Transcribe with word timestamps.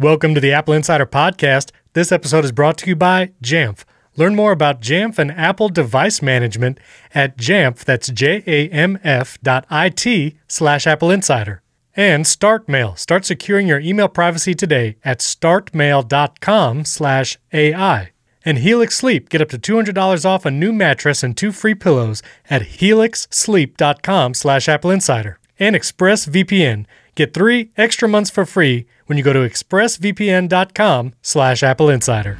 Welcome 0.00 0.32
to 0.36 0.40
the 0.40 0.52
Apple 0.52 0.74
Insider 0.74 1.06
Podcast. 1.06 1.72
This 1.92 2.12
episode 2.12 2.44
is 2.44 2.52
brought 2.52 2.78
to 2.78 2.86
you 2.86 2.94
by 2.94 3.32
Jamf. 3.42 3.82
Learn 4.14 4.36
more 4.36 4.52
about 4.52 4.80
Jamf 4.80 5.18
and 5.18 5.32
Apple 5.32 5.68
device 5.68 6.22
management 6.22 6.78
at 7.16 7.36
Jamf, 7.36 7.84
that's 7.84 8.08
J-A-M-F 8.08 9.38
dot 9.42 9.66
I-T 9.68 10.38
slash 10.46 10.86
Apple 10.86 11.10
Insider. 11.10 11.62
And 11.96 12.24
StartMail. 12.26 12.96
Start 12.96 13.24
securing 13.24 13.66
your 13.66 13.80
email 13.80 14.06
privacy 14.06 14.54
today 14.54 14.98
at 15.04 15.18
startmail.com 15.18 16.84
slash 16.84 17.36
AI. 17.52 18.12
And 18.44 18.58
Helix 18.58 18.96
Sleep. 18.96 19.28
Get 19.28 19.40
up 19.40 19.48
to 19.48 19.58
$200 19.58 20.24
off 20.24 20.46
a 20.46 20.50
new 20.52 20.72
mattress 20.72 21.24
and 21.24 21.36
two 21.36 21.50
free 21.50 21.74
pillows 21.74 22.22
at 22.48 22.62
helixsleep.com 22.62 24.34
slash 24.34 24.68
Apple 24.68 24.92
Insider. 24.92 25.40
And 25.58 25.74
ExpressVPN. 25.74 26.86
Get 27.18 27.34
three 27.34 27.72
extra 27.76 28.08
months 28.08 28.30
for 28.30 28.46
free 28.46 28.86
when 29.06 29.18
you 29.18 29.24
go 29.24 29.32
to 29.32 29.40
expressvpn.com 29.40 31.14
slash 31.20 31.64
Apple 31.64 31.90
Insider. 31.90 32.38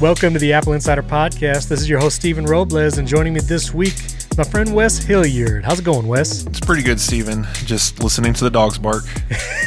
Welcome 0.00 0.32
to 0.32 0.40
the 0.40 0.52
Apple 0.52 0.72
Insider 0.72 1.04
Podcast. 1.04 1.68
This 1.68 1.80
is 1.80 1.88
your 1.88 2.00
host, 2.00 2.16
Stephen 2.16 2.44
Robles, 2.44 2.98
and 2.98 3.06
joining 3.06 3.34
me 3.34 3.40
this 3.40 3.72
week, 3.72 3.94
my 4.36 4.42
friend 4.42 4.74
Wes 4.74 4.98
Hilliard. 4.98 5.64
How's 5.64 5.78
it 5.78 5.84
going, 5.84 6.08
Wes? 6.08 6.44
It's 6.44 6.58
pretty 6.58 6.82
good, 6.82 6.98
Stephen. 6.98 7.46
Just 7.66 8.02
listening 8.02 8.34
to 8.34 8.42
the 8.42 8.50
dogs 8.50 8.78
bark. 8.78 9.04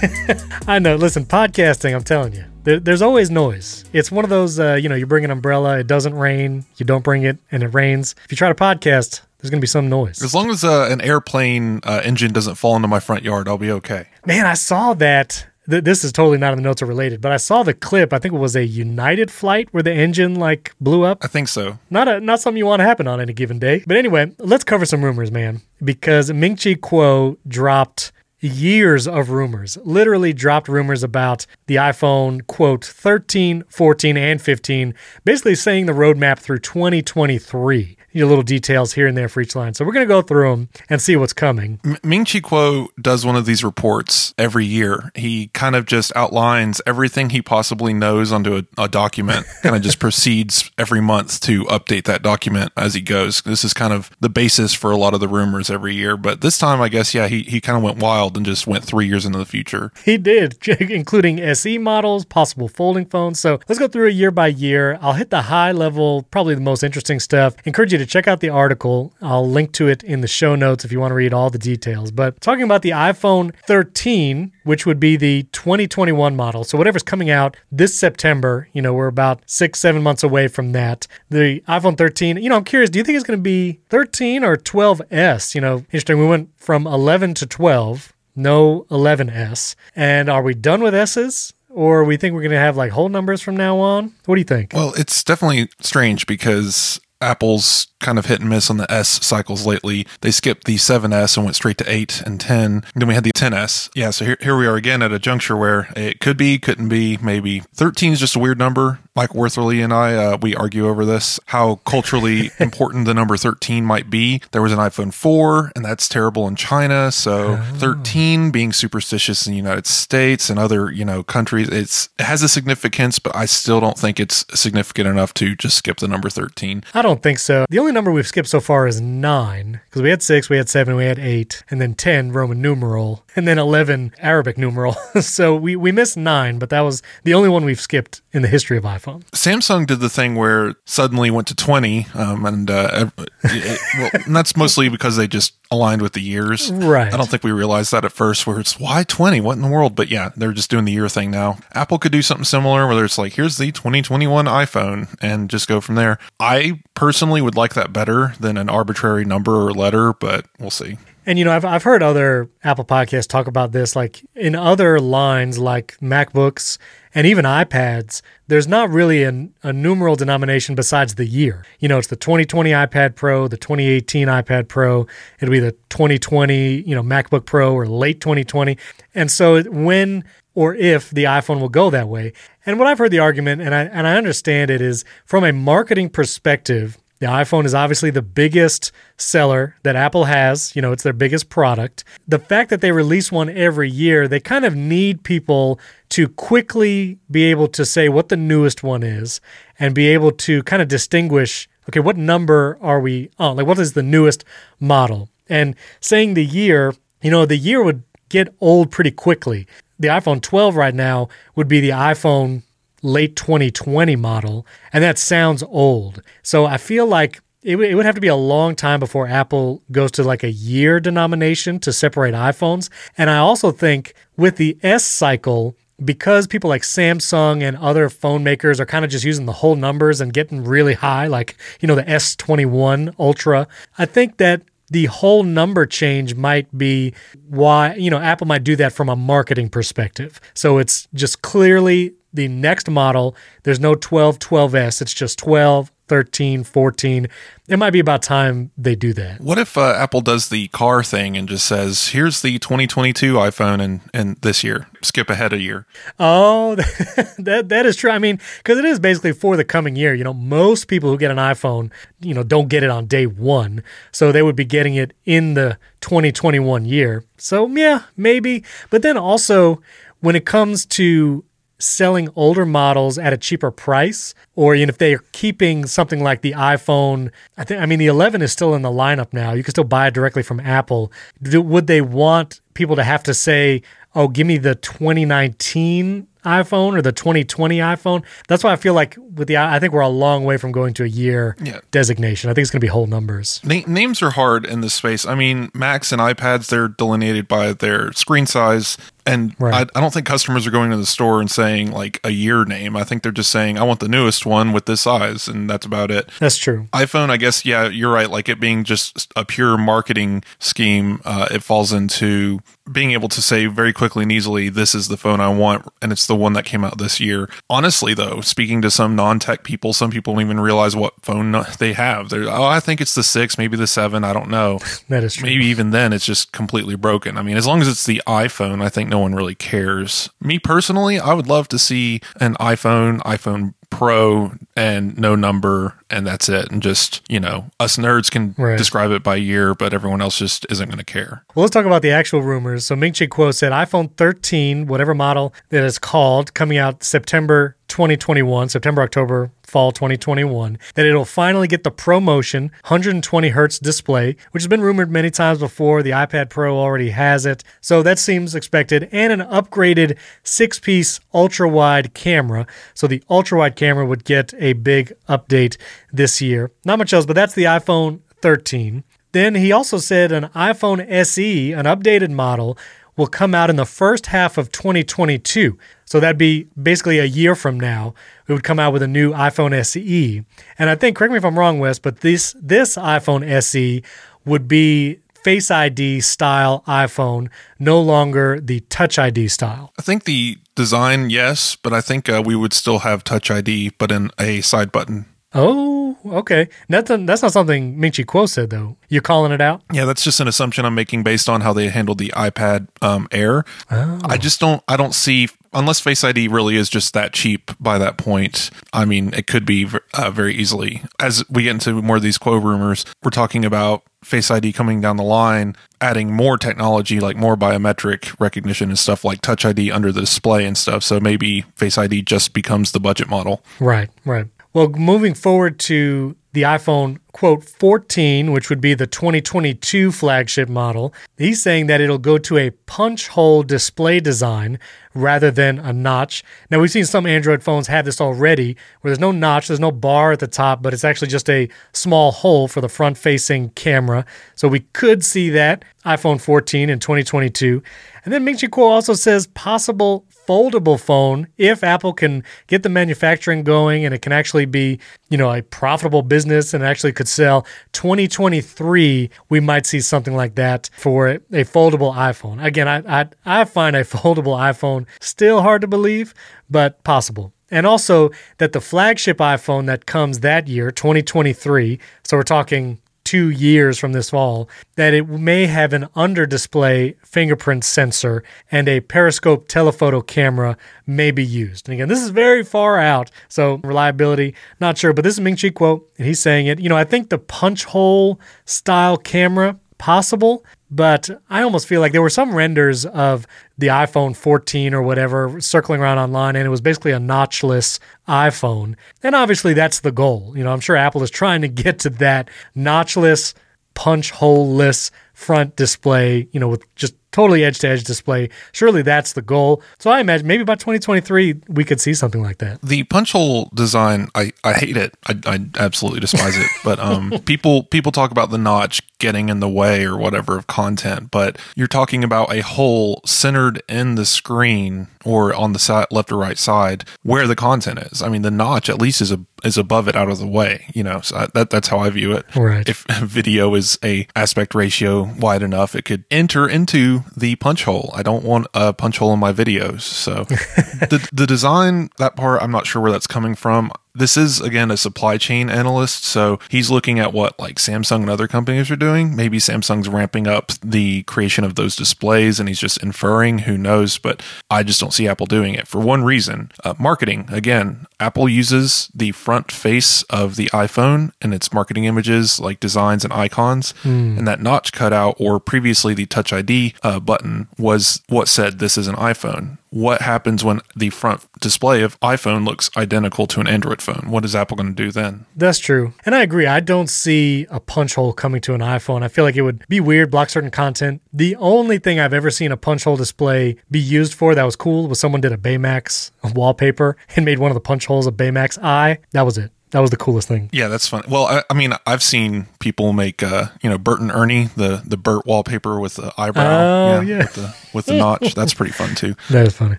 I 0.66 0.78
know. 0.78 0.96
Listen, 0.96 1.26
podcasting, 1.26 1.94
I'm 1.94 2.04
telling 2.04 2.32
you, 2.32 2.46
there, 2.64 2.80
there's 2.80 3.02
always 3.02 3.30
noise. 3.30 3.84
It's 3.92 4.10
one 4.10 4.24
of 4.24 4.30
those, 4.30 4.58
uh, 4.58 4.78
you 4.80 4.88
know, 4.88 4.94
you 4.94 5.06
bring 5.06 5.26
an 5.26 5.30
umbrella, 5.30 5.78
it 5.78 5.86
doesn't 5.86 6.14
rain, 6.14 6.64
you 6.78 6.86
don't 6.86 7.04
bring 7.04 7.24
it, 7.24 7.36
and 7.50 7.62
it 7.62 7.74
rains. 7.74 8.14
If 8.24 8.32
you 8.32 8.38
try 8.38 8.48
to 8.48 8.54
podcast, 8.54 9.20
there's 9.42 9.50
going 9.50 9.58
to 9.58 9.62
be 9.62 9.66
some 9.66 9.88
noise. 9.88 10.22
As 10.22 10.34
long 10.34 10.50
as 10.50 10.62
uh, 10.62 10.88
an 10.88 11.00
airplane 11.00 11.80
uh, 11.82 12.00
engine 12.04 12.32
doesn't 12.32 12.54
fall 12.54 12.76
into 12.76 12.86
my 12.86 13.00
front 13.00 13.24
yard, 13.24 13.48
I'll 13.48 13.58
be 13.58 13.72
okay. 13.72 14.06
Man, 14.24 14.46
I 14.46 14.54
saw 14.54 14.94
that. 14.94 15.46
Th- 15.68 15.82
this 15.82 16.04
is 16.04 16.12
totally 16.12 16.38
not 16.38 16.52
in 16.52 16.58
the 16.58 16.62
notes 16.62 16.80
or 16.80 16.86
related, 16.86 17.20
but 17.20 17.32
I 17.32 17.38
saw 17.38 17.64
the 17.64 17.74
clip. 17.74 18.12
I 18.12 18.20
think 18.20 18.34
it 18.34 18.38
was 18.38 18.54
a 18.54 18.64
United 18.64 19.32
flight 19.32 19.68
where 19.72 19.82
the 19.82 19.92
engine 19.92 20.36
like 20.36 20.74
blew 20.80 21.02
up. 21.02 21.24
I 21.24 21.26
think 21.26 21.48
so. 21.48 21.78
Not 21.90 22.06
a 22.06 22.20
not 22.20 22.40
something 22.40 22.56
you 22.58 22.66
want 22.66 22.80
to 22.80 22.84
happen 22.84 23.08
on 23.08 23.20
any 23.20 23.32
given 23.32 23.58
day. 23.58 23.82
But 23.84 23.96
anyway, 23.96 24.32
let's 24.38 24.62
cover 24.62 24.86
some 24.86 25.04
rumors, 25.04 25.32
man, 25.32 25.60
because 25.82 26.32
Ming 26.32 26.54
Chi 26.54 26.74
Kuo 26.74 27.36
dropped 27.48 28.12
years 28.38 29.08
of 29.08 29.30
rumors, 29.30 29.76
literally 29.84 30.32
dropped 30.32 30.68
rumors 30.68 31.02
about 31.02 31.46
the 31.66 31.76
iPhone, 31.76 32.44
quote, 32.46 32.84
13, 32.84 33.64
14, 33.68 34.16
and 34.16 34.42
15, 34.42 34.94
basically 35.24 35.54
saying 35.54 35.86
the 35.86 35.92
roadmap 35.92 36.38
through 36.40 36.58
2023 36.58 37.96
you 38.12 38.22
know, 38.22 38.28
little 38.28 38.42
details 38.42 38.92
here 38.92 39.06
and 39.06 39.16
there 39.16 39.28
for 39.28 39.40
each 39.40 39.54
line. 39.56 39.74
So 39.74 39.84
we're 39.84 39.92
going 39.92 40.06
to 40.06 40.12
go 40.12 40.22
through 40.22 40.50
them 40.50 40.68
and 40.88 41.00
see 41.00 41.16
what's 41.16 41.32
coming. 41.32 41.80
M- 41.84 41.96
Ming 42.02 42.24
Chi 42.24 42.40
Kuo 42.40 42.88
does 43.00 43.24
one 43.24 43.36
of 43.36 43.46
these 43.46 43.64
reports 43.64 44.34
every 44.38 44.64
year. 44.64 45.10
He 45.14 45.48
kind 45.48 45.76
of 45.76 45.86
just 45.86 46.12
outlines 46.16 46.80
everything 46.86 47.30
he 47.30 47.42
possibly 47.42 47.92
knows 47.92 48.32
onto 48.32 48.56
a, 48.56 48.64
a 48.82 48.88
document, 48.88 49.46
kind 49.62 49.76
of 49.76 49.82
just 49.82 49.98
proceeds 49.98 50.70
every 50.78 51.00
month 51.00 51.40
to 51.40 51.64
update 51.64 52.04
that 52.04 52.22
document 52.22 52.72
as 52.76 52.94
he 52.94 53.00
goes. 53.00 53.42
This 53.42 53.64
is 53.64 53.74
kind 53.74 53.92
of 53.92 54.10
the 54.20 54.28
basis 54.28 54.74
for 54.74 54.90
a 54.90 54.96
lot 54.96 55.14
of 55.14 55.20
the 55.20 55.28
rumors 55.28 55.70
every 55.70 55.94
year. 55.94 56.16
But 56.16 56.40
this 56.40 56.58
time, 56.58 56.80
I 56.80 56.88
guess, 56.88 57.14
yeah, 57.14 57.28
he, 57.28 57.42
he 57.42 57.60
kind 57.60 57.76
of 57.76 57.82
went 57.82 57.98
wild 57.98 58.36
and 58.36 58.44
just 58.44 58.66
went 58.66 58.84
three 58.84 59.06
years 59.06 59.24
into 59.24 59.38
the 59.38 59.46
future. 59.46 59.92
He 60.04 60.18
did, 60.18 60.56
including 60.80 61.40
SE 61.40 61.78
models, 61.78 62.24
possible 62.24 62.68
folding 62.68 63.06
phones. 63.06 63.40
So 63.40 63.60
let's 63.68 63.78
go 63.78 63.88
through 63.88 64.08
a 64.08 64.12
year 64.12 64.30
by 64.30 64.48
year. 64.48 64.98
I'll 65.00 65.14
hit 65.14 65.30
the 65.30 65.42
high 65.42 65.72
level, 65.72 66.24
probably 66.30 66.54
the 66.54 66.60
most 66.60 66.82
interesting 66.82 67.20
stuff. 67.20 67.54
Encourage 67.64 67.92
you 67.92 67.98
to 67.98 68.01
check 68.06 68.28
out 68.28 68.40
the 68.40 68.48
article. 68.48 69.12
I'll 69.20 69.48
link 69.48 69.72
to 69.72 69.88
it 69.88 70.02
in 70.02 70.20
the 70.20 70.28
show 70.28 70.54
notes 70.54 70.84
if 70.84 70.92
you 70.92 71.00
want 71.00 71.10
to 71.10 71.14
read 71.14 71.32
all 71.32 71.50
the 71.50 71.58
details. 71.58 72.10
But 72.10 72.40
talking 72.40 72.64
about 72.64 72.82
the 72.82 72.90
iPhone 72.90 73.54
13, 73.66 74.52
which 74.64 74.86
would 74.86 75.00
be 75.00 75.16
the 75.16 75.44
2021 75.52 76.36
model. 76.36 76.64
So 76.64 76.78
whatever's 76.78 77.02
coming 77.02 77.30
out 77.30 77.56
this 77.70 77.98
September, 77.98 78.68
you 78.72 78.82
know, 78.82 78.92
we're 78.92 79.06
about 79.06 79.42
six, 79.46 79.80
seven 79.80 80.02
months 80.02 80.22
away 80.22 80.48
from 80.48 80.72
that. 80.72 81.06
The 81.30 81.60
iPhone 81.68 81.96
13, 81.96 82.36
you 82.36 82.48
know, 82.48 82.56
I'm 82.56 82.64
curious, 82.64 82.90
do 82.90 82.98
you 82.98 83.04
think 83.04 83.16
it's 83.16 83.26
going 83.26 83.38
to 83.38 83.42
be 83.42 83.80
13 83.88 84.44
or 84.44 84.56
12S? 84.56 85.54
You 85.54 85.60
know, 85.60 85.78
interesting. 85.78 86.18
We 86.18 86.26
went 86.26 86.50
from 86.56 86.86
11 86.86 87.34
to 87.34 87.46
12, 87.46 88.12
no 88.36 88.86
11S. 88.90 89.74
And 89.96 90.28
are 90.28 90.42
we 90.42 90.54
done 90.54 90.82
with 90.82 90.94
S's? 90.94 91.54
or 91.72 92.04
we 92.04 92.16
think 92.16 92.34
we're 92.34 92.42
going 92.42 92.52
to 92.52 92.58
have 92.58 92.76
like 92.76 92.92
whole 92.92 93.08
numbers 93.08 93.40
from 93.40 93.56
now 93.56 93.78
on? 93.78 94.14
What 94.26 94.36
do 94.36 94.40
you 94.40 94.44
think? 94.44 94.72
Well, 94.72 94.92
it's 94.96 95.24
definitely 95.24 95.68
strange 95.80 96.26
because 96.26 97.00
Apple's 97.22 97.86
kind 98.00 98.18
of 98.18 98.26
hit 98.26 98.40
and 98.40 98.50
miss 98.50 98.68
on 98.68 98.76
the 98.76 98.90
S 98.90 99.24
cycles 99.24 99.64
lately. 99.64 100.06
They 100.20 100.30
skipped 100.30 100.64
the 100.64 100.76
7S 100.76 101.36
and 101.36 101.44
went 101.44 101.56
straight 101.56 101.78
to 101.78 101.90
8 101.90 102.22
and 102.26 102.40
10. 102.40 102.84
Then 102.94 103.08
we 103.08 103.14
had 103.14 103.24
the 103.24 103.32
10S. 103.32 103.90
Yeah, 103.94 104.10
so 104.10 104.24
here, 104.24 104.36
here 104.40 104.56
we 104.56 104.66
are 104.66 104.76
again 104.76 105.02
at 105.02 105.12
a 105.12 105.18
juncture 105.18 105.56
where 105.56 105.88
it 105.96 106.20
could 106.20 106.36
be, 106.36 106.58
couldn't 106.58 106.88
be, 106.88 107.16
maybe. 107.18 107.60
13 107.74 108.12
is 108.12 108.20
just 108.20 108.36
a 108.36 108.40
weird 108.40 108.58
number. 108.58 108.98
Mike 109.14 109.30
Wuerthele 109.30 109.84
and 109.84 109.92
I, 109.92 110.14
uh, 110.14 110.38
we 110.40 110.56
argue 110.56 110.88
over 110.88 111.04
this, 111.04 111.38
how 111.46 111.76
culturally 111.84 112.50
important 112.58 113.06
the 113.06 113.14
number 113.14 113.36
13 113.36 113.84
might 113.84 114.10
be. 114.10 114.42
There 114.50 114.62
was 114.62 114.72
an 114.72 114.78
iPhone 114.78 115.14
4, 115.14 115.72
and 115.76 115.84
that's 115.84 116.08
terrible 116.08 116.48
in 116.48 116.56
China. 116.56 117.12
So 117.12 117.58
oh. 117.60 117.74
13 117.74 118.50
being 118.50 118.72
superstitious 118.72 119.46
in 119.46 119.52
the 119.52 119.56
United 119.56 119.86
States 119.86 120.50
and 120.50 120.58
other, 120.58 120.90
you 120.90 121.04
know, 121.04 121.22
countries, 121.22 121.68
it's, 121.68 122.08
it 122.18 122.24
has 122.24 122.42
a 122.42 122.48
significance, 122.48 123.18
but 123.18 123.36
I 123.36 123.44
still 123.44 123.80
don't 123.80 123.98
think 123.98 124.18
it's 124.18 124.44
significant 124.58 125.06
enough 125.06 125.32
to 125.34 125.54
just 125.54 125.76
skip 125.76 125.98
the 125.98 126.08
number 126.08 126.28
13. 126.28 126.82
I 126.94 127.02
don't 127.02 127.22
think 127.22 127.38
so. 127.38 127.66
The 127.68 127.78
only 127.78 127.92
only 127.92 127.98
number 127.98 128.10
we've 128.10 128.26
skipped 128.26 128.48
so 128.48 128.60
far 128.60 128.86
is 128.86 129.02
nine 129.02 129.80
because 129.84 130.00
we 130.00 130.08
had 130.08 130.22
six, 130.22 130.48
we 130.48 130.56
had 130.56 130.68
seven, 130.68 130.96
we 130.96 131.04
had 131.04 131.18
eight, 131.18 131.62
and 131.70 131.78
then 131.78 131.94
10 131.94 132.32
Roman 132.32 132.62
numeral, 132.62 133.22
and 133.36 133.46
then 133.46 133.58
11 133.58 134.14
Arabic 134.18 134.56
numeral. 134.56 134.94
so 135.20 135.54
we, 135.54 135.76
we 135.76 135.92
missed 135.92 136.16
nine, 136.16 136.58
but 136.58 136.70
that 136.70 136.80
was 136.80 137.02
the 137.24 137.34
only 137.34 137.50
one 137.50 137.66
we've 137.66 137.80
skipped 137.80 138.22
in 138.32 138.40
the 138.40 138.48
history 138.48 138.78
of 138.78 138.84
iPhone. 138.84 139.01
Samsung 139.32 139.86
did 139.86 140.00
the 140.00 140.08
thing 140.08 140.34
where 140.34 140.74
suddenly 140.84 141.30
went 141.30 141.48
to 141.48 141.54
20, 141.54 142.06
um, 142.14 142.46
and, 142.46 142.70
uh, 142.70 143.10
it, 143.44 143.80
well, 143.98 144.10
and 144.26 144.34
that's 144.36 144.56
mostly 144.56 144.88
because 144.88 145.16
they 145.16 145.26
just 145.26 145.54
aligned 145.70 146.02
with 146.02 146.12
the 146.12 146.20
years. 146.20 146.70
Right. 146.72 147.12
I 147.12 147.16
don't 147.16 147.28
think 147.28 147.42
we 147.42 147.52
realized 147.52 147.92
that 147.92 148.04
at 148.04 148.12
first 148.12 148.46
where 148.46 148.60
it's 148.60 148.78
why 148.78 149.04
20? 149.04 149.40
What 149.40 149.56
in 149.56 149.62
the 149.62 149.68
world? 149.68 149.96
But 149.96 150.08
yeah, 150.08 150.30
they're 150.36 150.52
just 150.52 150.70
doing 150.70 150.84
the 150.84 150.92
year 150.92 151.08
thing 151.08 151.30
now. 151.30 151.58
Apple 151.72 151.98
could 151.98 152.12
do 152.12 152.22
something 152.22 152.44
similar 152.44 152.86
where 152.86 153.04
it's 153.04 153.18
like, 153.18 153.34
here's 153.34 153.58
the 153.58 153.72
2021 153.72 154.46
iPhone 154.46 155.14
and 155.20 155.50
just 155.50 155.68
go 155.68 155.80
from 155.80 155.94
there. 155.94 156.18
I 156.38 156.82
personally 156.94 157.40
would 157.40 157.56
like 157.56 157.74
that 157.74 157.92
better 157.92 158.34
than 158.38 158.56
an 158.56 158.68
arbitrary 158.68 159.24
number 159.24 159.66
or 159.66 159.72
letter, 159.72 160.12
but 160.12 160.46
we'll 160.58 160.70
see. 160.70 160.98
And 161.24 161.38
you 161.38 161.44
know, 161.44 161.52
I've 161.52 161.64
I've 161.64 161.84
heard 161.84 162.02
other 162.02 162.50
Apple 162.64 162.84
podcasts 162.84 163.28
talk 163.28 163.46
about 163.46 163.70
this, 163.70 163.94
like 163.94 164.24
in 164.34 164.56
other 164.56 164.98
lines, 164.98 165.56
like 165.56 165.96
MacBooks 166.00 166.78
and 167.14 167.26
even 167.26 167.44
iPads. 167.44 168.22
There's 168.46 168.68
not 168.68 168.90
really 168.90 169.22
an, 169.24 169.54
a 169.62 169.72
numeral 169.72 170.16
denomination 170.16 170.74
besides 170.74 171.14
the 171.14 171.26
year. 171.26 171.64
You 171.78 171.88
know, 171.88 171.98
it's 171.98 172.08
the 172.08 172.16
2020 172.16 172.70
iPad 172.70 173.14
Pro, 173.14 173.48
the 173.48 173.56
2018 173.56 174.28
iPad 174.28 174.68
Pro. 174.68 175.06
It'll 175.40 175.52
be 175.52 175.60
the 175.60 175.72
2020, 175.90 176.82
you 176.82 176.94
know, 176.94 177.02
MacBook 177.02 177.44
Pro 177.44 177.74
or 177.74 177.86
late 177.86 178.20
2020. 178.20 178.76
And 179.14 179.30
so 179.30 179.62
when 179.64 180.24
or 180.54 180.74
if 180.74 181.10
the 181.10 181.24
iPhone 181.24 181.60
will 181.60 181.68
go 181.68 181.90
that 181.90 182.08
way. 182.08 182.32
And 182.66 182.78
what 182.78 182.86
I've 182.86 182.98
heard 182.98 183.10
the 183.10 183.18
argument, 183.18 183.62
and 183.62 183.74
I 183.74 183.84
and 183.84 184.06
I 184.06 184.16
understand 184.16 184.70
it, 184.70 184.80
is 184.80 185.04
from 185.24 185.44
a 185.44 185.52
marketing 185.52 186.10
perspective 186.10 186.98
the 187.22 187.28
iPhone 187.28 187.66
is 187.66 187.72
obviously 187.72 188.10
the 188.10 188.20
biggest 188.20 188.90
seller 189.16 189.76
that 189.84 189.94
Apple 189.94 190.24
has. 190.24 190.74
You 190.74 190.82
know, 190.82 190.90
it's 190.90 191.04
their 191.04 191.12
biggest 191.12 191.50
product. 191.50 192.02
The 192.26 192.40
fact 192.40 192.68
that 192.70 192.80
they 192.80 192.90
release 192.90 193.30
one 193.30 193.48
every 193.48 193.88
year, 193.88 194.26
they 194.26 194.40
kind 194.40 194.64
of 194.64 194.74
need 194.74 195.22
people 195.22 195.78
to 196.08 196.26
quickly 196.26 197.20
be 197.30 197.44
able 197.44 197.68
to 197.68 197.84
say 197.84 198.08
what 198.08 198.28
the 198.28 198.36
newest 198.36 198.82
one 198.82 199.04
is 199.04 199.40
and 199.78 199.94
be 199.94 200.08
able 200.08 200.32
to 200.32 200.64
kind 200.64 200.82
of 200.82 200.88
distinguish 200.88 201.68
okay, 201.88 202.00
what 202.00 202.16
number 202.16 202.76
are 202.80 202.98
we 202.98 203.30
on? 203.38 203.56
Like, 203.56 203.68
what 203.68 203.78
is 203.78 203.92
the 203.92 204.02
newest 204.02 204.44
model? 204.80 205.28
And 205.48 205.76
saying 206.00 206.34
the 206.34 206.44
year, 206.44 206.92
you 207.22 207.30
know, 207.30 207.46
the 207.46 207.56
year 207.56 207.84
would 207.84 208.02
get 208.30 208.52
old 208.60 208.90
pretty 208.90 209.12
quickly. 209.12 209.68
The 209.96 210.08
iPhone 210.08 210.42
12 210.42 210.74
right 210.74 210.94
now 210.94 211.28
would 211.54 211.68
be 211.68 211.78
the 211.78 211.90
iPhone 211.90 212.62
late 213.02 213.36
2020 213.36 214.16
model, 214.16 214.66
and 214.92 215.02
that 215.02 215.18
sounds 215.18 215.62
old. 215.64 216.22
So 216.42 216.66
I 216.66 216.78
feel 216.78 217.06
like 217.06 217.40
it, 217.62 217.72
w- 217.72 217.90
it 217.90 217.94
would 217.94 218.06
have 218.06 218.14
to 218.14 218.20
be 218.20 218.28
a 218.28 218.36
long 218.36 218.74
time 218.74 219.00
before 219.00 219.28
Apple 219.28 219.82
goes 219.90 220.10
to 220.12 220.22
like 220.22 220.42
a 220.42 220.50
year 220.50 221.00
denomination 221.00 221.78
to 221.80 221.92
separate 221.92 222.34
iPhones. 222.34 222.88
And 223.16 223.30
I 223.30 223.38
also 223.38 223.70
think 223.70 224.14
with 224.36 224.56
the 224.56 224.78
S 224.82 225.04
cycle, 225.04 225.76
because 226.04 226.46
people 226.46 226.68
like 226.68 226.82
Samsung 226.82 227.62
and 227.62 227.76
other 227.76 228.08
phone 228.08 228.42
makers 228.42 228.80
are 228.80 228.86
kind 228.86 229.04
of 229.04 229.10
just 229.10 229.24
using 229.24 229.46
the 229.46 229.52
whole 229.52 229.76
numbers 229.76 230.20
and 230.20 230.32
getting 230.32 230.64
really 230.64 230.94
high, 230.94 231.26
like, 231.26 231.56
you 231.80 231.86
know, 231.86 231.94
the 231.94 232.02
S21 232.02 233.14
Ultra, 233.18 233.68
I 233.98 234.06
think 234.06 234.38
that 234.38 234.62
the 234.92 235.06
whole 235.06 235.42
number 235.42 235.86
change 235.86 236.34
might 236.34 236.76
be 236.76 237.14
why, 237.48 237.94
you 237.94 238.10
know, 238.10 238.18
Apple 238.18 238.46
might 238.46 238.62
do 238.62 238.76
that 238.76 238.92
from 238.92 239.08
a 239.08 239.16
marketing 239.16 239.70
perspective. 239.70 240.38
So 240.54 240.76
it's 240.78 241.08
just 241.14 241.40
clearly 241.40 242.14
the 242.34 242.48
next 242.48 242.90
model. 242.90 243.34
There's 243.62 243.80
no 243.80 243.94
12 243.94 244.38
12S, 244.38 245.00
it's 245.00 245.14
just 245.14 245.38
12 245.38 245.90
13, 246.12 246.62
14. 246.62 247.26
It 247.68 247.78
might 247.78 247.88
be 247.88 247.98
about 247.98 248.22
time 248.22 248.70
they 248.76 248.94
do 248.94 249.14
that. 249.14 249.40
What 249.40 249.56
if 249.56 249.78
uh, 249.78 249.94
Apple 249.96 250.20
does 250.20 250.50
the 250.50 250.68
car 250.68 251.02
thing 251.02 251.38
and 251.38 251.48
just 251.48 251.64
says, 251.66 252.08
"Here's 252.08 252.42
the 252.42 252.58
2022 252.58 253.36
iPhone 253.36 253.80
and 253.80 254.02
and 254.12 254.36
this 254.42 254.62
year, 254.62 254.88
skip 255.00 255.30
ahead 255.30 255.54
a 255.54 255.58
year." 255.58 255.86
Oh, 256.20 256.74
that 257.38 257.70
that 257.70 257.86
is 257.86 257.96
true. 257.96 258.10
I 258.10 258.18
mean, 258.18 258.38
because 258.58 258.76
it 258.76 258.84
is 258.84 259.00
basically 259.00 259.32
for 259.32 259.56
the 259.56 259.64
coming 259.64 259.96
year. 259.96 260.12
You 260.12 260.22
know, 260.22 260.34
most 260.34 260.86
people 260.86 261.08
who 261.08 261.16
get 261.16 261.30
an 261.30 261.38
iPhone, 261.38 261.90
you 262.20 262.34
know, 262.34 262.42
don't 262.42 262.68
get 262.68 262.82
it 262.82 262.90
on 262.90 263.06
day 263.06 263.24
one, 263.24 263.82
so 264.10 264.32
they 264.32 264.42
would 264.42 264.54
be 264.54 264.66
getting 264.66 264.96
it 264.96 265.14
in 265.24 265.54
the 265.54 265.78
2021 266.02 266.84
year. 266.84 267.24
So 267.38 267.66
yeah, 267.68 268.02
maybe. 268.18 268.64
But 268.90 269.00
then 269.00 269.16
also, 269.16 269.80
when 270.20 270.36
it 270.36 270.44
comes 270.44 270.84
to 270.84 271.42
selling 271.82 272.28
older 272.36 272.64
models 272.64 273.18
at 273.18 273.32
a 273.32 273.36
cheaper 273.36 273.70
price, 273.70 274.34
or 274.54 274.74
you 274.74 274.86
know, 274.86 274.90
if 274.90 274.98
they 274.98 275.14
are 275.14 275.24
keeping 275.32 275.84
something 275.86 276.22
like 276.22 276.42
the 276.42 276.52
iPhone, 276.52 277.30
I 277.58 277.64
think 277.64 277.80
I 277.80 277.86
mean 277.86 277.98
the 277.98 278.06
11 278.06 278.40
is 278.42 278.52
still 278.52 278.74
in 278.74 278.82
the 278.82 278.90
lineup 278.90 279.32
now. 279.32 279.52
You 279.52 279.62
can 279.62 279.72
still 279.72 279.84
buy 279.84 280.06
it 280.08 280.14
directly 280.14 280.42
from 280.42 280.60
Apple. 280.60 281.12
Do, 281.42 281.60
would 281.60 281.86
they 281.86 282.00
want 282.00 282.60
people 282.74 282.96
to 282.96 283.04
have 283.04 283.22
to 283.24 283.34
say, 283.34 283.82
"Oh, 284.14 284.28
give 284.28 284.46
me 284.46 284.58
the 284.58 284.74
2019 284.76 286.28
iPhone 286.44 286.98
or 286.98 287.02
the 287.02 287.12
2020 287.12 287.78
iPhone. 287.78 288.24
That's 288.48 288.64
why 288.64 288.72
I 288.72 288.76
feel 288.76 288.94
like 288.94 289.16
with 289.36 289.46
the 289.46 289.56
I 289.58 289.78
think 289.78 289.92
we're 289.92 290.00
a 290.00 290.08
long 290.08 290.42
way 290.44 290.56
from 290.56 290.72
going 290.72 290.92
to 290.94 291.04
a 291.04 291.06
year 291.06 291.54
Yeah. 291.62 291.78
designation. 291.92 292.50
I 292.50 292.52
think 292.54 292.62
it's 292.64 292.70
going 292.72 292.80
to 292.80 292.84
be 292.84 292.88
whole 292.88 293.06
numbers. 293.06 293.60
Na- 293.62 293.82
names 293.86 294.20
are 294.22 294.30
hard 294.30 294.66
in 294.66 294.80
this 294.80 294.94
space. 294.94 295.24
I 295.24 295.36
mean, 295.36 295.70
Macs 295.72 296.10
and 296.10 296.20
iPads, 296.20 296.68
they're 296.68 296.88
delineated 296.88 297.46
by 297.46 297.72
their 297.74 298.12
screen 298.12 298.46
size. 298.46 298.96
And 299.26 299.54
Right. 299.58 299.88
I, 299.94 299.98
I 299.98 300.00
don't 300.00 300.12
think 300.12 300.26
customers 300.26 300.66
are 300.66 300.70
going 300.70 300.90
to 300.90 300.96
the 300.96 301.06
store 301.06 301.40
and 301.40 301.50
saying 301.50 301.92
like 301.92 302.20
a 302.24 302.30
year 302.30 302.64
name. 302.64 302.96
I 302.96 303.04
think 303.04 303.22
they're 303.22 303.32
just 303.32 303.50
saying, 303.50 303.78
I 303.78 303.84
want 303.84 304.00
the 304.00 304.08
newest 304.08 304.44
one 304.46 304.72
with 304.72 304.86
this 304.86 305.02
size. 305.02 305.48
And 305.48 305.68
that's 305.70 305.86
about 305.86 306.10
it. 306.10 306.28
That's 306.40 306.56
true. 306.58 306.88
iPhone, 306.92 307.30
I 307.30 307.36
guess, 307.36 307.64
yeah, 307.64 307.88
you're 307.88 308.12
right. 308.12 308.30
Like 308.30 308.48
it 308.48 308.58
being 308.60 308.84
just 308.84 309.32
a 309.36 309.44
pure 309.44 309.76
marketing 309.78 310.42
scheme, 310.58 311.20
uh, 311.24 311.48
it 311.50 311.62
falls 311.62 311.92
into 311.92 312.60
being 312.90 313.12
able 313.12 313.28
to 313.28 313.40
say 313.40 313.66
very 313.66 313.92
quickly 313.92 314.24
and 314.24 314.32
easily, 314.32 314.68
this 314.68 314.92
is 314.94 315.06
the 315.06 315.16
phone 315.16 315.40
I 315.40 315.48
want, 315.48 315.86
and 316.02 316.10
it's 316.10 316.26
the 316.26 316.34
one 316.34 316.54
that 316.54 316.64
came 316.64 316.82
out 316.82 316.98
this 316.98 317.20
year. 317.20 317.48
Honestly, 317.70 318.12
though, 318.12 318.40
speaking 318.40 318.82
to 318.82 318.90
some 318.90 319.14
non 319.14 319.38
tech 319.38 319.62
people, 319.62 319.92
some 319.92 320.10
people 320.10 320.34
don't 320.34 320.42
even 320.42 320.58
realize 320.58 320.96
what 320.96 321.14
phone 321.22 321.52
they 321.78 321.92
have. 321.92 322.28
They're, 322.30 322.48
oh, 322.48 322.64
I 322.64 322.80
think 322.80 323.00
it's 323.00 323.14
the 323.14 323.22
six, 323.22 323.56
maybe 323.56 323.76
the 323.76 323.86
seven. 323.86 324.24
I 324.24 324.32
don't 324.32 324.48
know. 324.50 324.80
That 325.08 325.24
is 325.24 325.34
true. 325.34 325.46
Maybe 325.48 325.66
even 325.66 325.90
then, 325.90 326.12
it's 326.12 326.24
just 326.24 326.52
completely 326.52 326.96
broken. 326.96 327.36
I 327.36 327.42
mean, 327.42 327.56
as 327.56 327.66
long 327.66 327.82
as 327.82 327.88
it's 327.88 328.06
the 328.06 328.22
iPhone, 328.26 328.82
I 328.82 328.88
think 328.88 329.10
no 329.12 329.18
one 329.18 329.34
really 329.34 329.54
cares. 329.54 330.30
Me 330.40 330.58
personally, 330.58 331.20
I 331.20 331.34
would 331.34 331.46
love 331.46 331.68
to 331.68 331.78
see 331.78 332.20
an 332.40 332.54
iPhone, 332.54 333.20
iPhone 333.20 333.74
Pro, 333.90 334.52
and 334.74 335.18
no 335.18 335.34
number, 335.34 335.98
and 336.08 336.26
that's 336.26 336.48
it. 336.48 336.72
And 336.72 336.80
just, 336.82 337.20
you 337.28 337.38
know, 337.38 337.66
us 337.78 337.98
nerds 337.98 338.30
can 338.30 338.54
Right. 338.56 338.78
describe 338.78 339.10
it 339.10 339.22
by 339.22 339.36
year, 339.36 339.74
but 339.74 339.92
everyone 339.92 340.22
else 340.22 340.38
just 340.38 340.64
isn't 340.70 340.88
going 340.88 340.98
to 340.98 341.04
care. 341.04 341.44
Well, 341.54 341.62
let's 341.62 341.74
talk 341.74 341.84
about 341.84 342.00
the 342.00 342.10
actual 342.10 342.40
rumors. 342.40 342.86
So 342.86 342.96
Ming 342.96 343.12
Chi 343.12 343.26
Kuo 343.26 343.52
said 343.54 343.70
iPhone 343.70 344.10
13, 344.16 344.86
whatever 344.86 345.14
model 345.14 345.52
that 345.68 345.84
is 345.84 345.98
called, 345.98 346.54
coming 346.54 346.78
out 346.78 347.04
September 347.04 347.76
2021, 347.88 348.70
September, 348.70 349.02
October, 349.02 349.50
fall 349.72 349.90
2021, 349.90 350.78
that 350.94 351.06
it'll 351.06 351.24
finally 351.24 351.66
get 351.66 351.82
the 351.82 351.90
ProMotion 351.90 352.70
120 352.84 353.48
hertz 353.48 353.78
display, 353.78 354.36
which 354.50 354.62
has 354.62 354.68
been 354.68 354.82
rumored 354.82 355.10
many 355.10 355.30
times 355.30 355.60
before. 355.60 356.02
The 356.02 356.10
iPad 356.10 356.50
Pro 356.50 356.76
already 356.76 357.08
has 357.10 357.46
it. 357.46 357.64
So 357.80 358.02
that 358.02 358.18
seems 358.18 358.54
expected. 358.54 359.08
And 359.12 359.32
an 359.32 359.40
upgraded 359.48 360.18
six 360.42 360.78
piece 360.78 361.20
ultra 361.32 361.66
wide 361.66 362.12
camera. 362.12 362.66
So 362.92 363.06
the 363.06 363.22
ultra 363.30 363.58
wide 363.58 363.76
camera 363.76 364.04
would 364.04 364.24
get 364.24 364.52
a 364.58 364.74
big 364.74 365.14
update 365.26 365.78
this 366.12 366.42
year. 366.42 366.70
Not 366.84 366.98
much 366.98 367.14
else, 367.14 367.24
but 367.24 367.34
that's 367.34 367.54
the 367.54 367.64
iPhone 367.64 368.20
13. 368.42 369.04
Then 369.32 369.54
he 369.54 369.72
also 369.72 369.96
said 369.96 370.30
an 370.30 370.48
iPhone 370.48 371.10
SE, 371.10 371.72
an 371.72 371.86
updated 371.86 372.30
model, 372.30 372.76
will 373.16 373.26
come 373.26 373.54
out 373.54 373.70
in 373.70 373.76
the 373.76 373.86
first 373.86 374.26
half 374.26 374.58
of 374.58 374.72
2022. 374.72 375.78
So 376.04 376.20
that'd 376.20 376.38
be 376.38 376.68
basically 376.80 377.18
a 377.18 377.24
year 377.24 377.54
from 377.54 377.78
now. 377.78 378.14
It 378.48 378.52
would 378.52 378.64
come 378.64 378.78
out 378.78 378.92
with 378.92 379.02
a 379.02 379.08
new 379.08 379.32
iPhone 379.32 379.72
SE. 379.72 380.42
And 380.78 380.90
I 380.90 380.94
think, 380.94 381.16
correct 381.16 381.32
me 381.32 381.38
if 381.38 381.44
I'm 381.44 381.58
wrong, 381.58 381.78
Wes, 381.78 381.98
but 381.98 382.20
this 382.20 382.54
this 382.60 382.96
iPhone 382.96 383.46
SE 383.48 384.02
would 384.44 384.68
be 384.68 385.18
Face 385.42 385.72
ID 385.72 386.20
style 386.20 386.84
iPhone, 386.86 387.48
no 387.80 388.00
longer 388.00 388.60
the 388.60 388.78
Touch 388.88 389.18
ID 389.18 389.48
style. 389.48 389.92
I 389.98 390.02
think 390.02 390.22
the 390.22 390.56
design, 390.76 391.30
yes, 391.30 391.74
but 391.74 391.92
I 391.92 392.00
think 392.00 392.28
uh, 392.28 392.40
we 392.44 392.54
would 392.54 392.72
still 392.72 393.00
have 393.00 393.24
Touch 393.24 393.50
ID, 393.50 393.90
but 393.98 394.12
in 394.12 394.30
a 394.38 394.60
side 394.60 394.92
button. 394.92 395.26
Oh, 395.54 396.16
okay. 396.26 396.68
That's 396.88 397.08
that's 397.08 397.42
not 397.42 397.52
something 397.52 397.98
Ming 397.98 398.12
Chi 398.12 398.22
Kuo 398.22 398.48
said 398.48 398.70
though. 398.70 398.96
You're 399.08 399.22
calling 399.22 399.52
it 399.52 399.60
out? 399.60 399.82
Yeah, 399.92 400.04
that's 400.04 400.24
just 400.24 400.40
an 400.40 400.48
assumption 400.48 400.84
I'm 400.84 400.94
making 400.94 401.22
based 401.22 401.48
on 401.48 401.60
how 401.60 401.72
they 401.72 401.88
handled 401.88 402.18
the 402.18 402.28
iPad 402.30 402.88
um, 403.02 403.28
Air. 403.32 403.64
I 403.90 404.38
just 404.38 404.60
don't. 404.60 404.82
I 404.88 404.96
don't 404.96 405.14
see 405.14 405.48
unless 405.72 406.00
Face 406.00 406.24
ID 406.24 406.48
really 406.48 406.76
is 406.76 406.88
just 406.88 407.14
that 407.14 407.32
cheap 407.32 407.70
by 407.80 407.98
that 407.98 408.16
point. 408.18 408.70
I 408.92 409.04
mean, 409.04 409.32
it 409.34 409.46
could 409.46 409.64
be 409.64 409.88
uh, 410.14 410.30
very 410.30 410.54
easily. 410.54 411.02
As 411.18 411.44
we 411.48 411.64
get 411.64 411.72
into 411.72 412.00
more 412.02 412.16
of 412.16 412.22
these 412.22 412.38
Kuo 412.38 412.62
rumors, 412.62 413.04
we're 413.22 413.30
talking 413.30 413.64
about 413.64 414.02
Face 414.22 414.50
ID 414.50 414.72
coming 414.72 415.00
down 415.00 415.16
the 415.16 415.24
line, 415.24 415.76
adding 416.00 416.32
more 416.32 416.56
technology 416.56 417.20
like 417.20 417.36
more 417.36 417.56
biometric 417.56 418.38
recognition 418.38 418.88
and 418.88 418.98
stuff 418.98 419.24
like 419.24 419.40
Touch 419.40 419.64
ID 419.64 419.90
under 419.90 420.12
the 420.12 420.20
display 420.20 420.64
and 420.64 420.78
stuff. 420.78 421.02
So 421.02 421.20
maybe 421.20 421.62
Face 421.74 421.98
ID 421.98 422.22
just 422.22 422.52
becomes 422.54 422.92
the 422.92 423.00
budget 423.00 423.28
model. 423.28 423.64
Right, 423.80 424.10
right. 424.24 424.46
Well, 424.74 424.88
moving 424.88 425.34
forward 425.34 425.78
to 425.80 426.34
the 426.54 426.62
iPhone, 426.62 427.18
quote, 427.32 427.64
14, 427.64 428.52
which 428.52 428.70
would 428.70 428.80
be 428.80 428.94
the 428.94 429.06
2022 429.06 430.12
flagship 430.12 430.68
model, 430.68 431.12
he's 431.36 431.62
saying 431.62 431.86
that 431.86 432.00
it'll 432.00 432.18
go 432.18 432.38
to 432.38 432.56
a 432.56 432.70
punch 432.70 433.28
hole 433.28 433.62
display 433.62 434.20
design 434.20 434.78
rather 435.14 435.50
than 435.50 435.78
a 435.78 435.92
notch. 435.92 436.42
Now, 436.70 436.80
we've 436.80 436.90
seen 436.90 437.04
some 437.04 437.26
Android 437.26 437.62
phones 437.62 437.86
have 437.86 438.06
this 438.06 438.20
already, 438.20 438.76
where 439.00 439.10
there's 439.10 439.18
no 439.18 439.30
notch, 439.32 439.68
there's 439.68 439.80
no 439.80 439.90
bar 439.90 440.32
at 440.32 440.40
the 440.40 440.46
top, 440.46 440.82
but 440.82 440.94
it's 440.94 441.04
actually 441.04 441.28
just 441.28 441.50
a 441.50 441.68
small 441.92 442.32
hole 442.32 442.66
for 442.68 442.80
the 442.80 442.88
front 442.88 443.18
facing 443.18 443.70
camera. 443.70 444.24
So 444.54 444.68
we 444.68 444.80
could 444.80 445.24
see 445.24 445.50
that 445.50 445.84
iPhone 446.04 446.40
14 446.40 446.88
in 446.88 446.98
2022. 446.98 447.82
And 448.24 448.32
then 448.32 448.44
Ming 448.44 448.56
Chi 448.56 448.68
Kuo 448.68 448.84
also 448.84 449.14
says 449.14 449.48
possible 449.48 450.24
foldable 450.46 451.00
phone 451.00 451.48
if 451.56 451.84
Apple 451.84 452.12
can 452.12 452.44
get 452.66 452.82
the 452.82 452.88
manufacturing 452.88 453.62
going 453.62 454.04
and 454.04 454.14
it 454.14 454.22
can 454.22 454.32
actually 454.32 454.66
be, 454.66 454.98
you 455.30 455.38
know, 455.38 455.52
a 455.52 455.62
profitable 455.62 456.22
business 456.22 456.74
and 456.74 456.84
actually 456.84 457.12
could 457.12 457.28
sell 457.28 457.66
2023, 457.92 459.30
we 459.48 459.60
might 459.60 459.86
see 459.86 460.00
something 460.00 460.34
like 460.34 460.54
that 460.56 460.90
for 460.96 461.28
a, 461.28 461.38
foldable 461.62 462.14
iPhone. 462.14 462.62
Again, 462.62 462.88
I, 462.88 463.20
I 463.20 463.28
I 463.44 463.64
find 463.64 463.96
a 463.96 464.04
foldable 464.04 464.58
iPhone 464.58 465.06
still 465.20 465.62
hard 465.62 465.80
to 465.82 465.86
believe, 465.86 466.34
but 466.68 467.02
possible. 467.04 467.52
And 467.70 467.86
also 467.86 468.30
that 468.58 468.72
the 468.72 468.80
flagship 468.80 469.38
iPhone 469.38 469.86
that 469.86 470.04
comes 470.04 470.40
that 470.40 470.68
year, 470.68 470.90
2023, 470.90 471.98
so 472.22 472.36
we're 472.36 472.42
talking 472.42 473.00
two 473.32 473.48
years 473.48 473.98
from 473.98 474.12
this 474.12 474.28
fall, 474.28 474.68
that 474.96 475.14
it 475.14 475.26
may 475.26 475.64
have 475.64 475.94
an 475.94 476.06
under 476.14 476.44
display 476.44 477.16
fingerprint 477.24 477.82
sensor 477.82 478.44
and 478.70 478.86
a 478.86 479.00
periscope 479.00 479.66
telephoto 479.68 480.20
camera 480.20 480.76
may 481.06 481.30
be 481.30 481.42
used. 481.42 481.88
And 481.88 481.94
again, 481.94 482.08
this 482.08 482.20
is 482.20 482.28
very 482.28 482.62
far 482.62 482.98
out, 482.98 483.30
so 483.48 483.76
reliability, 483.84 484.54
not 484.80 484.98
sure, 484.98 485.14
but 485.14 485.24
this 485.24 485.32
is 485.32 485.40
Ming 485.40 485.56
Chi 485.56 485.70
Kuo, 485.70 486.02
and 486.18 486.26
he's 486.26 486.40
saying 486.40 486.66
it. 486.66 486.78
You 486.78 486.90
know, 486.90 486.96
I 486.98 487.04
think 487.04 487.30
the 487.30 487.38
punch 487.38 487.84
hole 487.86 488.38
style 488.66 489.16
camera 489.16 489.78
possible, 489.96 490.62
but 490.92 491.30
I 491.48 491.62
almost 491.62 491.88
feel 491.88 492.02
like 492.02 492.12
there 492.12 492.20
were 492.20 492.28
some 492.28 492.54
renders 492.54 493.06
of 493.06 493.46
the 493.78 493.86
iPhone 493.86 494.36
14 494.36 494.92
or 494.92 495.02
whatever 495.02 495.58
circling 495.58 496.02
around 496.02 496.18
online, 496.18 496.54
and 496.54 496.66
it 496.66 496.68
was 496.68 496.82
basically 496.82 497.12
a 497.12 497.18
notchless 497.18 497.98
iPhone. 498.28 498.94
And 499.22 499.34
obviously, 499.34 499.72
that's 499.72 500.00
the 500.00 500.12
goal. 500.12 500.52
You 500.54 500.62
know, 500.62 500.70
I'm 500.70 500.80
sure 500.80 500.94
Apple 500.94 501.22
is 501.22 501.30
trying 501.30 501.62
to 501.62 501.68
get 501.68 502.00
to 502.00 502.10
that 502.10 502.50
notchless, 502.76 503.54
punch 503.94 504.32
hole-less 504.32 505.10
front 505.32 505.76
display, 505.76 506.46
you 506.52 506.60
know, 506.60 506.68
with 506.68 506.84
just 506.94 507.14
totally 507.32 507.64
edge 507.64 507.78
to 507.80 507.88
edge 507.88 508.04
display. 508.04 508.48
Surely 508.72 509.02
that's 509.02 509.32
the 509.32 509.42
goal. 509.42 509.82
So 509.98 510.10
I 510.10 510.20
imagine 510.20 510.46
maybe 510.46 510.64
by 510.64 510.74
2023 510.76 511.60
we 511.68 511.84
could 511.84 512.00
see 512.00 512.14
something 512.14 512.42
like 512.42 512.58
that. 512.58 512.80
the 512.82 513.02
punch 513.04 513.32
hole 513.32 513.70
design 513.74 514.28
i 514.34 514.52
i 514.64 514.72
hate 514.74 514.96
it 514.96 515.14
i, 515.26 515.38
I 515.46 515.58
absolutely 515.78 516.20
despise 516.20 516.56
it 516.56 516.66
but 516.84 516.98
um 516.98 517.30
people 517.44 517.84
people 517.84 518.12
talk 518.12 518.30
about 518.30 518.50
the 518.50 518.58
notch 518.58 519.00
getting 519.18 519.48
in 519.48 519.60
the 519.60 519.68
way 519.68 520.04
or 520.04 520.16
whatever 520.16 520.56
of 520.58 520.66
content 520.66 521.30
but 521.30 521.58
you're 521.76 521.86
talking 521.88 522.22
about 522.24 522.52
a 522.52 522.60
hole 522.62 523.20
centered 523.24 523.82
in 523.88 524.14
the 524.16 524.26
screen 524.26 525.08
or 525.24 525.54
on 525.54 525.72
the 525.72 525.78
side 525.78 526.06
left 526.10 526.30
or 526.32 526.36
right 526.36 526.58
side 526.58 527.04
where 527.22 527.46
the 527.46 527.56
content 527.56 527.98
is 527.98 528.22
i 528.22 528.28
mean 528.28 528.42
the 528.42 528.50
notch 528.50 528.88
at 528.88 529.00
least 529.00 529.20
is 529.20 529.30
a 529.30 529.40
is 529.64 529.76
above 529.76 530.08
it 530.08 530.16
out 530.16 530.30
of 530.30 530.38
the 530.38 530.46
way 530.46 530.86
you 530.94 531.02
know 531.02 531.20
so 531.20 531.36
I, 531.36 531.46
that 531.54 531.70
that's 531.70 531.88
how 531.88 531.98
i 531.98 532.10
view 532.10 532.32
it. 532.32 532.44
Right. 532.56 532.88
if 532.88 533.04
video 533.22 533.74
is 533.74 533.98
a 534.04 534.26
aspect 534.34 534.74
ratio 534.74 535.24
wide 535.34 535.62
enough 535.62 535.94
it 535.94 536.04
could 536.04 536.24
enter 536.30 536.68
into 536.68 537.24
the 537.36 537.56
punch 537.56 537.84
hole. 537.84 538.10
I 538.14 538.22
don't 538.22 538.44
want 538.44 538.66
a 538.74 538.92
punch 538.92 539.18
hole 539.18 539.32
in 539.32 539.38
my 539.38 539.52
videos 539.52 540.02
so. 540.02 540.46
The 541.02 541.28
the 541.32 541.46
design 541.46 542.10
that 542.18 542.36
part 542.36 542.62
i'm 542.62 542.70
not 542.70 542.86
sure 542.86 543.02
where 543.02 543.10
that's 543.10 543.26
coming 543.26 543.54
from 543.54 543.90
this 544.14 544.36
is 544.36 544.60
again 544.60 544.90
a 544.90 544.96
supply 544.96 545.36
chain 545.38 545.70
analyst, 545.70 546.24
so 546.24 546.58
he's 546.68 546.90
looking 546.90 547.18
at 547.18 547.32
what 547.32 547.58
like 547.58 547.76
Samsung 547.76 548.20
and 548.22 548.30
other 548.30 548.46
companies 548.48 548.90
are 548.90 548.96
doing. 548.96 549.34
Maybe 549.34 549.58
Samsung's 549.58 550.08
ramping 550.08 550.46
up 550.46 550.72
the 550.82 551.22
creation 551.24 551.64
of 551.64 551.74
those 551.76 551.96
displays, 551.96 552.60
and 552.60 552.68
he's 552.68 552.78
just 552.80 553.02
inferring. 553.02 553.60
Who 553.60 553.78
knows? 553.78 554.18
But 554.18 554.42
I 554.70 554.82
just 554.82 555.00
don't 555.00 555.12
see 555.12 555.26
Apple 555.28 555.46
doing 555.46 555.74
it 555.74 555.88
for 555.88 556.00
one 556.00 556.24
reason: 556.24 556.70
uh, 556.84 556.94
marketing. 556.98 557.46
Again, 557.50 558.06
Apple 558.20 558.48
uses 558.48 559.10
the 559.14 559.32
front 559.32 559.72
face 559.72 560.22
of 560.24 560.56
the 560.56 560.66
iPhone 560.66 561.32
and 561.40 561.54
its 561.54 561.72
marketing 561.72 562.04
images, 562.04 562.60
like 562.60 562.80
designs 562.80 563.24
and 563.24 563.32
icons, 563.32 563.92
Hmm. 564.02 564.38
and 564.38 564.46
that 564.48 564.60
notch 564.60 564.92
cutout, 564.92 565.36
or 565.38 565.58
previously 565.60 566.14
the 566.14 566.26
Touch 566.26 566.52
ID 566.52 566.94
uh, 567.02 567.18
button, 567.20 567.68
was 567.78 568.20
what 568.28 568.48
said 568.48 568.78
this 568.78 568.98
is 568.98 569.06
an 569.06 569.16
iPhone 569.16 569.78
what 569.92 570.22
happens 570.22 570.64
when 570.64 570.80
the 570.96 571.10
front 571.10 571.46
display 571.60 572.02
of 572.02 572.18
iPhone 572.20 572.64
looks 572.64 572.90
identical 572.96 573.46
to 573.46 573.60
an 573.60 573.68
Android 573.68 574.00
phone? 574.00 574.30
What 574.30 574.42
is 574.42 574.56
Apple 574.56 574.78
going 574.78 574.94
to 574.94 575.02
do 575.02 575.12
then? 575.12 575.44
That's 575.54 575.78
true. 575.78 576.14
And 576.24 576.34
I 576.34 576.40
agree. 576.42 576.66
I 576.66 576.80
don't 576.80 577.10
see 577.10 577.66
a 577.68 577.78
punch 577.78 578.14
hole 578.14 578.32
coming 578.32 578.62
to 578.62 578.72
an 578.72 578.80
iPhone. 578.80 579.22
I 579.22 579.28
feel 579.28 579.44
like 579.44 579.54
it 579.54 579.62
would 579.62 579.86
be 579.88 580.00
weird, 580.00 580.30
block 580.30 580.48
certain 580.48 580.70
content. 580.70 581.20
The 581.30 581.56
only 581.56 581.98
thing 581.98 582.18
I've 582.18 582.32
ever 582.32 582.50
seen 582.50 582.72
a 582.72 582.76
punch 582.78 583.04
hole 583.04 583.16
display 583.16 583.76
be 583.90 584.00
used 584.00 584.32
for 584.32 584.54
that 584.54 584.64
was 584.64 584.76
cool 584.76 585.08
was 585.08 585.20
someone 585.20 585.42
did 585.42 585.52
a 585.52 585.58
Baymax 585.58 586.30
wallpaper 586.54 587.18
and 587.36 587.44
made 587.44 587.58
one 587.58 587.70
of 587.70 587.74
the 587.74 587.80
punch 587.80 588.06
holes 588.06 588.26
a 588.26 588.32
Baymax 588.32 588.82
eye. 588.82 589.18
That 589.32 589.42
was 589.42 589.58
it. 589.58 589.72
That 589.92 590.00
was 590.00 590.10
the 590.10 590.16
coolest 590.16 590.48
thing. 590.48 590.68
Yeah, 590.72 590.88
that's 590.88 591.06
fun. 591.06 591.22
Well, 591.28 591.44
I, 591.44 591.62
I 591.70 591.74
mean, 591.74 591.92
I've 592.06 592.22
seen 592.22 592.66
people 592.80 593.12
make, 593.12 593.42
uh, 593.42 593.66
you 593.82 593.88
know, 593.90 593.98
Bert 593.98 594.20
and 594.20 594.30
Ernie, 594.32 594.64
the 594.76 595.02
the 595.06 595.16
Bert 595.16 595.46
wallpaper 595.46 596.00
with 596.00 596.14
the 596.16 596.32
eyebrow, 596.36 597.18
Oh, 597.18 597.20
yeah. 597.20 597.38
with 597.38 597.52
the 597.54 597.74
with 597.92 598.06
the 598.06 598.14
notch. 598.14 598.54
That's 598.54 598.74
pretty 598.74 598.92
fun 598.92 599.14
too. 599.14 599.34
That 599.50 599.66
is 599.66 599.74
funny. 599.76 599.98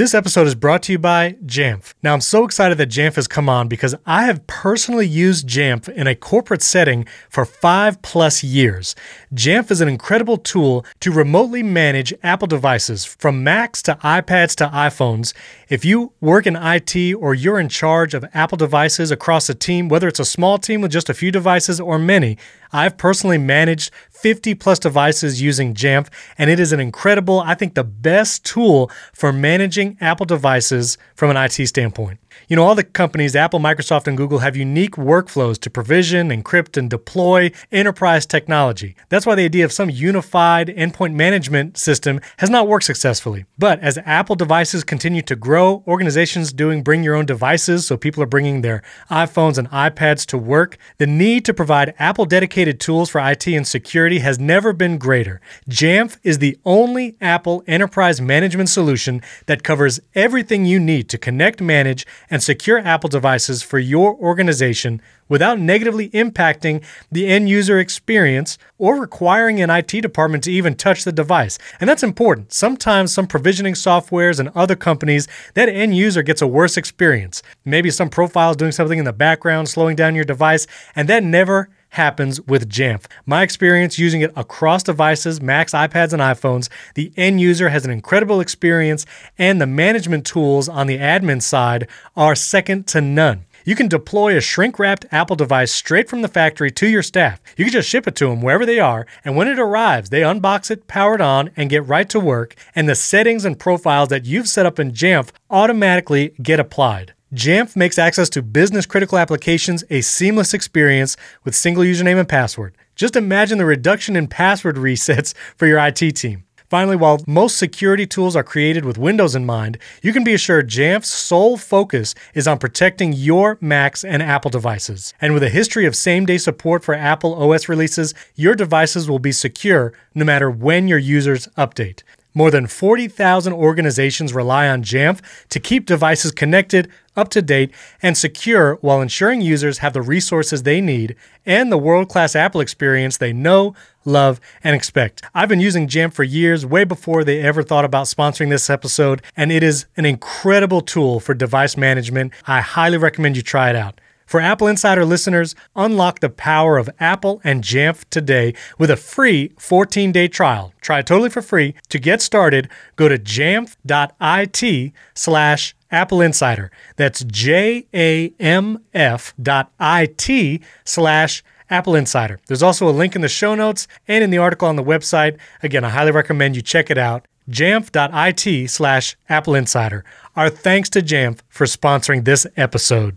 This 0.00 0.14
episode 0.14 0.46
is 0.46 0.54
brought 0.54 0.82
to 0.84 0.92
you 0.92 0.98
by 0.98 1.32
Jamf. 1.44 1.92
Now, 2.02 2.14
I'm 2.14 2.22
so 2.22 2.44
excited 2.44 2.78
that 2.78 2.88
Jamf 2.88 3.16
has 3.16 3.28
come 3.28 3.50
on 3.50 3.68
because 3.68 3.94
I 4.06 4.24
have 4.24 4.46
personally 4.46 5.06
used 5.06 5.46
Jamf 5.46 5.90
in 5.90 6.06
a 6.06 6.14
corporate 6.14 6.62
setting 6.62 7.04
for 7.28 7.44
five 7.44 8.00
plus 8.00 8.42
years. 8.42 8.96
Jamf 9.34 9.70
is 9.70 9.82
an 9.82 9.88
incredible 9.88 10.38
tool 10.38 10.86
to 11.00 11.12
remotely 11.12 11.62
manage 11.62 12.14
Apple 12.22 12.48
devices 12.48 13.04
from 13.04 13.44
Macs 13.44 13.82
to 13.82 13.96
iPads 13.96 14.54
to 14.54 14.68
iPhones. 14.68 15.34
If 15.68 15.84
you 15.84 16.14
work 16.22 16.46
in 16.46 16.56
IT 16.56 16.96
or 17.16 17.34
you're 17.34 17.60
in 17.60 17.68
charge 17.68 18.14
of 18.14 18.24
Apple 18.32 18.56
devices 18.56 19.10
across 19.10 19.50
a 19.50 19.54
team, 19.54 19.90
whether 19.90 20.08
it's 20.08 20.18
a 20.18 20.24
small 20.24 20.56
team 20.56 20.80
with 20.80 20.92
just 20.92 21.10
a 21.10 21.14
few 21.14 21.30
devices 21.30 21.78
or 21.78 21.98
many, 21.98 22.38
I've 22.72 22.96
personally 22.96 23.36
managed 23.36 23.90
50 24.20 24.54
plus 24.54 24.78
devices 24.78 25.40
using 25.40 25.74
Jamf, 25.74 26.08
and 26.36 26.50
it 26.50 26.60
is 26.60 26.72
an 26.72 26.80
incredible, 26.80 27.40
I 27.40 27.54
think, 27.54 27.74
the 27.74 27.84
best 27.84 28.44
tool 28.44 28.90
for 29.12 29.32
managing 29.32 29.96
Apple 30.00 30.26
devices 30.26 30.98
from 31.14 31.30
an 31.30 31.36
IT 31.36 31.66
standpoint. 31.66 32.18
You 32.48 32.56
know, 32.56 32.64
all 32.64 32.74
the 32.74 32.84
companies, 32.84 33.36
Apple, 33.36 33.60
Microsoft, 33.60 34.06
and 34.06 34.16
Google, 34.16 34.38
have 34.38 34.56
unique 34.56 34.96
workflows 34.96 35.58
to 35.60 35.70
provision, 35.70 36.30
encrypt, 36.30 36.76
and 36.76 36.88
deploy 36.88 37.52
enterprise 37.70 38.26
technology. 38.26 38.96
That's 39.08 39.26
why 39.26 39.34
the 39.34 39.44
idea 39.44 39.64
of 39.64 39.72
some 39.72 39.90
unified 39.90 40.68
endpoint 40.68 41.14
management 41.14 41.78
system 41.78 42.20
has 42.38 42.50
not 42.50 42.68
worked 42.68 42.84
successfully. 42.84 43.44
But 43.58 43.80
as 43.80 43.98
Apple 43.98 44.36
devices 44.36 44.84
continue 44.84 45.22
to 45.22 45.36
grow, 45.36 45.84
organizations 45.86 46.52
doing 46.52 46.82
bring 46.82 47.02
your 47.02 47.14
own 47.14 47.26
devices, 47.26 47.86
so 47.86 47.96
people 47.96 48.22
are 48.22 48.26
bringing 48.26 48.62
their 48.62 48.82
iPhones 49.10 49.58
and 49.58 49.68
iPads 49.70 50.26
to 50.26 50.38
work, 50.38 50.76
the 50.98 51.06
need 51.06 51.44
to 51.44 51.54
provide 51.54 51.94
Apple 51.98 52.24
dedicated 52.24 52.80
tools 52.80 53.10
for 53.10 53.20
IT 53.20 53.46
and 53.46 53.66
security 53.66 54.20
has 54.20 54.38
never 54.38 54.72
been 54.72 54.98
greater. 54.98 55.40
Jamf 55.68 56.18
is 56.22 56.38
the 56.38 56.58
only 56.64 57.16
Apple 57.20 57.62
enterprise 57.66 58.20
management 58.20 58.68
solution 58.68 59.22
that 59.46 59.62
covers 59.62 60.00
everything 60.14 60.64
you 60.64 60.78
need 60.78 61.08
to 61.08 61.18
connect, 61.18 61.60
manage, 61.60 62.06
and 62.30 62.42
secure 62.42 62.78
Apple 62.78 63.08
devices 63.08 63.62
for 63.62 63.78
your 63.78 64.14
organization 64.16 65.02
without 65.28 65.58
negatively 65.58 66.08
impacting 66.10 66.84
the 67.10 67.26
end 67.26 67.48
user 67.48 67.78
experience 67.78 68.58
or 68.78 69.00
requiring 69.00 69.60
an 69.60 69.70
IT 69.70 70.00
department 70.00 70.44
to 70.44 70.52
even 70.52 70.74
touch 70.74 71.04
the 71.04 71.12
device. 71.12 71.58
And 71.80 71.88
that's 71.88 72.02
important. 72.02 72.52
Sometimes 72.52 73.12
some 73.12 73.26
provisioning 73.26 73.74
softwares 73.74 74.38
and 74.38 74.50
other 74.54 74.76
companies, 74.76 75.28
that 75.54 75.68
end 75.68 75.96
user 75.96 76.22
gets 76.22 76.42
a 76.42 76.46
worse 76.46 76.76
experience. 76.76 77.42
Maybe 77.64 77.90
some 77.90 78.08
profiles 78.08 78.56
doing 78.56 78.72
something 78.72 78.98
in 78.98 79.04
the 79.04 79.12
background, 79.12 79.68
slowing 79.68 79.96
down 79.96 80.14
your 80.14 80.24
device, 80.24 80.66
and 80.94 81.08
that 81.08 81.22
never 81.22 81.68
happens 81.90 82.40
with 82.42 82.68
Jamf. 82.68 83.04
My 83.26 83.42
experience 83.42 83.98
using 83.98 84.20
it 84.22 84.32
across 84.36 84.82
devices, 84.82 85.40
Macs, 85.40 85.72
iPads, 85.72 86.12
and 86.12 86.22
iPhones, 86.22 86.68
the 86.94 87.12
end 87.16 87.40
user 87.40 87.68
has 87.68 87.84
an 87.84 87.90
incredible 87.90 88.40
experience, 88.40 89.06
and 89.38 89.60
the 89.60 89.66
management 89.66 90.26
tools 90.26 90.68
on 90.68 90.86
the 90.86 90.98
admin 90.98 91.42
side 91.42 91.88
are 92.16 92.34
second 92.34 92.86
to 92.88 93.00
none. 93.00 93.44
You 93.64 93.76
can 93.76 93.88
deploy 93.88 94.36
a 94.36 94.40
shrink 94.40 94.78
wrapped 94.78 95.04
Apple 95.12 95.36
device 95.36 95.70
straight 95.70 96.08
from 96.08 96.22
the 96.22 96.28
factory 96.28 96.70
to 96.70 96.88
your 96.88 97.02
staff. 97.02 97.40
You 97.56 97.66
can 97.66 97.72
just 97.72 97.88
ship 97.88 98.06
it 98.06 98.16
to 98.16 98.28
them 98.28 98.40
wherever 98.40 98.64
they 98.64 98.78
are, 98.78 99.06
and 99.24 99.36
when 99.36 99.48
it 99.48 99.58
arrives, 99.58 100.10
they 100.10 100.22
unbox 100.22 100.70
it, 100.70 100.86
power 100.86 101.14
it 101.14 101.20
on, 101.20 101.50
and 101.56 101.68
get 101.68 101.86
right 101.86 102.08
to 102.08 102.18
work. 102.18 102.54
And 102.74 102.88
the 102.88 102.94
settings 102.94 103.44
and 103.44 103.58
profiles 103.58 104.08
that 104.08 104.24
you've 104.24 104.48
set 104.48 104.66
up 104.66 104.78
in 104.78 104.92
Jamf 104.92 105.30
automatically 105.50 106.34
get 106.42 106.58
applied. 106.58 107.12
Jamf 107.32 107.76
makes 107.76 107.96
access 107.96 108.28
to 108.30 108.42
business 108.42 108.86
critical 108.86 109.16
applications 109.16 109.84
a 109.88 110.00
seamless 110.00 110.52
experience 110.52 111.16
with 111.44 111.54
single 111.54 111.84
username 111.84 112.18
and 112.18 112.28
password. 112.28 112.76
Just 112.96 113.14
imagine 113.14 113.58
the 113.58 113.64
reduction 113.64 114.16
in 114.16 114.26
password 114.26 114.74
resets 114.74 115.32
for 115.56 115.68
your 115.68 115.78
IT 115.78 116.16
team. 116.16 116.44
Finally, 116.68 116.96
while 116.96 117.22
most 117.28 117.56
security 117.56 118.04
tools 118.04 118.34
are 118.34 118.42
created 118.42 118.84
with 118.84 118.98
Windows 118.98 119.36
in 119.36 119.46
mind, 119.46 119.78
you 120.02 120.12
can 120.12 120.24
be 120.24 120.34
assured 120.34 120.68
Jamf's 120.68 121.08
sole 121.08 121.56
focus 121.56 122.16
is 122.34 122.48
on 122.48 122.58
protecting 122.58 123.12
your 123.12 123.58
Macs 123.60 124.04
and 124.04 124.22
Apple 124.22 124.50
devices. 124.50 125.14
And 125.20 125.32
with 125.32 125.42
a 125.44 125.50
history 125.50 125.86
of 125.86 125.94
same 125.94 126.26
day 126.26 126.38
support 126.38 126.82
for 126.82 126.94
Apple 126.94 127.34
OS 127.34 127.68
releases, 127.68 128.12
your 128.34 128.56
devices 128.56 129.08
will 129.08 129.18
be 129.20 129.32
secure 129.32 129.92
no 130.16 130.24
matter 130.24 130.50
when 130.50 130.88
your 130.88 130.98
users 130.98 131.46
update. 131.56 132.02
More 132.32 132.50
than 132.50 132.66
40,000 132.68 133.52
organizations 133.52 134.32
rely 134.32 134.68
on 134.68 134.84
Jamf 134.84 135.20
to 135.48 135.58
keep 135.58 135.84
devices 135.84 136.30
connected, 136.30 136.88
up 137.16 137.28
to 137.30 137.42
date, 137.42 137.72
and 138.02 138.16
secure 138.16 138.76
while 138.76 139.00
ensuring 139.00 139.40
users 139.40 139.78
have 139.78 139.92
the 139.92 140.02
resources 140.02 140.62
they 140.62 140.80
need 140.80 141.16
and 141.44 141.72
the 141.72 141.78
world 141.78 142.08
class 142.08 142.36
Apple 142.36 142.60
experience 142.60 143.16
they 143.16 143.32
know, 143.32 143.74
love, 144.04 144.40
and 144.62 144.76
expect. 144.76 145.22
I've 145.34 145.48
been 145.48 145.60
using 145.60 145.88
Jamf 145.88 146.12
for 146.12 146.22
years, 146.22 146.64
way 146.64 146.84
before 146.84 147.24
they 147.24 147.40
ever 147.40 147.64
thought 147.64 147.84
about 147.84 148.06
sponsoring 148.06 148.48
this 148.48 148.70
episode, 148.70 149.22
and 149.36 149.50
it 149.50 149.64
is 149.64 149.86
an 149.96 150.06
incredible 150.06 150.82
tool 150.82 151.18
for 151.18 151.34
device 151.34 151.76
management. 151.76 152.32
I 152.46 152.60
highly 152.60 152.96
recommend 152.96 153.36
you 153.36 153.42
try 153.42 153.70
it 153.70 153.76
out. 153.76 154.00
For 154.30 154.38
Apple 154.38 154.68
Insider 154.68 155.04
listeners, 155.04 155.56
unlock 155.74 156.20
the 156.20 156.30
power 156.30 156.78
of 156.78 156.88
Apple 157.00 157.40
and 157.42 157.64
Jamf 157.64 158.04
today 158.10 158.54
with 158.78 158.88
a 158.88 158.96
free 158.96 159.50
14 159.58 160.12
day 160.12 160.28
trial. 160.28 160.72
Try 160.80 161.02
totally 161.02 161.30
for 161.30 161.42
free. 161.42 161.74
To 161.88 161.98
get 161.98 162.22
started, 162.22 162.68
go 162.94 163.08
to 163.08 163.18
jamf.it 163.18 164.92
slash 165.14 165.74
Apple 165.90 166.20
Insider. 166.20 166.70
That's 166.94 167.24
J 167.24 167.88
A 167.92 168.32
M 168.38 168.84
F 168.94 169.34
dot 169.42 169.72
I 169.80 170.06
T 170.06 170.60
slash 170.84 171.42
Apple 171.68 171.96
Insider. 171.96 172.38
There's 172.46 172.62
also 172.62 172.88
a 172.88 172.90
link 172.90 173.16
in 173.16 173.22
the 173.22 173.28
show 173.28 173.56
notes 173.56 173.88
and 174.06 174.22
in 174.22 174.30
the 174.30 174.38
article 174.38 174.68
on 174.68 174.76
the 174.76 174.84
website. 174.84 175.38
Again, 175.60 175.82
I 175.82 175.88
highly 175.88 176.12
recommend 176.12 176.54
you 176.54 176.62
check 176.62 176.88
it 176.88 176.98
out. 176.98 177.26
Jamf.it 177.50 178.70
slash 178.70 179.16
Apple 179.28 179.56
Insider. 179.56 180.04
Our 180.36 180.50
thanks 180.50 180.88
to 180.90 181.00
Jamf 181.00 181.40
for 181.48 181.66
sponsoring 181.66 182.24
this 182.24 182.46
episode. 182.56 183.16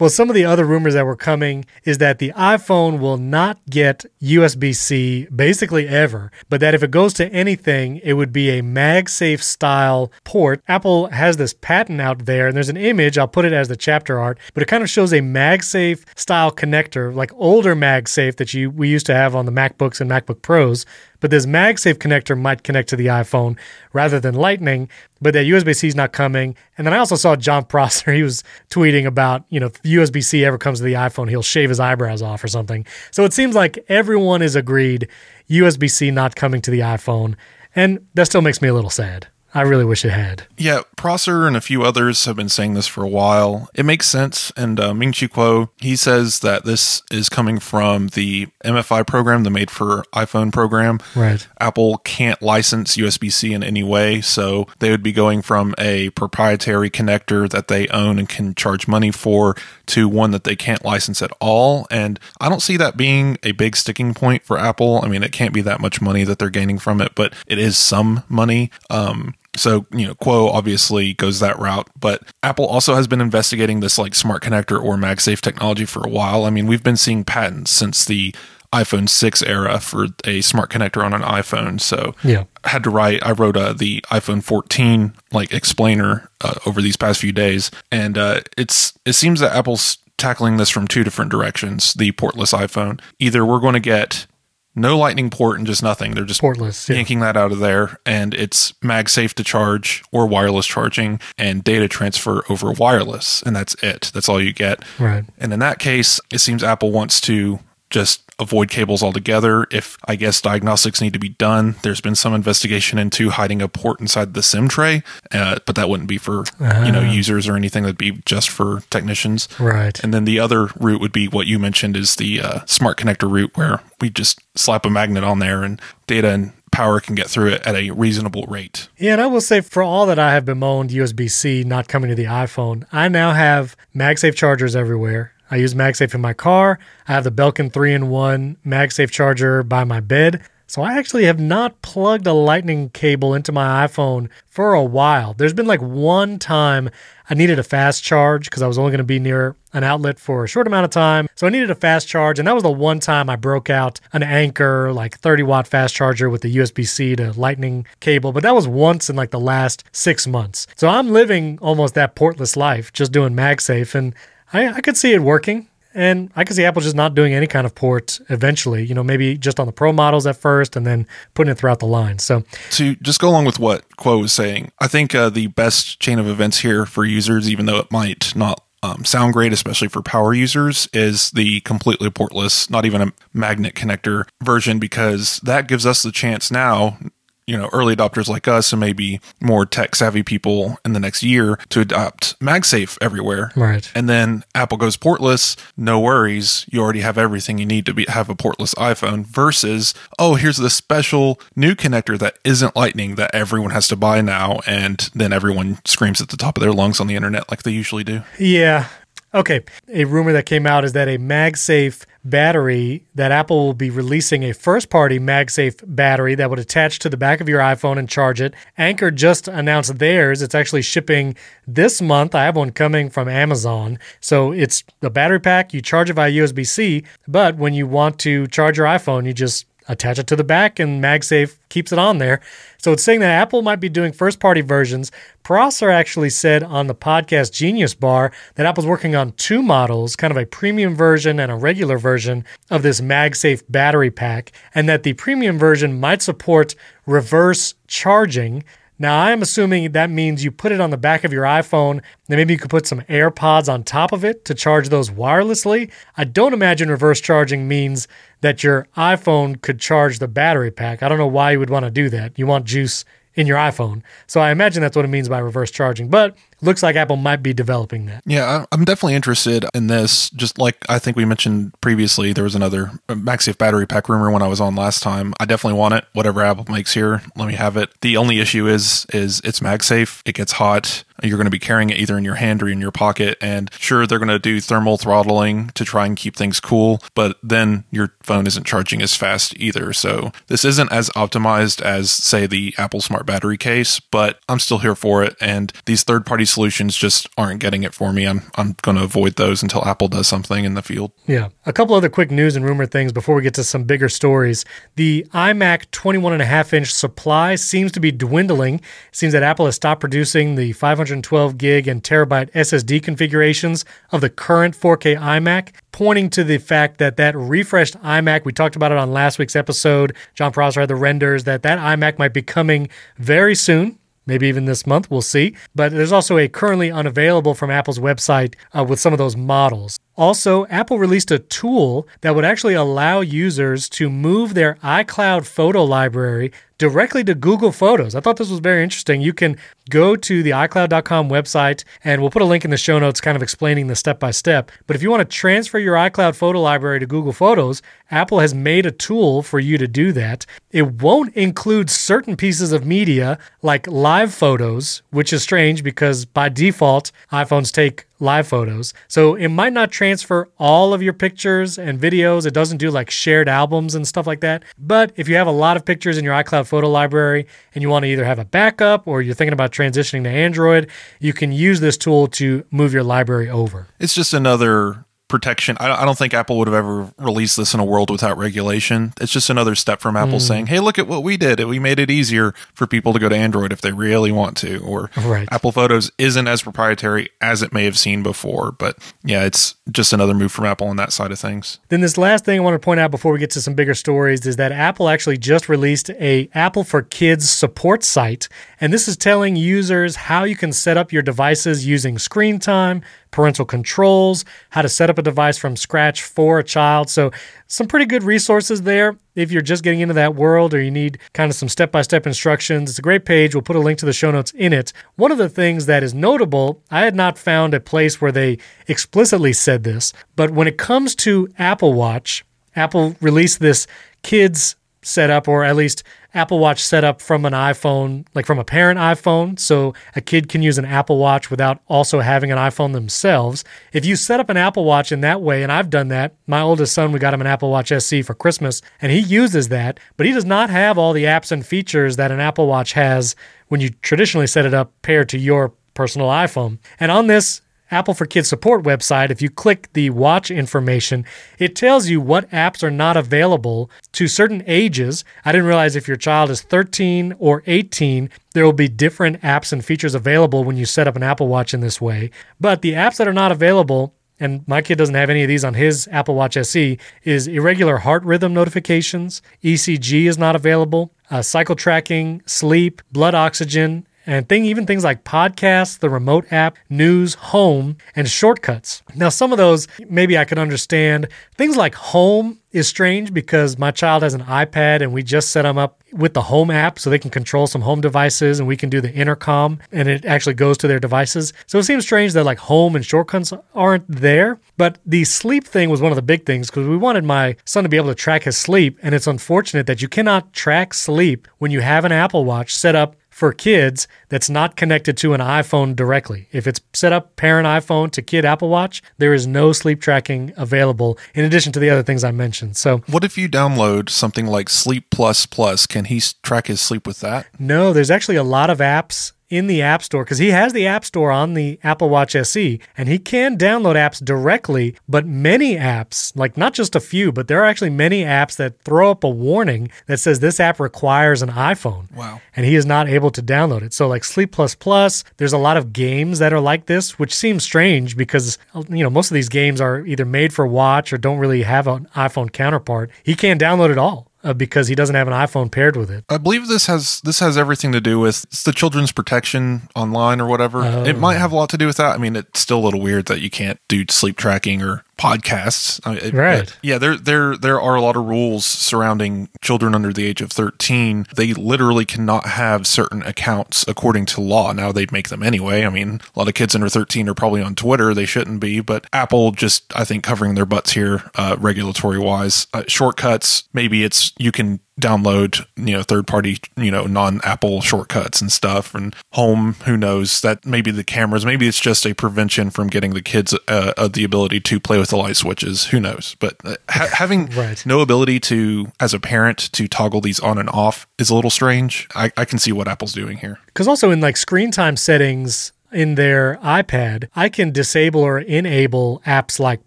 Well, 0.00 0.10
some 0.10 0.28
of 0.28 0.34
the 0.34 0.44
other 0.44 0.64
rumors 0.64 0.94
that 0.94 1.06
were 1.06 1.14
coming 1.14 1.64
is 1.84 1.98
that 1.98 2.18
the 2.18 2.32
iPhone 2.32 2.98
will 2.98 3.16
not 3.16 3.60
get 3.70 4.04
USB 4.20 4.74
C 4.74 5.28
basically 5.34 5.86
ever, 5.86 6.32
but 6.48 6.58
that 6.58 6.74
if 6.74 6.82
it 6.82 6.90
goes 6.90 7.14
to 7.14 7.32
anything, 7.32 8.00
it 8.02 8.14
would 8.14 8.32
be 8.32 8.50
a 8.50 8.60
MagSafe 8.60 9.40
style 9.40 10.10
port. 10.24 10.60
Apple 10.66 11.06
has 11.10 11.36
this 11.36 11.54
patent 11.54 12.00
out 12.00 12.26
there, 12.26 12.48
and 12.48 12.56
there's 12.56 12.68
an 12.68 12.76
image, 12.76 13.16
I'll 13.16 13.28
put 13.28 13.44
it 13.44 13.52
as 13.52 13.68
the 13.68 13.76
chapter 13.76 14.18
art, 14.18 14.36
but 14.52 14.64
it 14.64 14.66
kind 14.66 14.82
of 14.82 14.90
shows 14.90 15.12
a 15.12 15.20
MagSafe 15.20 16.02
style 16.16 16.50
connector, 16.50 17.14
like 17.14 17.30
older 17.34 17.76
MagSafe 17.76 18.34
that 18.36 18.52
you 18.52 18.70
we 18.70 18.88
used 18.88 19.06
to 19.06 19.14
have 19.14 19.36
on 19.36 19.46
the 19.46 19.52
MacBooks 19.52 20.00
and 20.00 20.10
MacBook 20.10 20.42
Pros. 20.42 20.84
But 21.24 21.30
this 21.30 21.46
MagSafe 21.46 21.94
connector 21.94 22.38
might 22.38 22.64
connect 22.64 22.90
to 22.90 22.96
the 22.96 23.06
iPhone 23.06 23.56
rather 23.94 24.20
than 24.20 24.34
Lightning, 24.34 24.90
but 25.22 25.32
that 25.32 25.46
USB 25.46 25.74
C 25.74 25.88
is 25.88 25.94
not 25.94 26.12
coming. 26.12 26.54
And 26.76 26.86
then 26.86 26.92
I 26.92 26.98
also 26.98 27.16
saw 27.16 27.34
Jon 27.34 27.64
Prosser, 27.72 28.12
he 28.12 28.22
was 28.22 28.44
tweeting 28.68 29.06
about, 29.06 29.42
you 29.48 29.58
know, 29.58 29.68
if 29.68 29.82
USB 29.84 30.22
C 30.22 30.44
ever 30.44 30.58
comes 30.58 30.80
to 30.80 30.84
the 30.84 30.92
iPhone, 30.92 31.30
he'll 31.30 31.40
shave 31.40 31.70
his 31.70 31.80
eyebrows 31.80 32.20
off 32.20 32.44
or 32.44 32.48
something. 32.48 32.84
So 33.10 33.24
it 33.24 33.32
seems 33.32 33.54
like 33.54 33.82
everyone 33.88 34.42
is 34.42 34.54
agreed 34.54 35.08
USB 35.48 35.90
C 35.90 36.10
not 36.10 36.36
coming 36.36 36.60
to 36.60 36.70
the 36.70 36.80
iPhone. 36.80 37.36
And 37.74 38.06
that 38.12 38.26
still 38.26 38.42
makes 38.42 38.60
me 38.60 38.68
a 38.68 38.74
little 38.74 38.90
sad. 38.90 39.28
I 39.54 39.62
really 39.62 39.84
wish 39.84 40.04
it 40.04 40.10
had. 40.10 40.46
Yeah, 40.58 40.82
Prosser 40.96 41.46
and 41.46 41.56
a 41.56 41.60
few 41.60 41.84
others 41.84 42.24
have 42.24 42.34
been 42.34 42.48
saying 42.48 42.74
this 42.74 42.88
for 42.88 43.04
a 43.04 43.08
while. 43.08 43.70
It 43.72 43.84
makes 43.84 44.08
sense. 44.08 44.52
And 44.56 44.80
uh, 44.80 44.92
Ming 44.92 45.12
Chi 45.12 45.26
Kuo, 45.26 45.68
he 45.78 45.94
says 45.94 46.40
that 46.40 46.64
this 46.64 47.02
is 47.10 47.28
coming 47.28 47.60
from 47.60 48.08
the 48.08 48.48
MFI 48.64 49.06
program, 49.06 49.44
the 49.44 49.50
made 49.50 49.70
for 49.70 50.02
iPhone 50.12 50.52
program. 50.52 50.98
Right. 51.14 51.46
Apple 51.60 51.98
can't 51.98 52.42
license 52.42 52.96
USB 52.96 53.30
C 53.30 53.52
in 53.52 53.62
any 53.62 53.84
way. 53.84 54.20
So 54.20 54.66
they 54.80 54.90
would 54.90 55.04
be 55.04 55.12
going 55.12 55.40
from 55.40 55.74
a 55.78 56.10
proprietary 56.10 56.90
connector 56.90 57.48
that 57.50 57.68
they 57.68 57.86
own 57.88 58.18
and 58.18 58.28
can 58.28 58.56
charge 58.56 58.88
money 58.88 59.12
for 59.12 59.54
to 59.86 60.08
one 60.08 60.32
that 60.32 60.42
they 60.42 60.56
can't 60.56 60.84
license 60.84 61.22
at 61.22 61.30
all. 61.40 61.86
And 61.92 62.18
I 62.40 62.48
don't 62.48 62.62
see 62.62 62.76
that 62.78 62.96
being 62.96 63.38
a 63.44 63.52
big 63.52 63.76
sticking 63.76 64.14
point 64.14 64.42
for 64.42 64.58
Apple. 64.58 65.00
I 65.04 65.08
mean, 65.08 65.22
it 65.22 65.30
can't 65.30 65.54
be 65.54 65.60
that 65.62 65.80
much 65.80 66.00
money 66.00 66.24
that 66.24 66.40
they're 66.40 66.50
gaining 66.50 66.78
from 66.78 67.00
it, 67.00 67.14
but 67.14 67.32
it 67.46 67.58
is 67.58 67.78
some 67.78 68.24
money. 68.28 68.72
Um, 68.90 69.34
so, 69.56 69.86
you 69.92 70.06
know, 70.06 70.14
Kuo 70.14 70.50
obviously 70.52 71.14
goes 71.14 71.40
that 71.40 71.58
route, 71.58 71.88
but 71.98 72.22
Apple 72.42 72.66
also 72.66 72.94
has 72.94 73.06
been 73.06 73.20
investigating 73.20 73.80
this 73.80 73.98
like 73.98 74.14
smart 74.14 74.42
connector 74.42 74.82
or 74.82 74.96
MagSafe 74.96 75.40
technology 75.40 75.84
for 75.84 76.04
a 76.06 76.10
while. 76.10 76.44
I 76.44 76.50
mean, 76.50 76.66
we've 76.66 76.82
been 76.82 76.96
seeing 76.96 77.24
patents 77.24 77.70
since 77.70 78.04
the 78.04 78.34
iPhone 78.72 79.08
6 79.08 79.42
era 79.42 79.78
for 79.78 80.08
a 80.24 80.40
smart 80.40 80.70
connector 80.70 81.04
on 81.04 81.14
an 81.14 81.22
iPhone. 81.22 81.80
So, 81.80 82.14
Yeah. 82.24 82.44
I 82.64 82.70
had 82.70 82.82
to 82.84 82.90
write, 82.90 83.24
I 83.24 83.32
wrote 83.32 83.56
uh, 83.56 83.72
the 83.72 84.00
iPhone 84.10 84.42
14 84.42 85.12
like 85.32 85.52
explainer 85.52 86.28
uh, 86.40 86.54
over 86.66 86.82
these 86.82 86.96
past 86.96 87.20
few 87.20 87.32
days. 87.32 87.70
And 87.92 88.18
uh, 88.18 88.40
it's, 88.56 88.92
it 89.04 89.12
seems 89.12 89.40
that 89.40 89.54
Apple's 89.54 89.98
tackling 90.16 90.56
this 90.56 90.70
from 90.70 90.88
two 90.88 91.04
different 91.04 91.30
directions 91.30 91.94
the 91.94 92.12
portless 92.12 92.52
iPhone. 92.52 93.00
Either 93.18 93.44
we're 93.44 93.60
going 93.60 93.74
to 93.74 93.80
get 93.80 94.26
no 94.74 94.98
lightning 94.98 95.30
port 95.30 95.58
and 95.58 95.66
just 95.66 95.82
nothing. 95.82 96.14
They're 96.14 96.24
just 96.24 96.40
Portless. 96.40 96.88
Yeah. 96.88 96.96
yanking 96.96 97.20
that 97.20 97.36
out 97.36 97.52
of 97.52 97.58
there 97.60 97.98
and 98.04 98.34
it's 98.34 98.72
MagSafe 98.82 99.34
to 99.34 99.44
charge 99.44 100.02
or 100.10 100.26
wireless 100.26 100.66
charging 100.66 101.20
and 101.38 101.62
data 101.62 101.88
transfer 101.88 102.44
over 102.48 102.72
wireless 102.72 103.42
and 103.42 103.54
that's 103.54 103.74
it. 103.82 104.10
That's 104.14 104.28
all 104.28 104.40
you 104.42 104.52
get. 104.52 104.84
Right. 104.98 105.24
And 105.38 105.52
in 105.52 105.60
that 105.60 105.78
case, 105.78 106.20
it 106.32 106.38
seems 106.38 106.64
Apple 106.64 106.90
wants 106.90 107.20
to 107.22 107.60
just 107.90 108.22
avoid 108.38 108.68
cables 108.68 109.02
altogether. 109.02 109.66
If 109.70 109.96
I 110.06 110.16
guess 110.16 110.40
diagnostics 110.40 111.00
need 111.00 111.12
to 111.12 111.18
be 111.18 111.28
done, 111.28 111.76
there's 111.82 112.00
been 112.00 112.14
some 112.14 112.34
investigation 112.34 112.98
into 112.98 113.30
hiding 113.30 113.62
a 113.62 113.68
port 113.68 114.00
inside 114.00 114.34
the 114.34 114.42
SIM 114.42 114.68
tray, 114.68 115.02
uh, 115.32 115.58
but 115.66 115.76
that 115.76 115.88
wouldn't 115.88 116.08
be 116.08 116.18
for 116.18 116.44
you 116.60 116.92
know 116.92 117.00
users 117.00 117.48
or 117.48 117.56
anything. 117.56 117.84
That'd 117.84 117.98
be 117.98 118.22
just 118.24 118.50
for 118.50 118.82
technicians. 118.90 119.48
Right. 119.60 120.02
And 120.02 120.12
then 120.12 120.24
the 120.24 120.40
other 120.40 120.68
route 120.78 121.00
would 121.00 121.12
be 121.12 121.28
what 121.28 121.46
you 121.46 121.58
mentioned 121.58 121.96
is 121.96 122.16
the 122.16 122.40
uh, 122.40 122.60
smart 122.66 122.98
connector 122.98 123.30
route, 123.30 123.56
where 123.56 123.80
we 124.00 124.10
just 124.10 124.40
slap 124.56 124.84
a 124.84 124.90
magnet 124.90 125.24
on 125.24 125.38
there 125.38 125.62
and 125.62 125.80
data 126.06 126.30
and 126.30 126.52
power 126.74 126.98
can 126.98 127.14
get 127.14 127.28
through 127.28 127.52
it 127.52 127.64
at 127.64 127.76
a 127.76 127.90
reasonable 127.92 128.44
rate. 128.48 128.88
Yeah, 128.98 129.12
and 129.12 129.22
I 129.22 129.26
will 129.28 129.40
say 129.40 129.60
for 129.60 129.82
all 129.82 130.06
that 130.06 130.18
I 130.18 130.32
have 130.32 130.44
bemoaned 130.44 130.90
USB 130.90 131.30
C 131.30 131.62
not 131.62 131.86
coming 131.86 132.10
to 132.10 132.16
the 132.16 132.24
iPhone, 132.24 132.84
I 132.90 133.06
now 133.08 133.32
have 133.32 133.76
MagSafe 133.94 134.34
chargers 134.34 134.74
everywhere. 134.74 135.33
I 135.54 135.58
use 135.58 135.72
MagSafe 135.72 136.16
in 136.16 136.20
my 136.20 136.32
car. 136.32 136.80
I 137.06 137.12
have 137.12 137.22
the 137.22 137.30
Belkin 137.30 137.72
3 137.72 137.94
in 137.94 138.08
1 138.08 138.56
MagSafe 138.66 139.12
charger 139.12 139.62
by 139.62 139.84
my 139.84 140.00
bed. 140.00 140.42
So 140.66 140.82
I 140.82 140.98
actually 140.98 141.26
have 141.26 141.38
not 141.38 141.80
plugged 141.80 142.26
a 142.26 142.32
lightning 142.32 142.90
cable 142.90 143.34
into 143.34 143.52
my 143.52 143.86
iPhone 143.86 144.30
for 144.48 144.74
a 144.74 144.82
while. 144.82 145.32
There's 145.32 145.52
been 145.52 145.68
like 145.68 145.80
one 145.80 146.40
time 146.40 146.90
I 147.30 147.34
needed 147.34 147.60
a 147.60 147.62
fast 147.62 148.02
charge 148.02 148.50
because 148.50 148.62
I 148.62 148.66
was 148.66 148.78
only 148.78 148.90
going 148.90 148.98
to 148.98 149.04
be 149.04 149.20
near 149.20 149.54
an 149.72 149.84
outlet 149.84 150.18
for 150.18 150.42
a 150.42 150.48
short 150.48 150.66
amount 150.66 150.86
of 150.86 150.90
time. 150.90 151.28
So 151.36 151.46
I 151.46 151.50
needed 151.50 151.70
a 151.70 151.76
fast 151.76 152.08
charge. 152.08 152.40
And 152.40 152.48
that 152.48 152.54
was 152.54 152.64
the 152.64 152.70
one 152.72 152.98
time 152.98 153.30
I 153.30 153.36
broke 153.36 153.70
out 153.70 154.00
an 154.12 154.24
Anker, 154.24 154.92
like 154.92 155.20
30 155.20 155.44
watt 155.44 155.68
fast 155.68 155.94
charger 155.94 156.28
with 156.28 156.40
the 156.40 156.56
USB 156.56 156.84
C 156.84 157.14
to 157.14 157.32
lightning 157.38 157.86
cable. 158.00 158.32
But 158.32 158.42
that 158.42 158.56
was 158.56 158.66
once 158.66 159.08
in 159.08 159.14
like 159.14 159.30
the 159.30 159.38
last 159.38 159.84
six 159.92 160.26
months. 160.26 160.66
So 160.74 160.88
I'm 160.88 161.10
living 161.10 161.60
almost 161.62 161.94
that 161.94 162.16
portless 162.16 162.56
life, 162.56 162.92
just 162.92 163.12
doing 163.12 163.34
MagSafe. 163.36 163.94
And 163.94 164.16
I, 164.54 164.68
I 164.68 164.80
could 164.80 164.96
see 164.96 165.12
it 165.12 165.20
working. 165.20 165.68
And 165.96 166.30
I 166.34 166.42
could 166.42 166.56
see 166.56 166.64
Apple 166.64 166.82
just 166.82 166.96
not 166.96 167.14
doing 167.14 167.34
any 167.34 167.46
kind 167.46 167.64
of 167.64 167.74
port 167.74 168.18
eventually, 168.28 168.84
you 168.84 168.94
know, 168.94 169.04
maybe 169.04 169.38
just 169.38 169.60
on 169.60 169.66
the 169.66 169.72
Pro 169.72 169.92
models 169.92 170.26
at 170.26 170.36
first 170.36 170.74
and 170.74 170.84
then 170.84 171.06
putting 171.34 171.52
it 171.52 171.54
throughout 171.56 171.78
the 171.78 171.86
line. 171.86 172.18
So, 172.18 172.42
To 172.72 172.96
just 172.96 173.20
go 173.20 173.28
along 173.28 173.44
with 173.44 173.60
what 173.60 173.88
Kuo 173.96 174.20
was 174.20 174.32
saying, 174.32 174.72
I 174.80 174.88
think 174.88 175.14
uh, 175.14 175.30
the 175.30 175.46
best 175.48 176.00
chain 176.00 176.18
of 176.18 176.26
events 176.26 176.58
here 176.58 176.84
for 176.84 177.04
users, 177.04 177.48
even 177.48 177.66
though 177.66 177.78
it 177.78 177.92
might 177.92 178.34
not 178.34 178.64
um, 178.82 179.04
sound 179.04 179.32
great, 179.32 179.52
especially 179.52 179.88
for 179.88 180.02
power 180.02 180.34
users, 180.34 180.88
is 180.92 181.30
the 181.30 181.60
completely 181.60 182.10
portless, 182.10 182.68
not 182.68 182.84
even 182.84 183.00
a 183.00 183.12
magnet 183.32 183.74
connector 183.74 184.26
version, 184.42 184.78
because 184.78 185.40
that 185.44 185.68
gives 185.68 185.86
us 185.86 186.02
the 186.02 186.12
chance 186.12 186.50
now. 186.50 186.98
You 187.46 187.58
know, 187.58 187.68
early 187.72 187.94
adopters 187.94 188.28
like 188.28 188.48
us 188.48 188.72
and 188.72 188.80
maybe 188.80 189.20
more 189.40 189.66
tech 189.66 189.94
savvy 189.94 190.22
people 190.22 190.78
in 190.84 190.94
the 190.94 191.00
next 191.00 191.22
year 191.22 191.58
to 191.68 191.80
adopt 191.80 192.38
MagSafe 192.40 192.96
everywhere. 193.00 193.52
right. 193.54 193.90
And 193.94 194.08
then 194.08 194.44
Apple 194.54 194.78
goes 194.78 194.96
portless, 194.96 195.56
no 195.76 196.00
worries. 196.00 196.64
You 196.70 196.80
already 196.80 197.00
have 197.00 197.18
everything 197.18 197.58
you 197.58 197.66
need 197.66 197.86
to 197.86 197.94
be, 197.94 198.06
have 198.08 198.30
a 198.30 198.34
portless 198.34 198.74
iPhone 198.76 199.26
versus, 199.26 199.92
oh, 200.18 200.36
here's 200.36 200.56
the 200.56 200.70
special 200.70 201.38
new 201.54 201.74
connector 201.74 202.18
that 202.18 202.38
isn't 202.44 202.74
lightning 202.74 203.16
that 203.16 203.34
everyone 203.34 203.70
has 203.72 203.88
to 203.88 203.96
buy 203.96 204.20
now. 204.20 204.60
And 204.66 205.10
then 205.14 205.32
everyone 205.32 205.78
screams 205.84 206.20
at 206.20 206.28
the 206.28 206.36
top 206.36 206.56
of 206.56 206.62
their 206.62 206.72
lungs 206.72 207.00
on 207.00 207.06
the 207.06 207.16
internet 207.16 207.50
like 207.50 207.62
they 207.62 207.70
usually 207.72 208.04
do. 208.04 208.22
Yeah. 208.38 208.88
Okay. 209.34 209.64
A 209.92 210.04
rumor 210.04 210.32
that 210.32 210.46
came 210.46 210.66
out 210.66 210.84
is 210.84 210.92
that 210.92 211.08
a 211.08 211.18
MagSafe 211.18 212.04
battery, 212.24 213.04
that 213.14 213.32
Apple 213.32 213.66
will 213.66 213.74
be 213.74 213.90
releasing 213.90 214.42
a 214.44 214.52
first 214.54 214.90
party 214.90 215.18
MagSafe 215.18 215.82
battery 215.86 216.34
that 216.34 216.50
would 216.50 216.58
attach 216.58 216.98
to 217.00 217.08
the 217.08 217.16
back 217.16 217.40
of 217.40 217.48
your 217.48 217.60
iPhone 217.60 217.98
and 217.98 218.08
charge 218.08 218.40
it. 218.40 218.54
Anker 218.78 219.10
just 219.10 219.48
announced 219.48 219.98
theirs. 219.98 220.42
It's 220.42 220.54
actually 220.54 220.82
shipping 220.82 221.36
this 221.66 222.00
month. 222.00 222.34
I 222.34 222.44
have 222.44 222.56
one 222.56 222.70
coming 222.70 223.10
from 223.10 223.28
Amazon. 223.28 223.98
So 224.20 224.52
it's 224.52 224.84
a 225.02 225.10
battery 225.10 225.40
pack, 225.40 225.74
you 225.74 225.82
charge 225.82 226.10
it 226.10 226.14
via 226.14 226.30
USB 226.30 226.66
C, 226.66 227.04
but 227.28 227.56
when 227.56 227.74
you 227.74 227.86
want 227.86 228.18
to 228.20 228.46
charge 228.46 228.78
your 228.78 228.86
iPhone, 228.86 229.26
you 229.26 229.32
just 229.32 229.66
attach 229.88 230.18
it 230.18 230.26
to 230.28 230.36
the 230.36 230.44
back 230.44 230.78
and 230.78 231.02
MagSafe 231.02 231.56
keeps 231.68 231.92
it 231.92 231.98
on 231.98 232.18
there. 232.18 232.40
So 232.78 232.92
it's 232.92 233.02
saying 233.02 233.20
that 233.20 233.30
Apple 233.30 233.62
might 233.62 233.80
be 233.80 233.88
doing 233.88 234.12
first 234.12 234.40
party 234.40 234.60
versions. 234.60 235.10
Prosser 235.42 235.90
actually 235.90 236.30
said 236.30 236.62
on 236.62 236.86
the 236.86 236.94
podcast 236.94 237.52
Genius 237.52 237.94
Bar 237.94 238.32
that 238.54 238.66
Apple's 238.66 238.86
working 238.86 239.14
on 239.14 239.32
two 239.32 239.62
models, 239.62 240.16
kind 240.16 240.30
of 240.30 240.36
a 240.36 240.46
premium 240.46 240.94
version 240.94 241.40
and 241.40 241.50
a 241.50 241.56
regular 241.56 241.98
version 241.98 242.44
of 242.70 242.82
this 242.82 243.00
MagSafe 243.00 243.62
battery 243.68 244.10
pack, 244.10 244.52
and 244.74 244.88
that 244.88 245.02
the 245.02 245.14
premium 245.14 245.58
version 245.58 245.98
might 245.98 246.22
support 246.22 246.74
reverse 247.06 247.74
charging. 247.86 248.64
Now, 248.98 249.22
I'm 249.22 249.42
assuming 249.42 249.90
that 249.92 250.10
means 250.10 250.44
you 250.44 250.52
put 250.52 250.70
it 250.70 250.80
on 250.80 250.90
the 250.90 250.96
back 250.96 251.24
of 251.24 251.32
your 251.32 251.44
iPhone, 251.44 252.00
then 252.28 252.38
maybe 252.38 252.54
you 252.54 252.58
could 252.58 252.70
put 252.70 252.86
some 252.86 253.00
AirPods 253.02 253.72
on 253.72 253.82
top 253.82 254.12
of 254.12 254.24
it 254.24 254.44
to 254.44 254.54
charge 254.54 254.88
those 254.88 255.10
wirelessly. 255.10 255.90
I 256.16 256.24
don't 256.24 256.54
imagine 256.54 256.88
reverse 256.88 257.20
charging 257.20 257.66
means 257.66 258.06
that 258.40 258.62
your 258.62 258.86
iPhone 258.96 259.60
could 259.60 259.80
charge 259.80 260.20
the 260.20 260.28
battery 260.28 260.70
pack. 260.70 261.02
I 261.02 261.08
don't 261.08 261.18
know 261.18 261.26
why 261.26 261.52
you 261.52 261.58
would 261.58 261.70
want 261.70 261.84
to 261.86 261.90
do 261.90 262.08
that. 262.10 262.38
You 262.38 262.46
want 262.46 262.66
juice 262.66 263.04
in 263.34 263.48
your 263.48 263.56
iPhone. 263.56 264.02
So 264.26 264.40
I 264.40 264.52
imagine 264.52 264.80
that's 264.80 264.94
what 264.94 265.04
it 265.04 265.08
means 265.08 265.28
by 265.28 265.38
reverse 265.38 265.72
charging, 265.72 266.08
but 266.08 266.36
looks 266.64 266.82
like 266.82 266.96
Apple 266.96 267.16
might 267.16 267.42
be 267.42 267.52
developing 267.52 268.06
that. 268.06 268.22
Yeah, 268.26 268.66
I'm 268.72 268.84
definitely 268.84 269.14
interested 269.14 269.64
in 269.74 269.86
this. 269.86 270.30
Just 270.30 270.58
like 270.58 270.84
I 270.88 270.98
think 270.98 271.16
we 271.16 271.24
mentioned 271.24 271.78
previously, 271.80 272.32
there 272.32 272.44
was 272.44 272.54
another 272.54 272.92
MagSafe 273.08 273.58
battery 273.58 273.86
pack 273.86 274.08
rumor 274.08 274.30
when 274.30 274.42
I 274.42 274.48
was 274.48 274.60
on 274.60 274.74
last 274.74 275.02
time. 275.02 275.34
I 275.40 275.44
definitely 275.44 275.78
want 275.78 275.94
it. 275.94 276.04
Whatever 276.12 276.42
Apple 276.42 276.66
makes 276.68 276.94
here, 276.94 277.22
let 277.36 277.46
me 277.46 277.54
have 277.54 277.76
it. 277.76 277.90
The 278.00 278.16
only 278.16 278.40
issue 278.40 278.66
is 278.66 279.06
is 279.12 279.40
it's 279.44 279.60
MagSafe. 279.60 280.22
It 280.24 280.34
gets 280.34 280.52
hot. 280.52 281.04
You're 281.22 281.38
going 281.38 281.46
to 281.46 281.50
be 281.50 281.60
carrying 281.60 281.90
it 281.90 281.98
either 281.98 282.18
in 282.18 282.24
your 282.24 282.34
hand 282.34 282.62
or 282.62 282.68
in 282.68 282.80
your 282.80 282.90
pocket. 282.90 283.38
And 283.40 283.70
sure, 283.78 284.06
they're 284.06 284.18
going 284.18 284.28
to 284.28 284.38
do 284.38 284.60
thermal 284.60 284.98
throttling 284.98 285.68
to 285.74 285.84
try 285.84 286.06
and 286.06 286.16
keep 286.16 286.34
things 286.34 286.58
cool, 286.58 287.00
but 287.14 287.38
then 287.42 287.84
your 287.92 288.12
phone 288.22 288.46
isn't 288.48 288.66
charging 288.66 289.00
as 289.00 289.14
fast 289.14 289.56
either. 289.56 289.92
So 289.92 290.32
this 290.48 290.64
isn't 290.64 290.90
as 290.90 291.10
optimized 291.10 291.80
as 291.80 292.10
say 292.10 292.46
the 292.46 292.74
Apple 292.78 293.00
Smart 293.00 293.26
Battery 293.26 293.56
case, 293.56 294.00
but 294.00 294.40
I'm 294.48 294.58
still 294.58 294.78
here 294.78 294.96
for 294.96 295.22
it. 295.22 295.36
And 295.40 295.72
these 295.86 296.02
third 296.02 296.26
party 296.26 296.44
solutions 296.54 296.96
just 296.96 297.28
aren't 297.36 297.60
getting 297.60 297.82
it 297.82 297.92
for 297.92 298.12
me. 298.12 298.26
I'm 298.26 298.42
I'm 298.54 298.76
going 298.82 298.96
to 298.96 299.02
avoid 299.02 299.36
those 299.36 299.62
until 299.62 299.84
Apple 299.84 300.08
does 300.08 300.28
something 300.28 300.64
in 300.64 300.74
the 300.74 300.82
field. 300.82 301.12
Yeah. 301.26 301.48
A 301.66 301.72
couple 301.72 301.94
other 301.94 302.08
quick 302.08 302.30
news 302.30 302.56
and 302.56 302.64
rumor 302.64 302.86
things 302.86 303.12
before 303.12 303.34
we 303.34 303.42
get 303.42 303.54
to 303.54 303.64
some 303.64 303.84
bigger 303.84 304.08
stories. 304.08 304.64
The 304.96 305.26
iMac 305.34 305.90
21 305.90 306.32
and 306.32 306.42
a 306.42 306.46
half 306.46 306.72
inch 306.72 306.92
supply 306.92 307.56
seems 307.56 307.92
to 307.92 308.00
be 308.00 308.12
dwindling. 308.12 308.76
It 308.76 308.82
seems 309.12 309.32
that 309.32 309.42
Apple 309.42 309.66
has 309.66 309.74
stopped 309.74 310.00
producing 310.00 310.54
the 310.54 310.72
512 310.72 311.58
gig 311.58 311.88
and 311.88 312.02
terabyte 312.02 312.50
SSD 312.52 313.02
configurations 313.02 313.84
of 314.12 314.20
the 314.20 314.30
current 314.30 314.76
4K 314.78 315.18
iMac, 315.18 315.70
pointing 315.92 316.30
to 316.30 316.44
the 316.44 316.58
fact 316.58 316.98
that 316.98 317.16
that 317.16 317.36
refreshed 317.36 318.00
iMac, 318.00 318.44
we 318.44 318.52
talked 318.52 318.76
about 318.76 318.92
it 318.92 318.98
on 318.98 319.12
last 319.12 319.38
week's 319.38 319.56
episode. 319.56 320.16
Jon 320.34 320.52
Prosser 320.52 320.80
had 320.80 320.88
the 320.88 320.96
renders 320.96 321.44
that 321.44 321.62
that 321.62 321.78
iMac 321.78 322.18
might 322.18 322.32
be 322.32 322.42
coming 322.42 322.88
very 323.18 323.54
soon 323.54 323.98
maybe 324.26 324.46
even 324.48 324.64
this 324.64 324.86
month. 324.86 325.10
We'll 325.10 325.22
see. 325.22 325.54
But 325.74 325.92
there's 325.92 326.12
also 326.12 326.38
a 326.38 326.48
currently 326.48 326.90
unavailable 326.90 327.54
from 327.54 327.70
Apple's 327.70 327.98
website 327.98 328.54
uh, 328.76 328.84
with 328.84 329.00
some 329.00 329.12
of 329.12 329.18
those 329.18 329.36
models. 329.36 329.98
Also, 330.16 330.66
Apple 330.66 330.98
released 330.98 331.30
a 331.30 331.38
tool 331.38 332.06
that 332.20 332.34
would 332.34 332.44
actually 332.44 332.74
allow 332.74 333.20
users 333.20 333.88
to 333.88 334.08
move 334.08 334.54
their 334.54 334.74
iCloud 334.76 335.44
photo 335.44 335.82
library 335.82 336.52
directly 336.78 337.22
to 337.24 337.34
Google 337.34 337.72
Photos. 337.72 338.14
I 338.14 338.20
thought 338.20 338.36
this 338.36 338.50
was 338.50 338.58
very 338.58 338.82
interesting. 338.82 339.20
You 339.20 339.32
can 339.32 339.56
go 339.90 340.16
to 340.16 340.42
the 340.42 340.50
iCloud.com 340.50 341.28
website, 341.28 341.84
and 342.02 342.20
we'll 342.20 342.30
put 342.30 342.42
a 342.42 342.46
link 342.46 342.64
in 342.64 342.70
the 342.70 342.76
show 342.76 342.98
notes 342.98 343.20
kind 343.20 343.36
of 343.36 343.42
explaining 343.42 343.86
the 343.86 343.96
step 343.96 344.18
by 344.18 344.30
step. 344.30 344.70
But 344.86 344.96
if 344.96 345.02
you 345.02 345.10
want 345.10 345.20
to 345.20 345.36
transfer 345.36 345.78
your 345.78 345.94
iCloud 345.94 346.34
photo 346.34 346.60
library 346.60 347.00
to 347.00 347.06
Google 347.06 347.32
Photos, 347.32 347.82
Apple 348.10 348.40
has 348.40 348.54
made 348.54 348.86
a 348.86 348.90
tool 348.90 349.42
for 349.42 349.60
you 349.60 349.78
to 349.78 349.88
do 349.88 350.12
that. 350.12 350.46
It 350.70 351.02
won't 351.02 351.34
include 351.34 351.90
certain 351.90 352.36
pieces 352.36 352.72
of 352.72 352.84
media 352.84 353.38
like 353.62 353.86
live 353.86 354.34
photos, 354.34 355.02
which 355.10 355.32
is 355.32 355.42
strange 355.42 355.82
because 355.82 356.24
by 356.24 356.48
default, 356.48 357.12
iPhones 357.32 357.72
take 357.72 358.06
live 358.20 358.46
photos. 358.46 358.94
So 359.08 359.34
it 359.34 359.48
might 359.48 359.72
not 359.72 359.90
transfer 359.90 360.48
all 360.58 360.94
of 360.94 361.02
your 361.02 361.12
pictures 361.12 361.78
and 361.78 362.00
videos. 362.00 362.46
It 362.46 362.54
doesn't 362.54 362.78
do 362.78 362.90
like 362.90 363.10
shared 363.10 363.48
albums 363.48 363.94
and 363.94 364.06
stuff 364.06 364.26
like 364.26 364.40
that. 364.40 364.64
But 364.78 365.12
if 365.16 365.28
you 365.28 365.36
have 365.36 365.46
a 365.46 365.52
lot 365.52 365.76
of 365.76 365.84
pictures 365.84 366.16
in 366.18 366.24
your 366.24 366.34
iCloud 366.34 366.66
photo 366.66 366.88
library 366.88 367.46
and 367.74 367.82
you 367.82 367.88
want 367.88 368.04
to 368.04 368.08
either 368.08 368.24
have 368.24 368.38
a 368.38 368.44
backup 368.44 369.06
or 369.06 369.22
you're 369.22 369.34
thinking 369.34 369.52
about 369.52 369.72
transitioning 369.72 370.24
to 370.24 370.30
Android, 370.30 370.90
you 371.20 371.32
can 371.32 371.52
use 371.52 371.80
this 371.80 371.96
tool 371.96 372.26
to 372.28 372.64
move 372.70 372.92
your 372.92 373.02
library 373.02 373.50
over. 373.50 373.86
It's 373.98 374.14
just 374.14 374.34
another 374.34 375.04
protection. 375.34 375.76
I 375.80 376.04
don't 376.04 376.16
think 376.16 376.32
Apple 376.32 376.58
would 376.58 376.68
have 376.68 376.76
ever 376.76 377.12
released 377.18 377.56
this 377.56 377.74
in 377.74 377.80
a 377.80 377.84
world 377.84 378.08
without 378.08 378.38
regulation. 378.38 379.12
It's 379.20 379.32
just 379.32 379.50
another 379.50 379.74
step 379.74 380.00
from 380.00 380.16
Apple 380.16 380.38
mm. 380.38 380.40
saying, 380.40 380.66
"Hey, 380.68 380.78
look 380.78 380.96
at 380.96 381.08
what 381.08 381.24
we 381.24 381.36
did. 381.36 381.58
We 381.64 381.80
made 381.80 381.98
it 381.98 382.08
easier 382.08 382.54
for 382.72 382.86
people 382.86 383.12
to 383.12 383.18
go 383.18 383.28
to 383.28 383.34
Android 383.34 383.72
if 383.72 383.80
they 383.80 383.90
really 383.90 384.30
want 384.30 384.56
to." 384.58 384.78
Or 384.84 385.10
right. 385.16 385.48
Apple 385.50 385.72
Photos 385.72 386.12
isn't 386.18 386.46
as 386.46 386.62
proprietary 386.62 387.30
as 387.40 387.62
it 387.62 387.72
may 387.72 387.84
have 387.84 387.98
seen 387.98 388.22
before, 388.22 388.70
but 388.70 388.96
yeah, 389.24 389.42
it's 389.42 389.74
just 389.90 390.14
another 390.14 390.32
move 390.32 390.50
from 390.50 390.64
Apple 390.64 390.86
on 390.86 390.96
that 390.96 391.12
side 391.12 391.30
of 391.30 391.38
things. 391.38 391.78
Then 391.90 392.00
this 392.00 392.16
last 392.16 392.44
thing 392.44 392.58
I 392.58 392.62
want 392.62 392.74
to 392.74 392.78
point 392.78 393.00
out 393.00 393.10
before 393.10 393.32
we 393.32 393.38
get 393.38 393.50
to 393.50 393.60
some 393.60 393.74
bigger 393.74 393.92
stories 393.92 394.46
is 394.46 394.56
that 394.56 394.72
Apple 394.72 395.10
actually 395.10 395.36
just 395.36 395.68
released 395.68 396.08
a 396.10 396.48
Apple 396.54 396.84
for 396.84 397.02
Kids 397.02 397.50
support 397.50 398.02
site, 398.02 398.48
and 398.80 398.92
this 398.92 399.08
is 399.08 399.16
telling 399.16 399.56
users 399.56 400.16
how 400.16 400.44
you 400.44 400.56
can 400.56 400.72
set 400.72 400.96
up 400.96 401.12
your 401.12 401.22
devices 401.22 401.86
using 401.86 402.18
screen 402.18 402.58
time, 402.58 403.02
parental 403.30 403.66
controls, 403.66 404.46
how 404.70 404.80
to 404.80 404.88
set 404.88 405.10
up 405.10 405.18
a 405.18 405.22
device 405.22 405.58
from 405.58 405.76
scratch 405.76 406.22
for 406.22 406.58
a 406.58 406.64
child. 406.64 407.10
So, 407.10 407.30
some 407.66 407.86
pretty 407.86 408.06
good 408.06 408.22
resources 408.22 408.82
there 408.82 409.16
if 409.34 409.50
you're 409.50 409.62
just 409.62 409.82
getting 409.82 410.00
into 410.00 410.14
that 410.14 410.34
world 410.34 410.74
or 410.74 410.80
you 410.80 410.90
need 410.90 411.18
kind 411.32 411.50
of 411.50 411.56
some 411.56 411.68
step 411.68 411.90
by 411.90 412.02
step 412.02 412.26
instructions. 412.26 412.90
It's 412.90 412.98
a 412.98 413.02
great 413.02 413.24
page. 413.24 413.54
We'll 413.54 413.62
put 413.62 413.76
a 413.76 413.80
link 413.80 413.98
to 414.00 414.06
the 414.06 414.12
show 414.12 414.30
notes 414.30 414.52
in 414.52 414.72
it. 414.72 414.92
One 415.16 415.32
of 415.32 415.38
the 415.38 415.48
things 415.48 415.86
that 415.86 416.02
is 416.02 416.14
notable, 416.14 416.82
I 416.90 417.00
had 417.00 417.14
not 417.14 417.38
found 417.38 417.74
a 417.74 417.80
place 417.80 418.20
where 418.20 418.32
they 418.32 418.58
explicitly 418.86 419.52
said 419.52 419.84
this, 419.84 420.12
but 420.36 420.50
when 420.50 420.68
it 420.68 420.78
comes 420.78 421.14
to 421.16 421.48
Apple 421.58 421.94
Watch, 421.94 422.44
Apple 422.76 423.16
released 423.20 423.60
this 423.60 423.86
kids 424.22 424.76
setup, 425.06 425.48
or 425.48 425.64
at 425.64 425.76
least 425.76 426.02
Apple 426.34 426.58
Watch 426.58 426.82
setup 426.82 427.20
from 427.20 427.44
an 427.44 427.52
iPhone, 427.52 428.26
like 428.34 428.46
from 428.46 428.58
a 428.58 428.64
parent 428.64 428.98
iPhone. 428.98 429.58
So 429.58 429.94
a 430.16 430.20
kid 430.20 430.48
can 430.48 430.62
use 430.62 430.78
an 430.78 430.84
Apple 430.84 431.18
Watch 431.18 431.50
without 431.50 431.80
also 431.86 432.20
having 432.20 432.50
an 432.50 432.58
iPhone 432.58 432.92
themselves. 432.92 433.64
If 433.92 434.04
you 434.04 434.16
set 434.16 434.40
up 434.40 434.50
an 434.50 434.56
Apple 434.56 434.84
Watch 434.84 435.12
in 435.12 435.20
that 435.20 435.40
way, 435.40 435.62
and 435.62 435.70
I've 435.70 435.90
done 435.90 436.08
that, 436.08 436.34
my 436.46 436.60
oldest 436.60 436.94
son, 436.94 437.12
we 437.12 437.18
got 437.18 437.34
him 437.34 437.40
an 437.40 437.46
Apple 437.46 437.70
Watch 437.70 437.92
SE 437.92 438.22
for 438.22 438.34
Christmas, 438.34 438.82
and 439.00 439.12
he 439.12 439.20
uses 439.20 439.68
that, 439.68 440.00
but 440.16 440.26
he 440.26 440.32
does 440.32 440.44
not 440.44 440.70
have 440.70 440.98
all 440.98 441.12
the 441.12 441.24
apps 441.24 441.52
and 441.52 441.64
features 441.64 442.16
that 442.16 442.32
an 442.32 442.40
Apple 442.40 442.66
Watch 442.66 442.94
has 442.94 443.36
when 443.68 443.80
you 443.80 443.90
traditionally 444.02 444.46
set 444.46 444.66
it 444.66 444.74
up 444.74 444.92
paired 445.02 445.28
to 445.28 445.38
your 445.38 445.72
personal 445.94 446.28
iPhone. 446.28 446.78
And 446.98 447.10
on 447.10 447.28
this 447.28 447.62
Apple 447.90 448.14
for 448.14 448.26
Kids 448.26 448.48
support 448.48 448.82
website, 448.82 449.30
if 449.30 449.42
you 449.42 449.50
click 449.50 449.92
the 449.92 450.10
watch 450.10 450.50
information, 450.50 451.24
it 451.58 451.76
tells 451.76 452.08
you 452.08 452.20
what 452.20 452.50
apps 452.50 452.82
are 452.82 452.90
not 452.90 453.16
available 453.16 453.90
to 454.12 454.26
certain 454.26 454.62
ages. 454.66 455.24
I 455.44 455.52
didn't 455.52 455.66
realize 455.66 455.94
if 455.94 456.08
your 456.08 456.16
child 456.16 456.50
is 456.50 456.62
13 456.62 457.34
or 457.38 457.62
18, 457.66 458.30
there 458.52 458.64
will 458.64 458.72
be 458.72 458.88
different 458.88 459.40
apps 459.42 459.72
and 459.72 459.84
features 459.84 460.14
available 460.14 460.64
when 460.64 460.76
you 460.76 460.86
set 460.86 461.06
up 461.06 461.16
an 461.16 461.22
Apple 461.22 461.48
Watch 461.48 461.74
in 461.74 461.80
this 461.80 462.00
way. 462.00 462.30
But 462.58 462.82
the 462.82 462.92
apps 462.92 463.16
that 463.18 463.28
are 463.28 463.32
not 463.34 463.52
available, 463.52 464.14
and 464.40 464.66
my 464.66 464.80
kid 464.80 464.96
doesn't 464.96 465.14
have 465.14 465.30
any 465.30 465.42
of 465.42 465.48
these 465.48 465.64
on 465.64 465.74
his 465.74 466.08
Apple 466.10 466.34
Watch 466.34 466.56
SE, 466.56 466.98
is 467.22 467.46
irregular 467.46 467.98
heart 467.98 468.24
rhythm 468.24 468.54
notifications, 468.54 469.42
ECG 469.62 470.26
is 470.26 470.38
not 470.38 470.56
available, 470.56 471.12
uh, 471.30 471.42
cycle 471.42 471.76
tracking, 471.76 472.42
sleep, 472.46 473.02
blood 473.12 473.34
oxygen, 473.34 474.06
and 474.26 474.48
thing 474.48 474.64
even 474.64 474.86
things 474.86 475.04
like 475.04 475.24
podcasts, 475.24 475.98
the 475.98 476.10
remote 476.10 476.50
app, 476.52 476.76
news, 476.88 477.34
home, 477.34 477.96
and 478.14 478.28
shortcuts. 478.28 479.02
Now, 479.14 479.28
some 479.28 479.52
of 479.52 479.58
those 479.58 479.88
maybe 480.08 480.38
I 480.38 480.44
could 480.44 480.58
understand. 480.58 481.28
Things 481.56 481.76
like 481.76 481.94
home 481.94 482.60
is 482.74 482.88
strange 482.88 483.32
because 483.32 483.78
my 483.78 483.92
child 483.92 484.24
has 484.24 484.34
an 484.34 484.42
iPad 484.42 485.00
and 485.00 485.12
we 485.12 485.22
just 485.22 485.50
set 485.50 485.62
them 485.62 485.78
up 485.78 486.02
with 486.12 486.34
the 486.34 486.42
home 486.42 486.72
app 486.72 486.98
so 486.98 487.08
they 487.08 487.20
can 487.20 487.30
control 487.30 487.68
some 487.68 487.82
home 487.82 488.00
devices 488.00 488.58
and 488.58 488.66
we 488.66 488.76
can 488.76 488.90
do 488.90 489.00
the 489.00 489.12
intercom 489.12 489.78
and 489.92 490.08
it 490.08 490.24
actually 490.24 490.54
goes 490.54 490.76
to 490.78 490.88
their 490.88 490.98
devices. 490.98 491.52
So 491.66 491.78
it 491.78 491.84
seems 491.84 492.04
strange 492.04 492.32
that 492.32 492.44
like 492.44 492.58
home 492.58 492.96
and 492.96 493.06
shortcuts 493.06 493.52
aren't 493.74 494.04
there. 494.08 494.58
But 494.76 494.98
the 495.06 495.22
sleep 495.24 495.64
thing 495.64 495.88
was 495.88 496.00
one 496.00 496.10
of 496.10 496.16
the 496.16 496.22
big 496.22 496.46
things 496.46 496.68
because 496.68 496.88
we 496.88 496.96
wanted 496.96 497.22
my 497.22 497.56
son 497.64 497.84
to 497.84 497.88
be 497.88 497.96
able 497.96 498.08
to 498.08 498.14
track 498.14 498.42
his 498.42 498.56
sleep. 498.56 498.98
And 499.02 499.14
it's 499.14 499.28
unfortunate 499.28 499.86
that 499.86 500.02
you 500.02 500.08
cannot 500.08 500.52
track 500.52 500.94
sleep 500.94 501.46
when 501.58 501.70
you 501.70 501.80
have 501.80 502.04
an 502.04 502.12
Apple 502.12 502.44
Watch 502.44 502.74
set 502.74 502.96
up 502.96 503.14
for 503.34 503.52
kids 503.52 504.06
that's 504.28 504.48
not 504.48 504.76
connected 504.76 505.16
to 505.16 505.34
an 505.34 505.40
iPhone 505.40 505.96
directly. 505.96 506.46
If 506.52 506.68
it's 506.68 506.80
set 506.92 507.12
up 507.12 507.34
parent 507.34 507.66
iPhone 507.66 508.12
to 508.12 508.22
kid 508.22 508.44
Apple 508.44 508.68
Watch, 508.68 509.02
there 509.18 509.34
is 509.34 509.44
no 509.44 509.72
sleep 509.72 510.00
tracking 510.00 510.52
available 510.56 511.18
in 511.34 511.44
addition 511.44 511.72
to 511.72 511.80
the 511.80 511.90
other 511.90 512.04
things 512.04 512.22
I 512.22 512.30
mentioned. 512.30 512.76
So, 512.76 512.98
what 513.08 513.24
if 513.24 513.36
you 513.36 513.48
download 513.48 514.08
something 514.08 514.46
like 514.46 514.68
Sleep 514.68 515.10
Plus 515.10 515.46
Plus? 515.46 515.84
Can 515.84 516.04
he 516.04 516.20
track 516.44 516.68
his 516.68 516.80
sleep 516.80 517.08
with 517.08 517.18
that? 517.20 517.48
No, 517.58 517.92
there's 517.92 518.10
actually 518.10 518.36
a 518.36 518.44
lot 518.44 518.70
of 518.70 518.78
apps 518.78 519.32
in 519.54 519.68
the 519.68 519.80
App 519.80 520.02
Store 520.02 520.24
because 520.24 520.38
he 520.38 520.50
has 520.50 520.72
the 520.72 520.86
App 520.86 521.04
Store 521.04 521.30
on 521.30 521.54
the 521.54 521.78
Apple 521.84 522.08
Watch 522.08 522.34
SE 522.34 522.80
and 522.96 523.08
he 523.08 523.18
can 523.18 523.56
download 523.56 523.94
apps 523.94 524.22
directly. 524.22 524.96
But 525.08 525.26
many 525.26 525.76
apps, 525.76 526.36
like 526.36 526.56
not 526.56 526.74
just 526.74 526.96
a 526.96 527.00
few, 527.00 527.30
but 527.30 527.46
there 527.46 527.62
are 527.62 527.64
actually 527.64 527.90
many 527.90 528.24
apps 528.24 528.56
that 528.56 528.80
throw 528.80 529.12
up 529.12 529.22
a 529.22 529.28
warning 529.28 529.90
that 530.06 530.18
says 530.18 530.40
this 530.40 530.58
app 530.58 530.80
requires 530.80 531.40
an 531.40 531.50
iPhone. 531.50 532.10
Wow. 532.12 532.40
And 532.56 532.66
he 532.66 532.74
is 532.74 532.84
not 532.84 533.08
able 533.08 533.30
to 533.30 533.42
download 533.42 533.82
it. 533.82 533.92
So, 533.92 534.08
like 534.08 534.24
Sleep 534.24 534.50
Plus 534.50 534.74
Plus, 534.74 535.22
there's 535.36 535.52
a 535.52 535.58
lot 535.58 535.76
of 535.76 535.92
games 535.92 536.40
that 536.40 536.52
are 536.52 536.60
like 536.60 536.86
this, 536.86 537.16
which 537.18 537.34
seems 537.34 537.62
strange 537.62 538.16
because, 538.16 538.58
you 538.88 539.04
know, 539.04 539.10
most 539.10 539.30
of 539.30 539.34
these 539.34 539.48
games 539.48 539.80
are 539.80 540.04
either 540.04 540.24
made 540.24 540.52
for 540.52 540.66
watch 540.66 541.12
or 541.12 541.18
don't 541.18 541.38
really 541.38 541.62
have 541.62 541.86
an 541.86 542.08
iPhone 542.16 542.52
counterpart. 542.52 543.10
He 543.22 543.36
can't 543.36 543.60
download 543.60 543.90
it 543.90 543.98
all 543.98 544.30
uh, 544.44 544.52
because 544.52 544.88
he 544.88 544.94
doesn't 544.94 545.14
have 545.14 545.26
an 545.26 545.32
iPhone 545.32 545.70
paired 545.70 545.96
with 545.96 546.10
it. 546.10 546.24
I 546.28 546.38
believe 546.38 546.68
this 546.68 546.86
has 546.86 547.20
this 547.22 547.40
has 547.40 547.56
everything 547.58 547.92
to 547.92 548.00
do 548.00 548.20
with 548.20 548.44
it's 548.44 548.62
the 548.62 548.72
children's 548.72 549.10
protection 549.10 549.88
online 549.96 550.40
or 550.40 550.46
whatever. 550.46 550.82
Oh. 550.82 551.04
It 551.04 551.18
might 551.18 551.36
have 551.36 551.50
a 551.50 551.56
lot 551.56 551.70
to 551.70 551.78
do 551.78 551.86
with 551.86 551.96
that. 551.96 552.14
I 552.14 552.18
mean, 552.18 552.36
it's 552.36 552.60
still 552.60 552.78
a 552.78 552.84
little 552.84 553.00
weird 553.00 553.26
that 553.26 553.40
you 553.40 553.50
can't 553.50 553.80
do 553.88 554.04
sleep 554.08 554.36
tracking 554.36 554.82
or 554.82 555.04
podcasts. 555.16 556.00
right. 556.34 556.76
yeah, 556.82 556.98
there 556.98 557.16
there 557.16 557.56
there 557.56 557.80
are 557.80 557.94
a 557.94 558.00
lot 558.00 558.16
of 558.16 558.24
rules 558.24 558.66
surrounding 558.66 559.48
children 559.60 559.94
under 559.94 560.12
the 560.12 560.26
age 560.26 560.40
of 560.40 560.50
13. 560.50 561.26
They 561.34 561.54
literally 561.54 562.04
cannot 562.04 562.46
have 562.46 562.86
certain 562.86 563.22
accounts 563.22 563.84
according 563.88 564.26
to 564.26 564.40
law. 564.40 564.72
Now 564.72 564.92
they'd 564.92 565.12
make 565.12 565.28
them 565.28 565.42
anyway. 565.42 565.84
I 565.84 565.90
mean, 565.90 566.20
a 566.34 566.38
lot 566.38 566.48
of 566.48 566.54
kids 566.54 566.74
under 566.74 566.88
13 566.88 567.28
are 567.28 567.34
probably 567.34 567.62
on 567.62 567.74
Twitter. 567.74 568.14
They 568.14 568.26
shouldn't 568.26 568.60
be, 568.60 568.80
but 568.80 569.06
Apple 569.12 569.52
just 569.52 569.84
I 569.96 570.04
think 570.04 570.24
covering 570.24 570.54
their 570.54 570.66
butts 570.66 570.92
here 570.92 571.22
uh, 571.34 571.56
regulatory 571.58 572.18
wise. 572.18 572.66
Uh, 572.72 572.84
shortcuts, 572.88 573.68
maybe 573.72 574.04
it's 574.04 574.32
you 574.38 574.52
can 574.52 574.80
download 575.00 575.66
you 575.76 575.92
know 575.92 576.02
third 576.02 576.26
party 576.26 576.58
you 576.76 576.90
know 576.90 577.04
non 577.04 577.40
apple 577.42 577.80
shortcuts 577.80 578.40
and 578.40 578.52
stuff 578.52 578.94
and 578.94 579.14
home 579.32 579.74
who 579.86 579.96
knows 579.96 580.40
that 580.42 580.64
maybe 580.64 580.90
the 580.90 581.04
cameras. 581.04 581.44
Maybe 581.44 581.66
it's 581.66 581.80
just 581.80 582.06
a 582.06 582.14
prevention 582.14 582.70
from 582.70 582.88
getting 582.88 583.12
the 583.14 583.22
kids 583.22 583.54
uh, 583.68 583.92
uh, 583.96 584.08
the 584.08 584.24
ability 584.24 584.60
to 584.60 584.80
play 584.80 584.98
with 584.98 585.10
the 585.10 585.16
light 585.16 585.36
switches. 585.36 585.86
Who 585.86 586.00
knows? 586.00 586.36
But 586.38 586.56
uh, 586.64 586.76
ha- 586.88 587.08
having 587.12 587.46
right. 587.50 587.84
no 587.84 588.00
ability 588.00 588.40
to 588.40 588.92
as 589.00 589.14
a 589.14 589.20
parent 589.20 589.72
to 589.72 589.88
toggle 589.88 590.20
these 590.20 590.40
on 590.40 590.58
and 590.58 590.68
off 590.70 591.06
is 591.18 591.30
a 591.30 591.34
little 591.34 591.50
strange. 591.50 592.08
I, 592.14 592.30
I 592.36 592.44
can 592.44 592.58
see 592.58 592.72
what 592.72 592.88
apple's 592.88 593.12
doing 593.12 593.38
here. 593.38 593.58
Because 593.66 593.88
also 593.88 594.10
in 594.10 594.20
like 594.20 594.36
screen 594.36 594.70
time 594.70 594.96
settings 594.96 595.72
in 595.94 596.16
their 596.16 596.56
iPad, 596.56 597.28
I 597.34 597.48
can 597.48 597.70
disable 597.70 598.20
or 598.20 598.38
enable 598.40 599.22
apps 599.26 599.58
like 599.58 599.86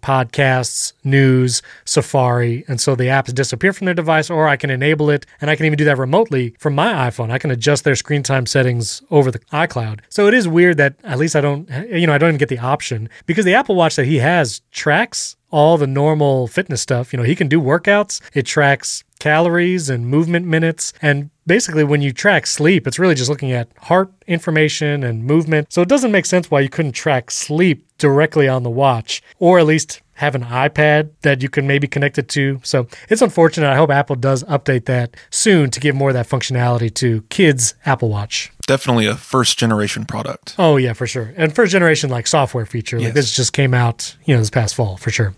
podcasts, 0.00 0.92
news, 1.04 1.62
Safari. 1.84 2.64
And 2.68 2.80
so 2.80 2.94
the 2.94 3.04
apps 3.04 3.34
disappear 3.34 3.72
from 3.72 3.84
their 3.84 3.94
device, 3.94 4.30
or 4.30 4.48
I 4.48 4.56
can 4.56 4.70
enable 4.70 5.10
it. 5.10 5.26
And 5.40 5.50
I 5.50 5.56
can 5.56 5.66
even 5.66 5.76
do 5.76 5.84
that 5.84 5.98
remotely 5.98 6.54
from 6.58 6.74
my 6.74 6.92
iPhone. 7.10 7.30
I 7.30 7.38
can 7.38 7.50
adjust 7.50 7.84
their 7.84 7.96
screen 7.96 8.22
time 8.22 8.46
settings 8.46 9.02
over 9.10 9.30
the 9.30 9.40
iCloud. 9.52 10.00
So 10.08 10.26
it 10.26 10.34
is 10.34 10.48
weird 10.48 10.76
that 10.78 10.94
at 11.04 11.18
least 11.18 11.36
I 11.36 11.40
don't, 11.40 11.68
you 11.90 12.06
know, 12.06 12.14
I 12.14 12.18
don't 12.18 12.30
even 12.30 12.38
get 12.38 12.48
the 12.48 12.58
option 12.58 13.08
because 13.26 13.44
the 13.44 13.54
Apple 13.54 13.74
Watch 13.74 13.96
that 13.96 14.06
he 14.06 14.18
has 14.18 14.62
tracks 14.70 15.36
all 15.50 15.78
the 15.78 15.86
normal 15.86 16.46
fitness 16.46 16.82
stuff. 16.82 17.12
You 17.12 17.18
know, 17.18 17.22
he 17.22 17.34
can 17.34 17.48
do 17.48 17.60
workouts. 17.60 18.20
It 18.34 18.44
tracks 18.44 19.04
calories 19.18 19.88
and 19.88 20.06
movement 20.06 20.46
minutes. 20.46 20.92
And 21.00 21.30
basically, 21.48 21.82
when 21.82 22.00
you 22.02 22.12
track 22.12 22.46
sleep, 22.46 22.86
it's 22.86 22.98
really 23.00 23.16
just 23.16 23.28
looking 23.28 23.50
at 23.50 23.68
heart 23.78 24.12
information 24.28 25.02
and 25.02 25.24
movement. 25.24 25.72
So 25.72 25.82
it 25.82 25.88
doesn't 25.88 26.12
make 26.12 26.26
sense 26.26 26.50
why 26.50 26.60
you 26.60 26.68
couldn't 26.68 26.92
track 26.92 27.30
sleep 27.32 27.84
directly 27.98 28.46
on 28.46 28.62
the 28.62 28.70
watch, 28.70 29.20
or 29.40 29.58
at 29.58 29.66
least 29.66 30.00
have 30.14 30.34
an 30.34 30.44
iPad 30.44 31.10
that 31.22 31.42
you 31.42 31.48
can 31.48 31.66
maybe 31.66 31.86
connect 31.86 32.18
it 32.18 32.28
to. 32.28 32.60
So 32.64 32.86
it's 33.08 33.22
unfortunate. 33.22 33.68
I 33.70 33.76
hope 33.76 33.90
Apple 33.90 34.16
does 34.16 34.42
update 34.44 34.84
that 34.86 35.16
soon 35.30 35.70
to 35.70 35.80
give 35.80 35.94
more 35.94 36.10
of 36.10 36.14
that 36.14 36.28
functionality 36.28 36.92
to 36.94 37.22
kids' 37.22 37.74
Apple 37.86 38.08
Watch. 38.08 38.50
Definitely 38.66 39.06
a 39.06 39.14
first 39.16 39.58
generation 39.58 40.04
product. 40.04 40.54
Oh 40.58 40.76
yeah, 40.76 40.92
for 40.92 41.06
sure. 41.06 41.32
And 41.36 41.54
first 41.54 41.72
generation 41.72 42.10
like 42.10 42.26
software 42.26 42.66
feature. 42.66 42.98
Like 42.98 43.06
Yes. 43.06 43.14
this 43.14 43.36
just 43.36 43.52
came 43.52 43.74
out, 43.74 44.16
you 44.24 44.34
know, 44.34 44.40
this 44.40 44.50
past 44.50 44.74
fall 44.74 44.96
for 44.96 45.10
sure. 45.10 45.34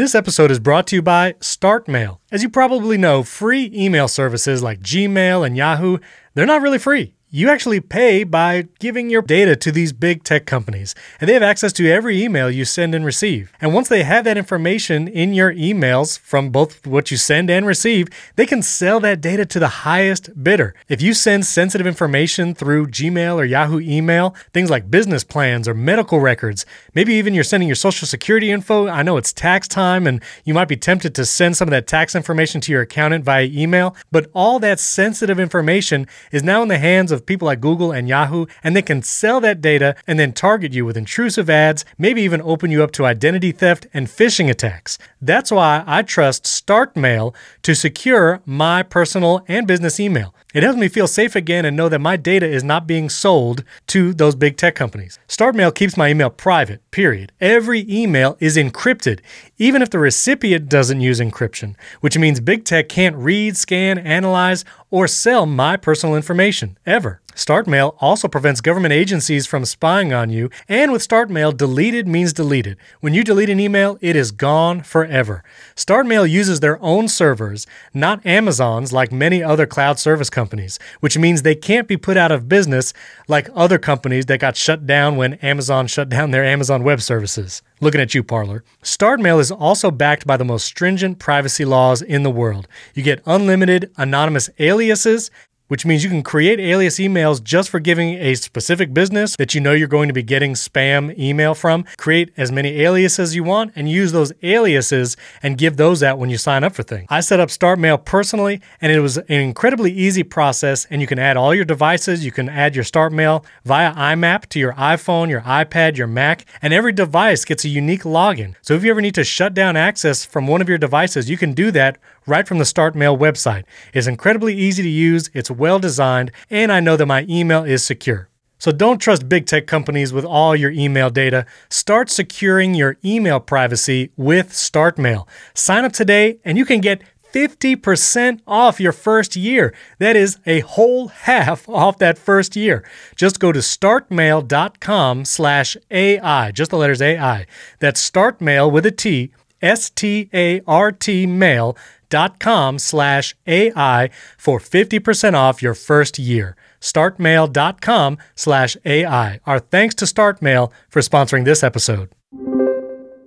This 0.00 0.14
episode 0.14 0.50
is 0.50 0.58
brought 0.58 0.86
to 0.86 0.96
you 0.96 1.02
by 1.02 1.34
StartMail. 1.40 2.20
As 2.32 2.42
you 2.42 2.48
probably 2.48 2.96
know, 2.96 3.22
free 3.22 3.70
email 3.74 4.08
services 4.08 4.62
like 4.62 4.80
Gmail 4.80 5.46
and 5.46 5.58
Yahoo, 5.58 5.98
they're 6.32 6.46
not 6.46 6.62
really 6.62 6.78
free. 6.78 7.12
You 7.32 7.48
actually 7.48 7.78
pay 7.78 8.24
by 8.24 8.66
giving 8.80 9.08
your 9.08 9.22
data 9.22 9.54
to 9.54 9.70
these 9.70 9.92
big 9.92 10.24
tech 10.24 10.46
companies, 10.46 10.96
and 11.20 11.28
they 11.28 11.34
have 11.34 11.44
access 11.44 11.72
to 11.74 11.88
every 11.88 12.20
email 12.20 12.50
you 12.50 12.64
send 12.64 12.92
and 12.92 13.04
receive. 13.04 13.52
And 13.60 13.72
once 13.72 13.88
they 13.88 14.02
have 14.02 14.24
that 14.24 14.36
information 14.36 15.06
in 15.06 15.32
your 15.32 15.54
emails 15.54 16.18
from 16.18 16.50
both 16.50 16.84
what 16.88 17.12
you 17.12 17.16
send 17.16 17.48
and 17.48 17.64
receive, 17.64 18.08
they 18.34 18.46
can 18.46 18.62
sell 18.62 18.98
that 19.00 19.20
data 19.20 19.46
to 19.46 19.60
the 19.60 19.68
highest 19.68 20.42
bidder. 20.42 20.74
If 20.88 21.00
you 21.00 21.14
send 21.14 21.46
sensitive 21.46 21.86
information 21.86 22.52
through 22.52 22.88
Gmail 22.88 23.36
or 23.36 23.44
Yahoo 23.44 23.78
email, 23.78 24.34
things 24.52 24.68
like 24.68 24.90
business 24.90 25.22
plans 25.22 25.68
or 25.68 25.74
medical 25.74 26.18
records, 26.18 26.66
maybe 26.96 27.14
even 27.14 27.32
you're 27.32 27.44
sending 27.44 27.68
your 27.68 27.76
social 27.76 28.08
security 28.08 28.50
info, 28.50 28.88
I 28.88 29.04
know 29.04 29.16
it's 29.16 29.32
tax 29.32 29.68
time 29.68 30.08
and 30.08 30.20
you 30.44 30.52
might 30.52 30.66
be 30.66 30.76
tempted 30.76 31.14
to 31.14 31.24
send 31.24 31.56
some 31.56 31.68
of 31.68 31.70
that 31.70 31.86
tax 31.86 32.16
information 32.16 32.60
to 32.62 32.72
your 32.72 32.82
accountant 32.82 33.24
via 33.24 33.44
email, 33.44 33.94
but 34.10 34.28
all 34.34 34.58
that 34.58 34.80
sensitive 34.80 35.38
information 35.38 36.08
is 36.32 36.42
now 36.42 36.62
in 36.62 36.66
the 36.66 36.78
hands 36.78 37.12
of 37.12 37.19
people 37.26 37.46
like 37.46 37.60
Google 37.60 37.92
and 37.92 38.08
Yahoo, 38.08 38.46
and 38.62 38.74
they 38.74 38.82
can 38.82 39.02
sell 39.02 39.40
that 39.40 39.60
data 39.60 39.94
and 40.06 40.18
then 40.18 40.32
target 40.32 40.72
you 40.72 40.84
with 40.84 40.96
intrusive 40.96 41.50
ads, 41.50 41.84
maybe 41.98 42.22
even 42.22 42.42
open 42.42 42.70
you 42.70 42.82
up 42.82 42.92
to 42.92 43.04
identity 43.04 43.52
theft 43.52 43.86
and 43.92 44.06
phishing 44.06 44.48
attacks. 44.48 44.98
That's 45.20 45.50
why 45.50 45.84
I 45.86 46.02
trust 46.02 46.44
StartMail 46.44 47.34
to 47.62 47.74
secure 47.74 48.42
my 48.44 48.82
personal 48.82 49.44
and 49.48 49.66
business 49.66 49.98
email. 49.98 50.34
It 50.52 50.64
helps 50.64 50.80
me 50.80 50.88
feel 50.88 51.06
safe 51.06 51.36
again 51.36 51.64
and 51.64 51.76
know 51.76 51.88
that 51.88 52.00
my 52.00 52.16
data 52.16 52.46
is 52.46 52.64
not 52.64 52.86
being 52.86 53.08
sold 53.08 53.62
to 53.88 54.12
those 54.12 54.34
big 54.34 54.56
tech 54.56 54.74
companies. 54.74 55.18
StartMail 55.28 55.74
keeps 55.74 55.96
my 55.96 56.08
email 56.08 56.30
private, 56.30 56.88
period. 56.90 57.30
Every 57.40 57.86
email 57.88 58.36
is 58.40 58.56
encrypted, 58.56 59.20
even 59.58 59.80
if 59.80 59.90
the 59.90 60.00
recipient 60.00 60.68
doesn't 60.68 61.00
use 61.00 61.20
encryption, 61.20 61.76
which 62.00 62.18
means 62.18 62.40
big 62.40 62.64
tech 62.64 62.88
can't 62.88 63.14
read, 63.16 63.56
scan, 63.56 63.98
analyze, 63.98 64.64
or 64.90 65.06
sell 65.06 65.46
my 65.46 65.76
personal 65.76 66.16
information, 66.16 66.78
ever. 66.84 67.09
StartMail 67.40 67.96
also 68.00 68.28
prevents 68.28 68.60
government 68.60 68.92
agencies 68.92 69.46
from 69.46 69.64
spying 69.64 70.12
on 70.12 70.28
you, 70.28 70.50
and 70.68 70.92
with 70.92 71.00
StartMail, 71.00 71.56
deleted 71.56 72.06
means 72.06 72.34
deleted. 72.34 72.76
When 73.00 73.14
you 73.14 73.24
delete 73.24 73.48
an 73.48 73.58
email, 73.58 73.96
it 74.02 74.14
is 74.14 74.30
gone 74.30 74.82
forever. 74.82 75.42
StartMail 75.74 76.28
uses 76.28 76.60
their 76.60 76.78
own 76.82 77.08
servers, 77.08 77.66
not 77.94 78.24
Amazon's 78.26 78.92
like 78.92 79.10
many 79.10 79.42
other 79.42 79.66
cloud 79.66 79.98
service 79.98 80.28
companies, 80.28 80.78
which 81.00 81.16
means 81.16 81.40
they 81.40 81.54
can't 81.54 81.88
be 81.88 81.96
put 81.96 82.18
out 82.18 82.30
of 82.30 82.46
business 82.46 82.92
like 83.26 83.48
other 83.54 83.78
companies 83.78 84.26
that 84.26 84.38
got 84.38 84.58
shut 84.58 84.84
down 84.86 85.16
when 85.16 85.34
Amazon 85.34 85.86
shut 85.86 86.10
down 86.10 86.32
their 86.32 86.44
Amazon 86.44 86.82
Web 86.82 87.00
Services. 87.00 87.62
Looking 87.80 88.02
at 88.02 88.14
you, 88.14 88.22
Parler. 88.22 88.62
StartMail 88.82 89.40
is 89.40 89.50
also 89.50 89.90
backed 89.90 90.26
by 90.26 90.36
the 90.36 90.44
most 90.44 90.66
stringent 90.66 91.18
privacy 91.18 91.64
laws 91.64 92.02
in 92.02 92.22
the 92.22 92.30
world. 92.30 92.68
You 92.94 93.02
get 93.02 93.22
unlimited 93.24 93.90
anonymous 93.96 94.50
aliases 94.58 95.30
which 95.70 95.86
means 95.86 96.02
you 96.02 96.10
can 96.10 96.24
create 96.24 96.58
alias 96.58 96.98
emails 96.98 97.40
just 97.40 97.70
for 97.70 97.78
giving 97.78 98.14
a 98.14 98.34
specific 98.34 98.92
business 98.92 99.36
that 99.36 99.54
you 99.54 99.60
know 99.60 99.72
you're 99.72 99.86
going 99.86 100.08
to 100.08 100.12
be 100.12 100.22
getting 100.22 100.54
spam 100.54 101.16
email 101.16 101.54
from. 101.54 101.84
Create 101.96 102.32
as 102.36 102.50
many 102.50 102.80
aliases 102.80 103.20
as 103.20 103.36
you 103.36 103.44
want 103.44 103.72
and 103.76 103.88
use 103.88 104.10
those 104.10 104.32
aliases 104.42 105.16
and 105.44 105.56
give 105.56 105.76
those 105.76 106.02
out 106.02 106.18
when 106.18 106.28
you 106.28 106.36
sign 106.36 106.64
up 106.64 106.74
for 106.74 106.82
things. 106.82 107.06
I 107.08 107.20
set 107.20 107.38
up 107.38 107.50
Start 107.50 107.78
Mail 107.78 107.98
personally 107.98 108.60
and 108.80 108.90
it 108.90 108.98
was 108.98 109.16
an 109.16 109.24
incredibly 109.28 109.92
easy 109.92 110.24
process 110.24 110.88
and 110.90 111.00
you 111.00 111.06
can 111.06 111.20
add 111.20 111.36
all 111.36 111.54
your 111.54 111.64
devices. 111.64 112.24
You 112.24 112.32
can 112.32 112.48
add 112.48 112.74
your 112.74 112.82
Start 112.82 113.12
Mail 113.12 113.44
via 113.64 113.94
IMAP 113.94 114.46
to 114.46 114.58
your 114.58 114.72
iPhone, 114.72 115.30
your 115.30 115.42
iPad, 115.42 115.96
your 115.96 116.08
Mac, 116.08 116.46
and 116.60 116.74
every 116.74 116.92
device 116.92 117.44
gets 117.44 117.64
a 117.64 117.68
unique 117.68 118.02
login. 118.02 118.56
So 118.60 118.74
if 118.74 118.82
you 118.82 118.90
ever 118.90 119.00
need 119.00 119.14
to 119.14 119.24
shut 119.24 119.54
down 119.54 119.76
access 119.76 120.24
from 120.24 120.48
one 120.48 120.60
of 120.60 120.68
your 120.68 120.78
devices, 120.78 121.30
you 121.30 121.36
can 121.36 121.52
do 121.52 121.70
that 121.70 121.98
right 122.30 122.48
from 122.48 122.58
the 122.58 122.64
StartMail 122.64 123.18
website. 123.18 123.64
It's 123.92 124.06
incredibly 124.06 124.54
easy 124.54 124.82
to 124.82 124.88
use, 124.88 125.28
it's 125.34 125.50
well 125.50 125.78
designed, 125.78 126.30
and 126.48 126.72
I 126.72 126.80
know 126.80 126.96
that 126.96 127.06
my 127.06 127.26
email 127.28 127.64
is 127.64 127.84
secure. 127.84 128.30
So 128.58 128.72
don't 128.72 128.98
trust 128.98 129.28
big 129.28 129.46
tech 129.46 129.66
companies 129.66 130.12
with 130.12 130.24
all 130.24 130.54
your 130.54 130.70
email 130.70 131.08
data. 131.08 131.46
Start 131.70 132.10
securing 132.10 132.74
your 132.74 132.98
email 133.02 133.40
privacy 133.40 134.12
with 134.16 134.50
StartMail. 134.50 135.26
Sign 135.54 135.86
up 135.86 135.92
today 135.92 136.38
and 136.44 136.58
you 136.58 136.66
can 136.66 136.80
get 136.80 137.02
50% 137.32 138.40
off 138.46 138.80
your 138.80 138.92
first 138.92 139.34
year. 139.34 139.72
That 139.98 140.14
is 140.14 140.38
a 140.44 140.60
whole 140.60 141.08
half 141.08 141.68
off 141.70 141.98
that 141.98 142.18
first 142.18 142.54
year. 142.54 142.84
Just 143.16 143.40
go 143.40 143.50
to 143.50 143.60
startmail.com 143.60 145.24
slash 145.24 145.76
AI, 145.90 146.50
just 146.52 146.70
the 146.70 146.76
letters 146.76 147.00
AI. 147.00 147.46
That's 147.78 148.10
startmail 148.10 148.70
with 148.70 148.84
a 148.84 148.90
T, 148.90 149.32
S-T-A-R-T 149.62 151.26
mail 151.26 151.76
dot 152.10 152.38
com 152.38 152.78
slash 152.78 153.34
AI 153.46 154.10
for 154.36 154.58
50% 154.58 155.34
off 155.34 155.62
your 155.62 155.74
first 155.74 156.18
year. 156.18 156.56
Startmail.com 156.80 158.18
slash 158.34 158.76
AI. 158.84 159.40
Our 159.46 159.58
thanks 159.58 159.94
to 159.96 160.04
StartMail 160.04 160.70
for 160.88 161.00
sponsoring 161.00 161.44
this 161.44 161.62
episode. 161.62 162.10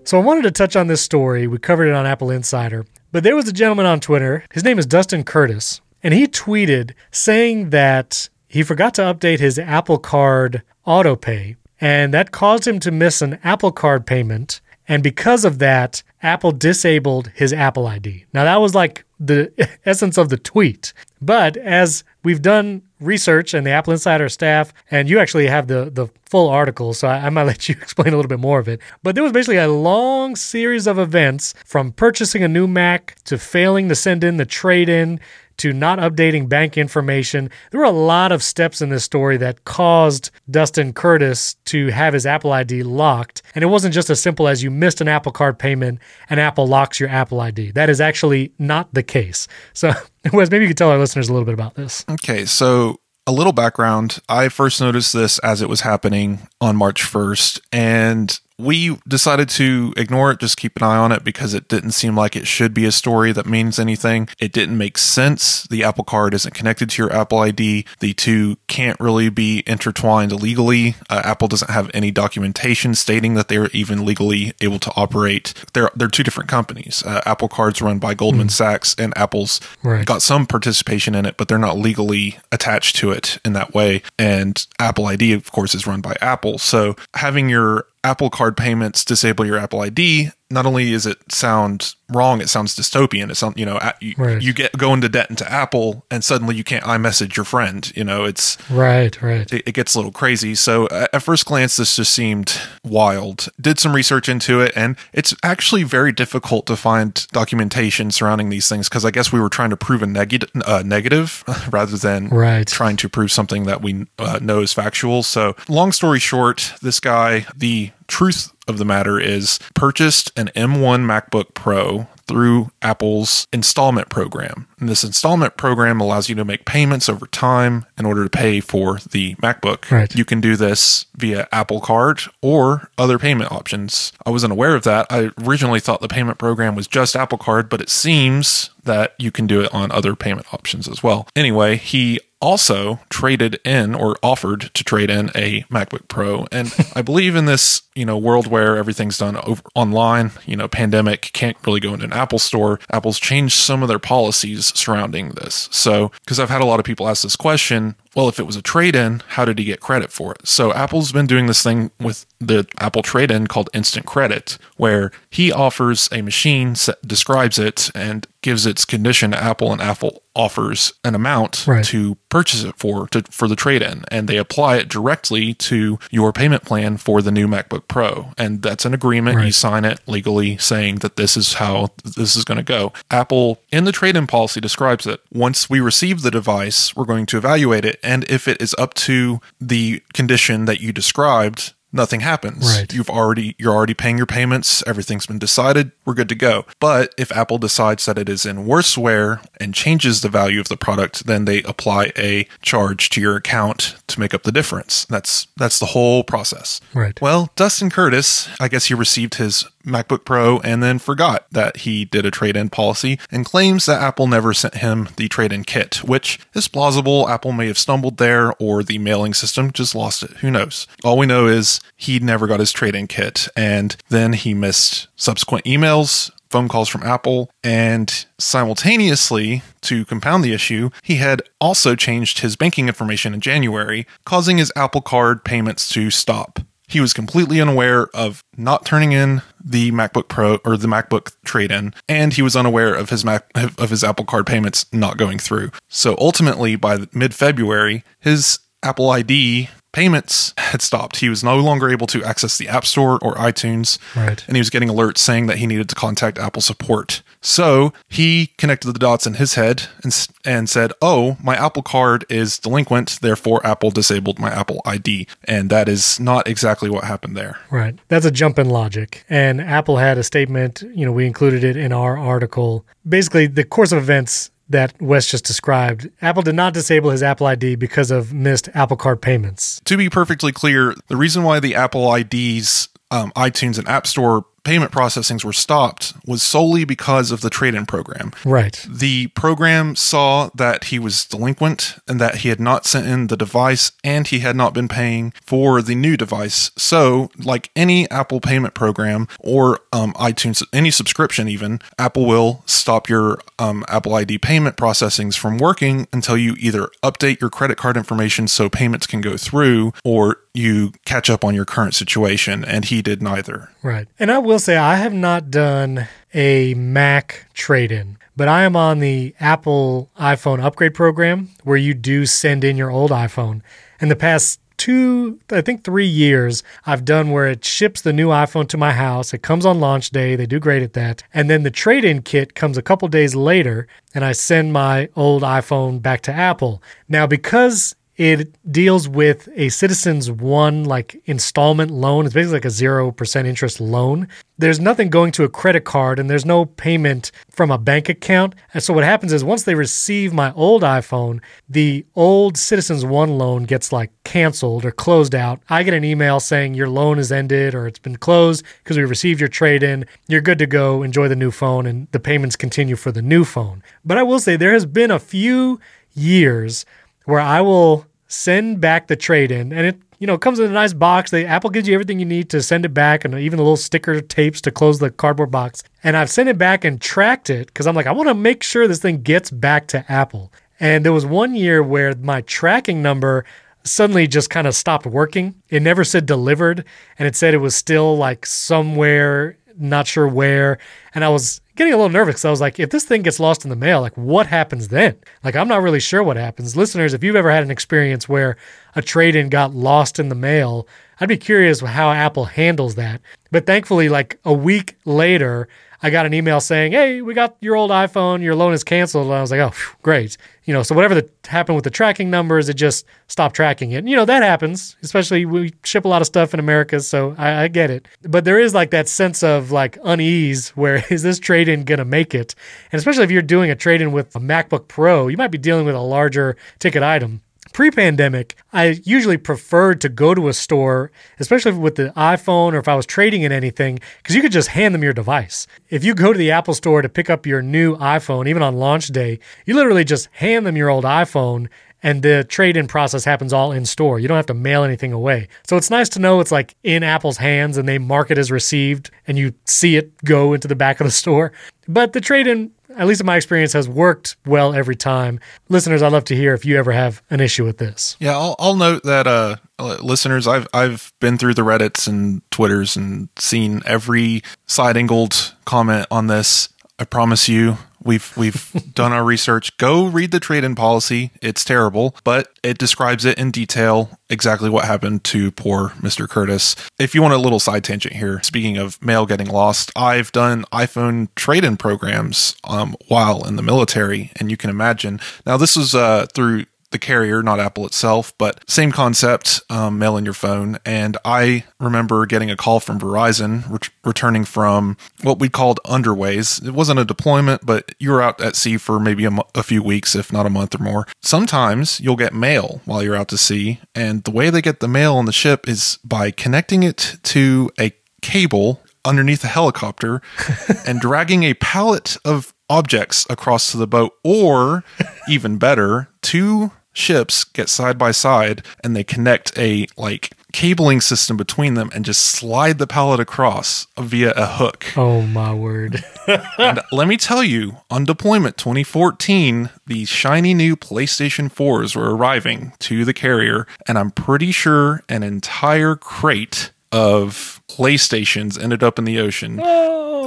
So 0.05 0.19
I 0.19 0.23
wanted 0.23 0.43
to 0.43 0.51
touch 0.51 0.75
on 0.75 0.87
this 0.87 1.01
story. 1.01 1.47
We 1.47 1.57
covered 1.59 1.87
it 1.87 1.93
on 1.93 2.05
Apple 2.05 2.29
Insider. 2.29 2.85
But 3.11 3.23
there 3.23 3.35
was 3.35 3.47
a 3.47 3.53
gentleman 3.53 3.85
on 3.85 3.99
Twitter. 3.99 4.43
His 4.51 4.63
name 4.63 4.77
is 4.77 4.85
Dustin 4.85 5.23
Curtis. 5.23 5.81
And 6.01 6.13
he 6.13 6.27
tweeted 6.27 6.91
saying 7.11 7.69
that 7.69 8.27
he 8.49 8.63
forgot 8.63 8.93
to 8.95 9.01
update 9.03 9.39
his 9.39 9.57
Apple 9.57 9.99
Card 9.99 10.61
autopay. 10.85 11.55
And 11.79 12.13
that 12.13 12.31
caused 12.31 12.67
him 12.67 12.79
to 12.79 12.91
miss 12.91 13.21
an 13.21 13.39
Apple 13.43 13.71
Card 13.71 14.05
payment. 14.05 14.59
And 14.87 15.01
because 15.01 15.45
of 15.45 15.59
that, 15.59 16.03
Apple 16.21 16.51
disabled 16.51 17.31
his 17.35 17.53
Apple 17.53 17.87
ID. 17.87 18.25
Now, 18.33 18.43
that 18.43 18.57
was 18.57 18.75
like 18.75 19.05
the 19.19 19.51
essence 19.85 20.17
of 20.17 20.29
the 20.29 20.37
tweet. 20.37 20.93
But 21.21 21.55
as 21.57 22.03
we've 22.23 22.41
done 22.41 22.81
research 22.99 23.53
and 23.53 23.65
the 23.65 23.71
Apple 23.71 23.93
Insider 23.93 24.29
staff, 24.29 24.73
and 24.91 25.09
you 25.09 25.19
actually 25.19 25.47
have 25.47 25.67
the, 25.67 25.89
the 25.89 26.07
full 26.25 26.49
article, 26.49 26.93
so 26.93 27.07
I, 27.07 27.27
I 27.27 27.29
might 27.29 27.43
let 27.47 27.69
you 27.69 27.75
explain 27.81 28.13
a 28.13 28.15
little 28.17 28.29
bit 28.29 28.39
more 28.39 28.59
of 28.59 28.67
it. 28.67 28.81
But 29.03 29.15
there 29.15 29.23
was 29.23 29.33
basically 29.33 29.57
a 29.57 29.67
long 29.67 30.35
series 30.35 30.87
of 30.87 30.99
events 30.99 31.53
from 31.65 31.91
purchasing 31.91 32.43
a 32.43 32.47
new 32.47 32.67
Mac 32.67 33.15
to 33.25 33.37
failing 33.37 33.89
to 33.89 33.95
send 33.95 34.23
in 34.23 34.37
the 34.37 34.45
trade 34.45 34.89
in 34.89 35.19
to 35.57 35.73
not 35.73 35.99
updating 35.99 36.47
bank 36.49 36.77
information. 36.77 37.49
There 37.71 37.79
were 37.79 37.85
a 37.85 37.91
lot 37.91 38.31
of 38.31 38.43
steps 38.43 38.81
in 38.81 38.89
this 38.89 39.03
story 39.03 39.37
that 39.37 39.65
caused 39.65 40.31
Dustin 40.49 40.93
Curtis 40.93 41.55
to 41.65 41.87
have 41.87 42.13
his 42.13 42.25
Apple 42.25 42.51
ID 42.51 42.83
locked. 42.83 43.41
And 43.55 43.63
it 43.63 43.67
wasn't 43.67 43.93
just 43.93 44.09
as 44.09 44.21
simple 44.21 44.47
as 44.47 44.63
you 44.63 44.71
missed 44.71 45.01
an 45.01 45.07
Apple 45.07 45.31
Card 45.31 45.59
payment 45.59 45.99
and 46.29 46.39
Apple 46.39 46.67
locks 46.67 46.99
your 46.99 47.09
Apple 47.09 47.39
ID. 47.39 47.71
That 47.71 47.89
is 47.89 48.01
actually 48.01 48.51
not 48.59 48.93
the 48.93 49.03
case. 49.03 49.47
So, 49.73 49.91
Wes, 50.33 50.49
maybe 50.49 50.65
you 50.65 50.69
could 50.69 50.77
tell 50.77 50.89
our 50.89 50.97
listeners 50.97 51.29
a 51.29 51.33
little 51.33 51.45
bit 51.45 51.53
about 51.53 51.75
this. 51.75 52.05
Okay, 52.09 52.45
so 52.45 52.99
a 53.25 53.31
little 53.31 53.53
background. 53.53 54.19
I 54.27 54.49
first 54.49 54.81
noticed 54.81 55.13
this 55.13 55.39
as 55.39 55.61
it 55.61 55.69
was 55.69 55.81
happening 55.81 56.47
on 56.59 56.75
March 56.75 57.03
1st, 57.03 57.61
and 57.71 58.39
we 58.59 58.97
decided 59.07 59.49
to 59.49 59.93
ignore 59.97 60.31
it, 60.31 60.39
just 60.39 60.57
keep 60.57 60.75
an 60.77 60.83
eye 60.83 60.97
on 60.97 61.11
it 61.11 61.23
because 61.23 61.53
it 61.53 61.67
didn't 61.67 61.91
seem 61.91 62.15
like 62.15 62.35
it 62.35 62.47
should 62.47 62.73
be 62.73 62.85
a 62.85 62.91
story 62.91 63.31
that 63.31 63.45
means 63.45 63.79
anything. 63.79 64.29
It 64.39 64.51
didn't 64.51 64.77
make 64.77 64.97
sense. 64.97 65.63
The 65.63 65.83
Apple 65.83 66.03
Card 66.03 66.33
isn't 66.33 66.53
connected 66.53 66.89
to 66.91 67.01
your 67.01 67.11
Apple 67.11 67.39
ID. 67.39 67.85
The 67.99 68.13
two 68.13 68.57
can't 68.67 68.99
really 68.99 69.29
be 69.29 69.63
intertwined 69.65 70.31
legally. 70.31 70.95
Uh, 71.09 71.21
Apple 71.23 71.47
doesn't 71.47 71.71
have 71.71 71.89
any 71.93 72.11
documentation 72.11 72.93
stating 72.95 73.33
that 73.33 73.47
they're 73.47 73.69
even 73.71 74.05
legally 74.05 74.53
able 74.61 74.79
to 74.79 74.91
operate. 74.95 75.53
They're 75.73 75.89
they're 75.95 76.07
two 76.07 76.23
different 76.23 76.49
companies. 76.49 77.03
Uh, 77.05 77.21
Apple 77.25 77.47
Card's 77.47 77.81
run 77.81 77.99
by 77.99 78.13
Goldman 78.13 78.49
Sachs, 78.49 78.95
and 78.97 79.17
Apple's 79.17 79.59
Right. 79.81 80.05
got 80.05 80.21
some 80.21 80.45
participation 80.45 81.15
in 81.15 81.25
it, 81.25 81.37
but 81.37 81.47
they're 81.47 81.57
not 81.57 81.77
legally 81.77 82.37
attached 82.51 82.95
to 82.97 83.11
it 83.11 83.39
in 83.43 83.53
that 83.53 83.73
way. 83.73 84.01
And 84.19 84.65
Apple 84.79 85.05
ID, 85.07 85.33
of 85.33 85.51
course, 85.51 85.73
is 85.75 85.87
run 85.87 86.01
by 86.01 86.15
Apple. 86.21 86.57
So 86.59 86.95
having 87.15 87.49
your 87.49 87.87
Apple 88.03 88.29
Card 88.29 88.57
payments 88.57 89.05
disable 89.05 89.45
your 89.45 89.57
Apple 89.57 89.79
ID, 89.81 90.29
not 90.49 90.65
only 90.65 90.91
is 90.93 91.05
it 91.05 91.17
sound 91.31 91.95
wrong, 92.09 92.39
it 92.41 92.47
sounds 92.49 92.75
dystopian. 92.75 93.31
It 93.31 93.35
sounds, 93.35 93.57
you 93.57 93.65
know, 93.65 93.79
you, 93.99 94.13
Right. 94.17 94.39
you 94.39 94.53
get 94.53 94.77
go 94.77 94.93
into 94.93 95.09
debt 95.09 95.29
into 95.31 95.49
Apple, 95.51 96.05
and 96.11 96.23
suddenly 96.23 96.55
you 96.55 96.63
can't 96.63 96.83
iMessage 96.83 97.35
your 97.35 97.43
friend. 97.45 97.91
You 97.95 98.03
know, 98.03 98.23
it's 98.25 98.57
Right, 98.69 99.19
right. 99.21 99.51
it, 99.51 99.63
it 99.65 99.71
gets 99.73 99.95
a 99.95 99.97
little 99.97 100.11
crazy. 100.11 100.53
So 100.53 100.85
uh, 100.87 101.07
at 101.11 101.23
first 101.23 101.45
glance, 101.45 101.77
this 101.77 101.95
just 101.95 102.13
seemed 102.13 102.59
wild. 102.83 103.47
Did 103.59 103.79
some 103.79 103.95
research 103.95 104.29
into 104.29 104.61
it, 104.61 104.71
and 104.75 104.95
it's 105.11 105.33
actually 105.41 105.83
very 105.83 106.11
difficult 106.11 106.67
to 106.67 106.75
find 106.75 107.25
documentation 107.31 108.11
surrounding 108.11 108.49
these 108.49 108.69
things 108.69 108.89
because 108.89 109.05
I 109.05 109.11
guess 109.11 109.31
we 109.31 109.39
were 109.39 109.49
trying 109.49 109.71
to 109.71 109.77
prove 109.77 110.03
a 110.03 110.07
negative, 110.07 110.51
uh, 110.67 110.83
negative 110.85 111.43
rather 111.71 111.97
than 111.97 112.29
Right. 112.29 112.67
trying 112.67 112.97
to 112.97 113.09
prove 113.09 113.31
something 113.31 113.63
that 113.65 113.81
we 113.81 114.05
uh, 114.19 114.37
know 114.41 114.61
is 114.61 114.71
factual. 114.73 115.23
So 115.23 115.55
long 115.67 115.91
story 115.91 116.19
short, 116.19 116.73
this 116.81 116.99
guy, 116.99 117.47
the 117.55 117.91
truth 118.07 118.52
of 118.67 118.77
the 118.77 118.85
matter 118.85 119.19
is 119.19 119.59
purchased 119.73 120.31
an 120.37 120.47
M1 120.55 121.05
MacBook 121.05 121.53
Pro 121.53 122.07
through 122.25 122.71
Apple's 122.81 123.47
installment 123.51 124.09
program. 124.09 124.67
And 124.79 124.87
this 124.87 125.03
installment 125.03 125.57
program 125.57 125.99
allows 125.99 126.29
you 126.29 126.35
to 126.35 126.45
make 126.45 126.65
payments 126.65 127.09
over 127.09 127.27
time 127.27 127.85
in 127.97 128.05
order 128.05 128.23
to 128.23 128.29
pay 128.29 128.59
for 128.59 128.99
the 129.11 129.35
MacBook. 129.35 129.91
Right. 129.91 130.13
You 130.15 130.25
can 130.25 130.39
do 130.39 130.55
this 130.55 131.05
via 131.15 131.47
Apple 131.51 131.81
Card 131.81 132.21
or 132.41 132.89
other 132.97 133.19
payment 133.19 133.51
options. 133.51 134.13
I 134.25 134.29
wasn't 134.29 134.53
aware 134.53 134.75
of 134.75 134.83
that. 134.83 135.07
I 135.09 135.31
originally 135.41 135.79
thought 135.79 136.01
the 136.01 136.07
payment 136.07 136.37
program 136.37 136.75
was 136.75 136.87
just 136.87 137.15
Apple 137.15 137.37
Card, 137.37 137.69
but 137.69 137.81
it 137.81 137.89
seems 137.89 138.69
that 138.83 139.13
you 139.17 139.31
can 139.31 139.47
do 139.47 139.61
it 139.61 139.73
on 139.73 139.91
other 139.91 140.15
payment 140.15 140.53
options 140.53 140.87
as 140.87 141.01
well. 141.01 141.27
Anyway, 141.35 141.77
he 141.77 142.19
also 142.43 142.99
traded 143.09 143.57
in 143.63 143.95
or 143.95 144.17
offered 144.21 144.69
to 144.73 144.83
trade 144.83 145.09
in 145.09 145.31
a 145.33 145.61
MacBook 145.71 146.09
Pro. 146.09 146.45
And 146.51 146.73
I 146.95 147.01
believe 147.01 147.37
in 147.37 147.45
this, 147.45 147.83
you 147.95 148.05
know, 148.05 148.17
world 148.17 148.47
where 148.47 148.75
everything's 148.75 149.17
done 149.17 149.37
over 149.37 149.61
online, 149.75 150.31
you 150.45 150.57
know, 150.57 150.67
pandemic 150.67 151.31
can't 151.33 151.55
really 151.65 151.79
go 151.79 151.93
into 151.93 152.05
an 152.05 152.13
Apple 152.13 152.39
store. 152.39 152.79
Apple's 152.91 153.17
changed 153.17 153.55
some 153.55 153.81
of 153.81 153.87
their 153.87 153.99
policies 153.99 154.77
surrounding 154.77 155.29
this. 155.29 155.69
So, 155.71 156.11
because 156.25 156.39
I've 156.39 156.49
had 156.49 156.61
a 156.61 156.65
lot 156.65 156.79
of 156.79 156.85
people 156.85 157.07
ask 157.07 157.23
this 157.23 157.37
question, 157.37 157.95
well, 158.15 158.29
if 158.29 158.39
it 158.39 158.45
was 158.45 158.55
a 158.55 158.61
trade 158.61 158.95
in, 158.95 159.21
how 159.29 159.45
did 159.45 159.57
he 159.57 159.65
get 159.65 159.79
credit 159.79 160.11
for 160.11 160.33
it? 160.33 160.47
So 160.47 160.71
Apple's 160.73 161.11
been 161.11 161.25
doing 161.25 161.47
this 161.47 161.63
thing 161.63 161.91
with 161.99 162.25
the 162.39 162.67
Apple 162.79 163.01
trade 163.01 163.31
in 163.31 163.47
called 163.47 163.69
instant 163.73 164.05
credit, 164.05 164.57
where 164.77 165.11
he 165.29 165.51
offers 165.51 166.09
a 166.11 166.21
machine, 166.21 166.75
describes 167.05 167.57
it, 167.57 167.89
and 167.95 168.27
gives 168.41 168.65
its 168.65 168.85
condition 168.85 169.31
to 169.31 169.41
Apple, 169.41 169.71
and 169.71 169.81
Apple 169.81 170.23
offers 170.35 170.93
an 171.03 171.13
amount 171.15 171.65
Right. 171.67 171.85
to 171.85 172.17
purchase 172.29 172.63
it 172.63 172.75
for 172.77 173.07
to, 173.09 173.21
for 173.29 173.47
the 173.47 173.55
trade 173.55 173.81
in, 173.81 174.03
and 174.09 174.27
they 174.27 174.37
apply 174.37 174.77
it 174.77 174.89
directly 174.89 175.53
to 175.55 175.99
your 176.11 176.33
payment 176.33 176.63
plan 176.65 176.97
for 176.97 177.21
the 177.21 177.31
new 177.31 177.47
MacBook 177.47 177.87
Pro, 177.87 178.31
and 178.37 178.61
that's 178.61 178.85
an 178.85 178.93
agreement. 178.93 179.43
You 179.45 179.51
sign 179.51 179.85
it 179.85 179.99
legally, 180.07 180.57
saying 180.57 180.95
that 180.97 181.15
this 181.15 181.37
is 181.37 181.53
how 181.53 181.89
this 182.03 182.35
is 182.35 182.43
going 182.45 182.57
to 182.57 182.63
go. 182.63 182.93
Apple 183.11 183.61
in 183.71 183.83
the 183.83 183.91
trade 183.91 184.15
in 184.15 184.25
policy 184.27 184.59
describes 184.59 185.05
it. 185.05 185.21
Once 185.31 185.69
we 185.69 185.79
receive 185.79 186.21
the 186.21 186.31
device, 186.31 186.95
we're 186.95 187.05
going 187.05 187.25
to 187.27 187.37
evaluate 187.37 187.85
it, 187.85 187.99
and 188.01 188.23
if 188.29 188.47
it 188.47 188.61
is 188.61 188.73
up 188.79 188.93
to 188.95 189.39
the 189.61 190.01
condition 190.13 190.65
that 190.65 190.79
you 190.81 190.91
described. 190.91 191.73
Nothing 191.93 192.21
happens. 192.21 192.65
Right. 192.75 192.91
You've 192.91 193.09
already 193.09 193.55
you're 193.59 193.73
already 193.73 193.93
paying 193.93 194.17
your 194.17 194.25
payments. 194.25 194.83
Everything's 194.87 195.27
been 195.27 195.37
decided. 195.39 195.91
We're 196.05 196.15
good 196.15 196.29
to 196.29 196.35
go. 196.35 196.65
But 196.79 197.13
if 197.17 197.31
Apple 197.31 197.59
decides 197.59 198.05
that 198.05 198.17
it 198.17 198.27
is 198.27 198.45
in 198.45 198.65
worseware 198.65 199.45
and 199.59 199.75
changes 199.75 200.21
the 200.21 200.29
value 200.29 200.59
of 200.59 200.69
the 200.69 200.77
product, 200.77 201.27
then 201.27 201.45
they 201.45 201.61
apply 201.63 202.11
a 202.17 202.47
charge 202.63 203.09
to 203.09 203.21
your 203.21 203.35
account 203.35 203.95
to 204.07 204.19
make 204.19 204.33
up 204.33 204.43
the 204.43 204.51
difference. 204.51 205.05
That's 205.05 205.47
that's 205.55 205.79
the 205.79 205.87
whole 205.87 206.23
process. 206.23 206.81
Right. 206.93 207.19
Well, 207.21 207.51
Dustin 207.55 207.91
Curtis, 207.91 208.49
I 208.59 208.67
guess 208.67 208.85
he 208.85 208.95
received 208.95 209.35
his 209.35 209.65
MacBook 209.85 210.25
Pro 210.25 210.59
and 210.59 210.81
then 210.81 210.99
forgot 210.99 211.45
that 211.51 211.77
he 211.77 212.05
did 212.05 212.25
a 212.25 212.31
trade 212.31 212.57
in 212.57 212.69
policy 212.69 213.19
and 213.31 213.45
claims 213.45 213.85
that 213.85 214.01
Apple 214.01 214.27
never 214.27 214.53
sent 214.53 214.75
him 214.75 215.09
the 215.17 215.27
trade 215.27 215.53
in 215.53 215.63
kit, 215.63 216.03
which 216.03 216.39
is 216.53 216.67
plausible. 216.67 217.29
Apple 217.29 217.51
may 217.51 217.67
have 217.67 217.77
stumbled 217.77 218.17
there 218.17 218.53
or 218.59 218.83
the 218.83 218.97
mailing 218.97 219.33
system 219.33 219.71
just 219.71 219.95
lost 219.95 220.23
it. 220.23 220.31
Who 220.37 220.51
knows? 220.51 220.87
All 221.03 221.17
we 221.17 221.25
know 221.25 221.47
is 221.47 221.81
he 221.95 222.19
never 222.19 222.47
got 222.47 222.59
his 222.59 222.71
trade 222.71 222.95
in 222.95 223.07
kit 223.07 223.47
and 223.55 223.95
then 224.09 224.33
he 224.33 224.53
missed 224.53 225.07
subsequent 225.15 225.65
emails. 225.65 226.31
Phone 226.49 226.67
calls 226.67 226.87
from 226.87 227.01
Apple, 227.01 227.49
and 227.63 228.27
simultaneously, 228.37 229.63
to 229.81 230.05
compound 230.05 230.43
the 230.43 230.53
issue, 230.53 230.91
he 231.01 231.15
had 231.15 231.41
also 231.59 231.95
changed 231.95 232.39
his 232.41 232.55
banking 232.55 232.87
information 232.87 233.33
in 233.33 233.41
January, 233.41 234.05
causing 234.23 234.59
his 234.59 234.71
Apple 234.75 235.01
Card 235.01 235.43
payments 235.43 235.89
to 235.89 236.11
stop. 236.11 236.59
He 236.87 236.99
was 236.99 237.13
completely 237.13 237.59
unaware 237.61 238.07
of 238.15 238.43
not 238.57 238.85
turning 238.85 239.13
in 239.13 239.41
the 239.63 239.91
MacBook 239.91 240.27
Pro 240.27 240.57
or 240.65 240.77
the 240.77 240.87
MacBook 240.87 241.33
trade-in, 241.45 241.93
and 242.09 242.33
he 242.33 242.41
was 242.41 242.55
unaware 242.55 242.93
of 242.93 243.09
his 243.09 243.23
Mac 243.25 243.45
of 243.55 243.89
his 243.89 244.03
Apple 244.03 244.25
Card 244.25 244.45
payments 244.45 244.85
not 244.91 245.17
going 245.17 245.39
through. 245.39 245.71
So 245.87 246.15
ultimately, 246.19 246.75
by 246.75 247.05
mid-February, 247.13 248.03
his 248.19 248.59
Apple 248.83 249.09
ID 249.09 249.69
payments 249.93 250.53
had 250.57 250.81
stopped. 250.81 251.17
He 251.17 251.29
was 251.29 251.43
no 251.43 251.57
longer 251.59 251.89
able 251.89 252.07
to 252.07 252.23
access 252.23 252.57
the 252.57 252.67
App 252.67 252.85
Store 252.85 253.17
or 253.21 253.35
iTunes, 253.35 253.97
Right. 254.15 254.43
and 254.47 254.57
he 254.57 254.59
was 254.59 254.69
getting 254.69 254.89
alerts 254.89 255.19
saying 255.19 255.45
that 255.47 255.59
he 255.59 255.67
needed 255.67 255.87
to 255.89 255.95
contact 255.95 256.37
Apple 256.37 256.61
support. 256.61 257.21
So 257.43 257.93
he 258.07 258.47
connected 258.57 258.91
the 258.91 258.97
dots 258.97 259.27
in 259.27 259.35
his 259.35 259.55
head 259.55 259.83
and, 260.03 260.27
and 260.45 260.69
said, 260.69 260.93
Oh, 261.01 261.37
my 261.43 261.55
Apple 261.55 261.83
card 261.83 262.25
is 262.29 262.57
delinquent, 262.57 263.19
therefore 263.21 263.65
Apple 263.65 263.91
disabled 263.91 264.39
my 264.39 264.49
Apple 264.49 264.81
ID. 264.85 265.27
And 265.43 265.69
that 265.69 265.87
is 265.89 266.19
not 266.19 266.47
exactly 266.47 266.89
what 266.89 267.03
happened 267.03 267.37
there. 267.37 267.59
Right. 267.69 267.99
That's 268.07 268.25
a 268.25 268.31
jump 268.31 268.57
in 268.57 268.69
logic. 268.69 269.25
And 269.29 269.61
Apple 269.61 269.97
had 269.97 270.17
a 270.17 270.23
statement, 270.23 270.83
you 270.95 271.05
know, 271.05 271.11
we 271.11 271.25
included 271.25 271.63
it 271.63 271.75
in 271.75 271.91
our 271.91 272.17
article. 272.17 272.85
Basically, 273.07 273.45
the 273.45 273.65
course 273.65 273.91
of 273.91 273.97
events 273.97 274.49
that 274.69 274.99
Wes 275.01 275.27
just 275.27 275.45
described, 275.45 276.09
Apple 276.21 276.41
did 276.41 276.55
not 276.55 276.73
disable 276.73 277.09
his 277.09 277.21
Apple 277.21 277.47
ID 277.47 277.75
because 277.75 278.09
of 278.09 278.33
missed 278.33 278.69
Apple 278.73 278.97
Card 278.97 279.21
payments. 279.21 279.81
To 279.85 279.97
be 279.97 280.09
perfectly 280.09 280.53
clear, 280.53 280.95
the 281.07 281.17
reason 281.17 281.43
why 281.43 281.59
the 281.59 281.75
Apple 281.75 282.13
IDs, 282.13 282.87
um, 283.11 283.31
iTunes, 283.35 283.77
and 283.77 283.87
App 283.87 284.07
Store 284.07 284.45
payment 284.63 284.91
processings 284.91 285.43
were 285.43 285.53
stopped 285.53 286.13
was 286.25 286.41
solely 286.41 286.85
because 286.85 287.31
of 287.31 287.41
the 287.41 287.49
trade 287.49 287.75
in 287.75 287.85
program. 287.85 288.31
Right. 288.45 288.85
The 288.89 289.27
program 289.27 289.95
saw 289.95 290.49
that 290.55 290.85
he 290.85 290.99
was 290.99 291.25
delinquent 291.25 291.95
and 292.07 292.19
that 292.19 292.37
he 292.37 292.49
had 292.49 292.59
not 292.59 292.85
sent 292.85 293.07
in 293.07 293.27
the 293.27 293.37
device 293.37 293.91
and 294.03 294.27
he 294.27 294.39
had 294.39 294.55
not 294.55 294.73
been 294.73 294.87
paying 294.87 295.33
for 295.41 295.81
the 295.81 295.95
new 295.95 296.17
device. 296.17 296.71
So, 296.77 297.29
like 297.37 297.69
any 297.75 298.09
Apple 298.09 298.39
payment 298.39 298.73
program 298.73 299.27
or 299.39 299.79
um, 299.91 300.13
iTunes, 300.13 300.65
any 300.71 300.91
subscription 300.91 301.47
even, 301.47 301.79
Apple 301.97 302.25
will 302.25 302.63
stop 302.65 303.09
your 303.09 303.39
um, 303.59 303.83
Apple 303.87 304.13
ID 304.15 304.37
payment 304.37 304.77
processings 304.77 305.37
from 305.37 305.57
working 305.57 306.07
until 306.11 306.37
you 306.37 306.55
either 306.59 306.89
update 307.01 307.41
your 307.41 307.49
credit 307.49 307.77
card 307.77 307.97
information 307.97 308.47
so 308.47 308.69
payments 308.69 309.07
can 309.07 309.21
go 309.21 309.37
through 309.37 309.93
or 310.03 310.37
you 310.53 310.91
catch 311.05 311.29
up 311.29 311.43
on 311.43 311.55
your 311.55 311.65
current 311.65 311.95
situation. 311.95 312.63
And 312.63 312.85
he 312.85 313.01
did 313.01 313.21
neither. 313.21 313.69
Right. 313.81 314.07
And 314.19 314.31
I 314.31 314.37
will 314.37 314.52
say, 314.59 314.77
I 314.77 314.95
have 314.95 315.13
not 315.13 315.51
done 315.51 316.07
a 316.33 316.73
Mac 316.73 317.47
trade 317.53 317.91
in, 317.91 318.17
but 318.35 318.47
I 318.47 318.63
am 318.63 318.75
on 318.75 318.99
the 318.99 319.35
Apple 319.39 320.09
iPhone 320.19 320.63
upgrade 320.63 320.93
program 320.93 321.49
where 321.63 321.77
you 321.77 321.93
do 321.93 322.25
send 322.25 322.63
in 322.63 322.77
your 322.77 322.89
old 322.89 323.11
iPhone. 323.11 323.61
In 323.99 324.09
the 324.09 324.15
past 324.15 324.59
two, 324.77 325.39
I 325.51 325.61
think 325.61 325.83
three 325.83 326.05
years, 326.05 326.63
I've 326.85 327.05
done 327.05 327.31
where 327.31 327.47
it 327.47 327.63
ships 327.63 328.01
the 328.01 328.11
new 328.11 328.29
iPhone 328.29 328.67
to 328.69 328.77
my 328.77 328.91
house. 328.91 329.33
It 329.33 329.43
comes 329.43 329.65
on 329.65 329.79
launch 329.79 330.09
day. 330.09 330.35
They 330.35 330.45
do 330.45 330.59
great 330.59 330.83
at 330.83 330.93
that. 330.93 331.23
And 331.33 331.49
then 331.49 331.63
the 331.63 331.71
trade 331.71 332.03
in 332.03 332.21
kit 332.21 332.53
comes 332.55 332.77
a 332.77 332.81
couple 332.81 333.07
days 333.07 333.35
later, 333.35 333.87
and 334.13 334.25
I 334.25 334.33
send 334.33 334.73
my 334.73 335.09
old 335.15 335.43
iPhone 335.43 336.01
back 336.01 336.21
to 336.21 336.33
Apple. 336.33 336.81
Now, 337.07 337.27
because 337.27 337.95
it 338.15 338.55
deals 338.71 339.07
with 339.07 339.49
a 339.55 339.69
Citizens 339.69 340.29
One 340.29 340.83
like 340.83 341.21
installment 341.25 341.89
loan. 341.89 342.25
It's 342.25 342.33
basically 342.33 342.57
like 342.57 342.65
a 342.65 342.69
zero 342.69 343.11
percent 343.11 343.47
interest 343.47 343.81
loan. 343.81 344.27
There's 344.57 344.79
nothing 344.79 345.09
going 345.09 345.31
to 345.33 345.43
a 345.43 345.49
credit 345.49 345.83
card 345.83 346.19
and 346.19 346.29
there's 346.29 346.45
no 346.45 346.65
payment 346.65 347.31
from 347.49 347.71
a 347.71 347.77
bank 347.79 348.07
account. 348.09 348.53
And 348.73 348.83
so 348.83 348.93
what 348.93 349.03
happens 349.03 349.33
is 349.33 349.43
once 349.43 349.63
they 349.63 349.73
receive 349.73 350.31
my 350.31 350.53
old 350.53 350.83
iPhone, 350.83 351.41
the 351.67 352.05
old 352.15 352.55
Citizens 352.57 353.03
One 353.03 353.37
loan 353.37 353.63
gets 353.63 353.91
like 353.91 354.11
canceled 354.23 354.85
or 354.85 354.91
closed 354.91 355.33
out. 355.33 355.61
I 355.69 355.81
get 355.81 355.95
an 355.95 356.05
email 356.05 356.39
saying 356.39 356.75
your 356.75 356.89
loan 356.89 357.17
is 357.17 357.31
ended 357.31 357.73
or 357.73 357.87
it's 357.87 357.99
been 357.99 358.17
closed 358.17 358.63
because 358.83 358.97
we 358.97 359.03
received 359.03 359.39
your 359.39 359.49
trade 359.49 359.81
in. 359.81 360.05
You're 360.27 360.41
good 360.41 360.59
to 360.59 360.67
go. 360.67 361.01
Enjoy 361.01 361.27
the 361.27 361.35
new 361.35 361.51
phone 361.51 361.87
and 361.87 362.07
the 362.11 362.19
payments 362.19 362.55
continue 362.55 362.95
for 362.95 363.11
the 363.11 363.23
new 363.23 363.43
phone. 363.43 363.81
But 364.05 364.19
I 364.19 364.23
will 364.23 364.39
say 364.39 364.55
there 364.55 364.73
has 364.73 364.85
been 364.85 365.09
a 365.09 365.19
few 365.19 365.79
years 366.15 366.85
where 367.25 367.39
I 367.39 367.61
will 367.61 368.05
send 368.27 368.81
back 368.81 369.07
the 369.07 369.15
trade 369.15 369.51
in 369.51 369.71
and 369.71 369.85
it 369.85 369.97
you 370.19 370.27
know 370.27 370.37
comes 370.37 370.57
in 370.57 370.65
a 370.65 370.73
nice 370.73 370.93
box. 370.93 371.31
The 371.31 371.45
Apple 371.45 371.69
gives 371.69 371.87
you 371.87 371.93
everything 371.93 372.19
you 372.19 372.25
need 372.25 372.49
to 372.51 372.61
send 372.61 372.85
it 372.85 372.93
back 372.93 373.25
and 373.25 373.35
even 373.35 373.57
the 373.57 373.63
little 373.63 373.77
sticker 373.77 374.21
tapes 374.21 374.61
to 374.61 374.71
close 374.71 374.99
the 374.99 375.11
cardboard 375.11 375.51
box. 375.51 375.83
And 376.03 376.15
I've 376.15 376.29
sent 376.29 376.49
it 376.49 376.57
back 376.57 376.85
and 376.85 377.01
tracked 377.01 377.49
it 377.49 377.67
because 377.67 377.87
I'm 377.87 377.95
like, 377.95 378.07
I 378.07 378.11
want 378.11 378.29
to 378.29 378.33
make 378.33 378.63
sure 378.63 378.87
this 378.87 379.01
thing 379.01 379.21
gets 379.21 379.51
back 379.51 379.87
to 379.87 380.09
Apple. 380.09 380.51
And 380.79 381.05
there 381.05 381.13
was 381.13 381.25
one 381.25 381.55
year 381.55 381.83
where 381.83 382.15
my 382.15 382.41
tracking 382.41 383.01
number 383.01 383.45
suddenly 383.83 384.27
just 384.27 384.49
kind 384.49 384.65
of 384.65 384.75
stopped 384.75 385.05
working. 385.05 385.55
It 385.69 385.81
never 385.81 386.03
said 386.03 386.25
delivered 386.25 386.85
and 387.19 387.27
it 387.27 387.35
said 387.35 387.53
it 387.53 387.57
was 387.57 387.75
still 387.75 388.17
like 388.17 388.45
somewhere, 388.45 389.57
not 389.77 390.07
sure 390.07 390.27
where. 390.27 390.77
And 391.13 391.23
I 391.23 391.29
was 391.29 391.61
getting 391.75 391.93
a 391.93 391.97
little 391.97 392.11
nervous 392.11 392.35
because 392.35 392.45
I 392.45 392.49
was 392.49 392.61
like, 392.61 392.79
if 392.79 392.89
this 392.89 393.03
thing 393.03 393.21
gets 393.21 393.39
lost 393.39 393.63
in 393.63 393.69
the 393.69 393.75
mail, 393.75 394.01
like 394.01 394.15
what 394.15 394.47
happens 394.47 394.89
then? 394.89 395.15
Like, 395.43 395.55
I'm 395.55 395.67
not 395.67 395.81
really 395.81 395.99
sure 395.99 396.23
what 396.23 396.37
happens. 396.37 396.75
Listeners, 396.75 397.13
if 397.13 397.23
you've 397.23 397.35
ever 397.35 397.51
had 397.51 397.63
an 397.63 397.71
experience 397.71 398.29
where 398.29 398.57
a 398.95 399.01
trade 399.01 399.35
in 399.35 399.49
got 399.49 399.73
lost 399.73 400.19
in 400.19 400.29
the 400.29 400.35
mail. 400.35 400.87
I'd 401.19 401.29
be 401.29 401.37
curious 401.37 401.79
how 401.79 402.11
Apple 402.11 402.45
handles 402.45 402.95
that. 402.95 403.21
But 403.51 403.65
thankfully, 403.65 404.09
like 404.09 404.39
a 404.45 404.53
week 404.53 404.95
later, 405.05 405.67
I 406.03 406.09
got 406.09 406.25
an 406.25 406.33
email 406.33 406.59
saying, 406.59 406.91
"Hey, 406.91 407.21
we 407.21 407.33
got 407.33 407.55
your 407.61 407.75
old 407.75 407.89
iPhone. 407.89 408.41
Your 408.41 408.55
loan 408.55 408.73
is 408.73 408.83
canceled." 408.83 409.27
And 409.27 409.35
I 409.35 409.41
was 409.41 409.51
like, 409.51 409.61
"Oh, 409.61 409.71
great." 410.01 410.37
You 410.65 410.73
know, 410.73 410.83
so 410.83 410.93
whatever 410.93 411.15
that 411.15 411.29
happened 411.47 411.75
with 411.75 411.85
the 411.85 411.89
tracking 411.89 412.29
numbers, 412.29 412.69
it 412.69 412.75
just 412.75 413.05
stopped 413.27 413.55
tracking 413.55 413.91
it. 413.91 413.97
And, 413.97 414.09
you 414.09 414.15
know, 414.15 414.25
that 414.25 414.43
happens. 414.43 414.95
Especially 415.01 415.45
we 415.45 415.73
ship 415.83 416.05
a 416.05 416.07
lot 416.07 416.21
of 416.21 416.27
stuff 416.27 416.53
in 416.53 416.59
America, 416.59 416.99
so 416.99 417.35
I, 417.37 417.63
I 417.63 417.67
get 417.69 417.89
it. 417.89 418.07
But 418.21 418.45
there 418.45 418.59
is 418.59 418.73
like 418.73 418.91
that 418.91 419.07
sense 419.07 419.43
of 419.43 419.71
like 419.71 419.97
unease 420.03 420.69
where 420.69 421.03
is 421.09 421.23
this 421.23 421.39
trade 421.39 421.69
in 421.69 421.85
gonna 421.85 422.05
make 422.05 422.35
it? 422.35 422.53
And 422.91 422.99
especially 422.99 423.23
if 423.23 423.31
you're 423.31 423.41
doing 423.41 423.71
a 423.71 423.75
trade 423.75 424.01
in 424.01 424.11
with 424.11 424.35
a 424.35 424.39
MacBook 424.39 424.87
Pro, 424.87 425.29
you 425.29 425.37
might 425.37 425.51
be 425.51 425.57
dealing 425.57 425.85
with 425.85 425.95
a 425.95 426.01
larger 426.01 426.57
ticket 426.79 427.01
item 427.01 427.41
pre 427.73 427.91
pandemic, 427.91 428.55
I 428.71 429.01
usually 429.03 429.37
preferred 429.37 429.99
to 430.01 430.09
go 430.09 430.33
to 430.33 430.47
a 430.47 430.53
store, 430.53 431.11
especially 431.39 431.73
with 431.73 431.95
the 431.95 432.11
iPhone 432.15 432.73
or 432.73 432.77
if 432.77 432.87
I 432.87 432.95
was 432.95 433.05
trading 433.05 433.41
in 433.41 433.51
anything, 433.51 433.99
because 434.17 434.35
you 434.35 434.41
could 434.41 434.51
just 434.51 434.69
hand 434.69 434.95
them 434.95 435.03
your 435.03 435.13
device. 435.13 435.67
If 435.89 436.03
you 436.03 436.13
go 436.13 436.31
to 436.31 436.39
the 436.39 436.51
Apple 436.51 436.73
store 436.73 437.01
to 437.01 437.09
pick 437.09 437.29
up 437.29 437.45
your 437.45 437.61
new 437.61 437.97
iPhone, 437.97 438.47
even 438.47 438.63
on 438.63 438.77
launch 438.77 439.07
day, 439.07 439.39
you 439.65 439.75
literally 439.75 440.03
just 440.03 440.29
hand 440.33 440.65
them 440.65 440.77
your 440.77 440.89
old 440.89 441.03
iPhone 441.03 441.67
and 442.03 442.21
the 442.21 442.43
trade 442.43 442.75
in 442.75 442.85
process 442.85 443.23
happens 443.23 443.53
all 443.53 443.71
in 443.71 443.85
store. 443.85 444.19
You 444.19 444.27
don't 444.27 444.35
have 444.35 444.45
to 444.47 444.53
mail 444.53 444.83
anything 444.83 445.13
away. 445.13 445.47
So 445.65 445.77
it's 445.77 445.89
nice 445.89 446.09
to 446.09 446.19
know 446.19 446.41
it's 446.41 446.51
like 446.51 446.75
in 446.83 447.01
Apple's 447.01 447.37
hands 447.37 447.77
and 447.77 447.87
they 447.87 447.97
mark 447.97 448.29
it 448.29 448.37
as 448.37 448.51
received 448.51 449.09
and 449.25 449.37
you 449.39 449.53
see 449.65 449.95
it 449.95 450.15
go 450.25 450.51
into 450.51 450.67
the 450.67 450.75
back 450.75 450.99
of 450.99 451.07
the 451.07 451.11
store. 451.11 451.53
But 451.87 452.11
the 452.11 452.19
trade 452.19 452.45
in, 452.45 452.71
at 452.97 453.07
least 453.07 453.21
in 453.21 453.25
my 453.25 453.35
experience, 453.35 453.73
has 453.73 453.87
worked 453.87 454.35
well 454.45 454.73
every 454.73 454.95
time. 454.95 455.39
Listeners, 455.69 456.01
I'd 456.01 456.11
love 456.11 456.25
to 456.25 456.35
hear 456.35 456.53
if 456.53 456.65
you 456.65 456.77
ever 456.77 456.91
have 456.91 457.21
an 457.29 457.39
issue 457.39 457.65
with 457.65 457.77
this. 457.77 458.15
Yeah, 458.19 458.37
I'll, 458.37 458.55
I'll 458.59 458.75
note 458.75 459.03
that, 459.03 459.27
uh, 459.27 459.57
listeners, 459.79 460.47
I've 460.47 460.67
I've 460.73 461.13
been 461.19 461.37
through 461.37 461.55
the 461.55 461.63
Reddits 461.63 462.07
and 462.07 462.41
Twitters 462.51 462.95
and 462.95 463.29
seen 463.37 463.81
every 463.85 464.41
side 464.65 464.97
angled 464.97 465.55
comment 465.65 466.07
on 466.09 466.27
this. 466.27 466.69
I 466.99 467.05
promise 467.05 467.49
you, 467.49 467.77
we've 468.03 468.35
we've 468.37 468.71
done 468.93 469.11
our 469.13 469.23
research. 469.23 469.75
Go 469.77 470.05
read 470.05 470.31
the 470.31 470.39
trade-in 470.39 470.75
policy. 470.75 471.31
It's 471.41 471.63
terrible, 471.63 472.15
but 472.23 472.49
it 472.63 472.77
describes 472.77 473.25
it 473.25 473.37
in 473.37 473.51
detail 473.51 474.19
exactly 474.29 474.69
what 474.69 474.85
happened 474.85 475.23
to 475.25 475.51
poor 475.51 475.89
Mr. 476.01 476.27
Curtis. 476.27 476.75
If 476.99 477.13
you 477.13 477.21
want 477.21 477.33
a 477.33 477.37
little 477.37 477.59
side 477.59 477.83
tangent 477.83 478.15
here, 478.15 478.41
speaking 478.41 478.77
of 478.77 479.01
mail 479.01 479.25
getting 479.25 479.47
lost, 479.47 479.91
I've 479.95 480.31
done 480.31 480.65
iPhone 480.71 481.27
trade-in 481.35 481.77
programs 481.77 482.55
um, 482.63 482.95
while 483.07 483.45
in 483.45 483.55
the 483.55 483.61
military, 483.61 484.31
and 484.37 484.49
you 484.49 484.57
can 484.57 484.69
imagine. 484.69 485.19
Now 485.45 485.57
this 485.57 485.75
was 485.75 485.93
uh, 485.93 486.27
through 486.33 486.65
the 486.93 486.99
carrier, 486.99 487.43
not 487.43 487.59
Apple 487.59 487.85
itself, 487.85 488.33
but 488.37 488.63
same 488.69 488.91
concept, 488.91 489.61
um, 489.69 489.99
mail 489.99 490.15
in 490.15 490.23
your 490.23 490.33
phone. 490.33 490.77
And 490.85 491.17
I 491.25 491.65
remember 491.79 492.25
getting 492.25 492.49
a 492.49 492.55
call 492.55 492.79
from 492.79 492.99
Verizon 492.99 493.69
ret- 493.69 493.89
returning 494.05 494.45
from 494.45 494.95
what 495.21 495.39
we 495.39 495.49
called 495.49 495.81
underways. 495.85 496.65
It 496.65 496.71
wasn't 496.71 496.99
a 496.99 497.05
deployment, 497.05 497.65
but 497.65 497.93
you 497.99 498.11
were 498.11 498.21
out 498.21 498.39
at 498.39 498.55
sea 498.55 498.77
for 498.77 498.99
maybe 498.99 499.25
a, 499.25 499.31
mo- 499.31 499.47
a 499.53 499.63
few 499.63 499.83
weeks, 499.83 500.15
if 500.15 500.31
not 500.31 500.45
a 500.45 500.49
month 500.49 500.73
or 500.73 500.83
more. 500.83 501.05
Sometimes 501.21 501.99
you'll 501.99 502.15
get 502.15 502.33
mail 502.33 502.81
while 502.85 503.03
you're 503.03 503.15
out 503.15 503.27
to 503.29 503.37
sea. 503.37 503.79
And 503.93 504.23
the 504.23 504.31
way 504.31 504.49
they 504.49 504.61
get 504.61 504.79
the 504.79 504.87
mail 504.87 505.15
on 505.15 505.25
the 505.25 505.33
ship 505.33 505.67
is 505.67 505.99
by 506.05 506.31
connecting 506.31 506.83
it 506.83 507.17
to 507.23 507.69
a 507.79 507.91
cable 508.21 508.81
underneath 509.05 509.43
a 509.43 509.47
helicopter 509.47 510.21
and 510.87 510.99
dragging 510.99 511.43
a 511.43 511.53
pallet 511.55 512.15
of 512.23 512.53
objects 512.69 513.27
across 513.29 513.71
to 513.71 513.77
the 513.77 513.87
boat, 513.87 514.13
or 514.23 514.83
even 515.27 515.57
better, 515.57 516.09
two 516.21 516.71
ships 516.93 517.43
get 517.43 517.69
side 517.69 517.97
by 517.97 518.11
side 518.11 518.63
and 518.83 518.95
they 518.95 519.03
connect 519.03 519.57
a 519.57 519.87
like 519.97 520.31
cabling 520.53 521.01
system 521.01 521.35
between 521.35 521.73
them 521.73 521.89
and 521.93 522.05
just 522.05 522.21
slide 522.21 522.77
the 522.77 522.87
pallet 522.87 523.19
across 523.19 523.87
via 523.99 524.31
a 524.35 524.45
hook. 524.45 524.85
Oh 524.95 525.23
my 525.23 525.53
word. 525.53 526.03
and 526.57 526.79
let 526.91 527.07
me 527.07 527.17
tell 527.17 527.43
you, 527.43 527.77
on 527.89 528.05
deployment 528.05 528.55
2014, 528.55 529.71
the 529.87 530.05
shiny 530.05 530.53
new 530.53 530.75
PlayStation 530.77 531.51
4s 531.51 531.95
were 531.95 532.15
arriving 532.15 532.73
to 532.79 533.03
the 533.03 533.13
carrier, 533.13 533.67
and 533.87 533.97
I'm 533.97 534.11
pretty 534.11 534.51
sure 534.51 535.03
an 535.09 535.23
entire 535.23 535.95
crate 535.95 536.71
of 536.93 537.61
PlayStations 537.67 538.61
ended 538.61 538.83
up 538.83 538.99
in 538.99 539.05
the 539.05 539.19
ocean. 539.19 539.59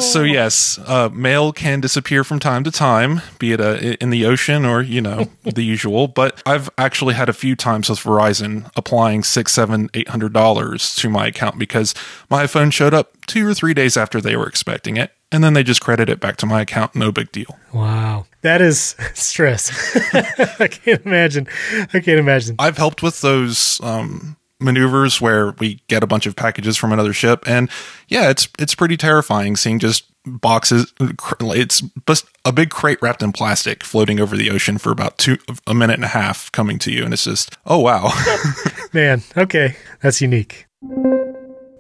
So 0.01 0.23
yes, 0.23 0.79
uh, 0.85 1.09
mail 1.11 1.53
can 1.53 1.81
disappear 1.81 2.23
from 2.23 2.39
time 2.39 2.65
to 2.65 2.71
time, 2.71 3.23
be 3.39 3.53
it 3.53 3.61
uh, 3.63 3.77
in 3.99 4.11
the 4.11 4.27
ocean 4.27 4.67
or 4.67 4.83
you 4.83 5.01
know 5.01 5.31
the 5.45 5.63
usual. 5.65 6.07
But 6.09 6.43
I've 6.45 6.69
actually 6.77 7.15
had 7.15 7.31
a 7.31 7.33
few 7.33 7.57
times 7.57 7.89
with 7.89 8.01
Verizon 8.01 8.71
applying 8.77 9.23
six, 9.23 9.53
seven, 9.53 9.89
eight 9.95 10.09
hundred 10.09 10.35
dollars 10.35 10.95
to 10.97 11.09
my 11.09 11.29
account 11.29 11.59
because 11.59 11.95
my 12.29 12.47
phone 12.47 12.71
showed 12.71 12.93
up 12.93 13.17
two 13.27 13.47
or 13.47 13.55
three 13.55 13.73
days 13.73 13.97
after 13.97 14.21
they 14.21 14.37
were 14.37 14.47
expecting 14.47 14.99
it, 14.99 15.13
and 15.33 15.43
then 15.43 15.55
they 15.55 15.63
just 15.63 15.81
credit 15.81 16.11
it 16.11 16.21
back 16.21 16.37
to 16.39 16.47
my 16.47 16.61
account. 16.61 16.95
No 16.95 17.11
big 17.11 17.33
deal. 17.33 17.59
Wow. 17.73 18.27
That 18.43 18.61
is 18.61 18.97
stress. 19.15 19.71
I 20.61 20.69
can't 20.69 21.05
imagine. 21.07 21.49
I 21.95 22.01
can't 22.01 22.19
imagine. 22.19 22.57
I've 22.59 22.77
helped 22.77 23.03
with 23.03 23.23
those 23.23 23.81
um, 23.83 24.37
maneuvers 24.61 25.21
where 25.21 25.53
we 25.53 25.81
get 25.89 26.03
a 26.03 26.07
bunch 26.07 26.27
of 26.27 26.37
packages 26.37 26.77
from 26.77 26.93
another 26.93 27.13
ship, 27.13 27.45
and 27.47 27.71
yeah, 28.09 28.31
it's 28.31 28.49
it's 28.59 28.75
pretty 28.75 28.97
terrifying 28.97 29.57
seeing 29.57 29.79
just 29.79 30.05
boxes. 30.25 30.93
It's 31.01 31.83
just 32.07 32.27
a 32.45 32.53
big 32.53 32.71
crate 32.71 33.01
wrapped 33.01 33.23
in 33.23 33.33
plastic 33.33 33.85
floating 33.85 34.21
over 34.21 34.37
the 34.37 34.51
ocean 34.51 34.79
for 34.79 34.91
about 34.91 35.19
two 35.19 35.39
a 35.67 35.75
minute 35.75 35.95
and 35.95 36.05
a 36.05 36.09
half 36.09 36.51
coming 36.53 36.79
to 36.81 36.93
you, 36.93 37.05
and 37.05 37.13
it's 37.13 37.25
just 37.25 37.57
oh 37.67 37.79
wow. 37.79 38.13
Man, 38.93 39.23
okay, 39.37 39.77
that's 40.01 40.21
unique. 40.21 40.67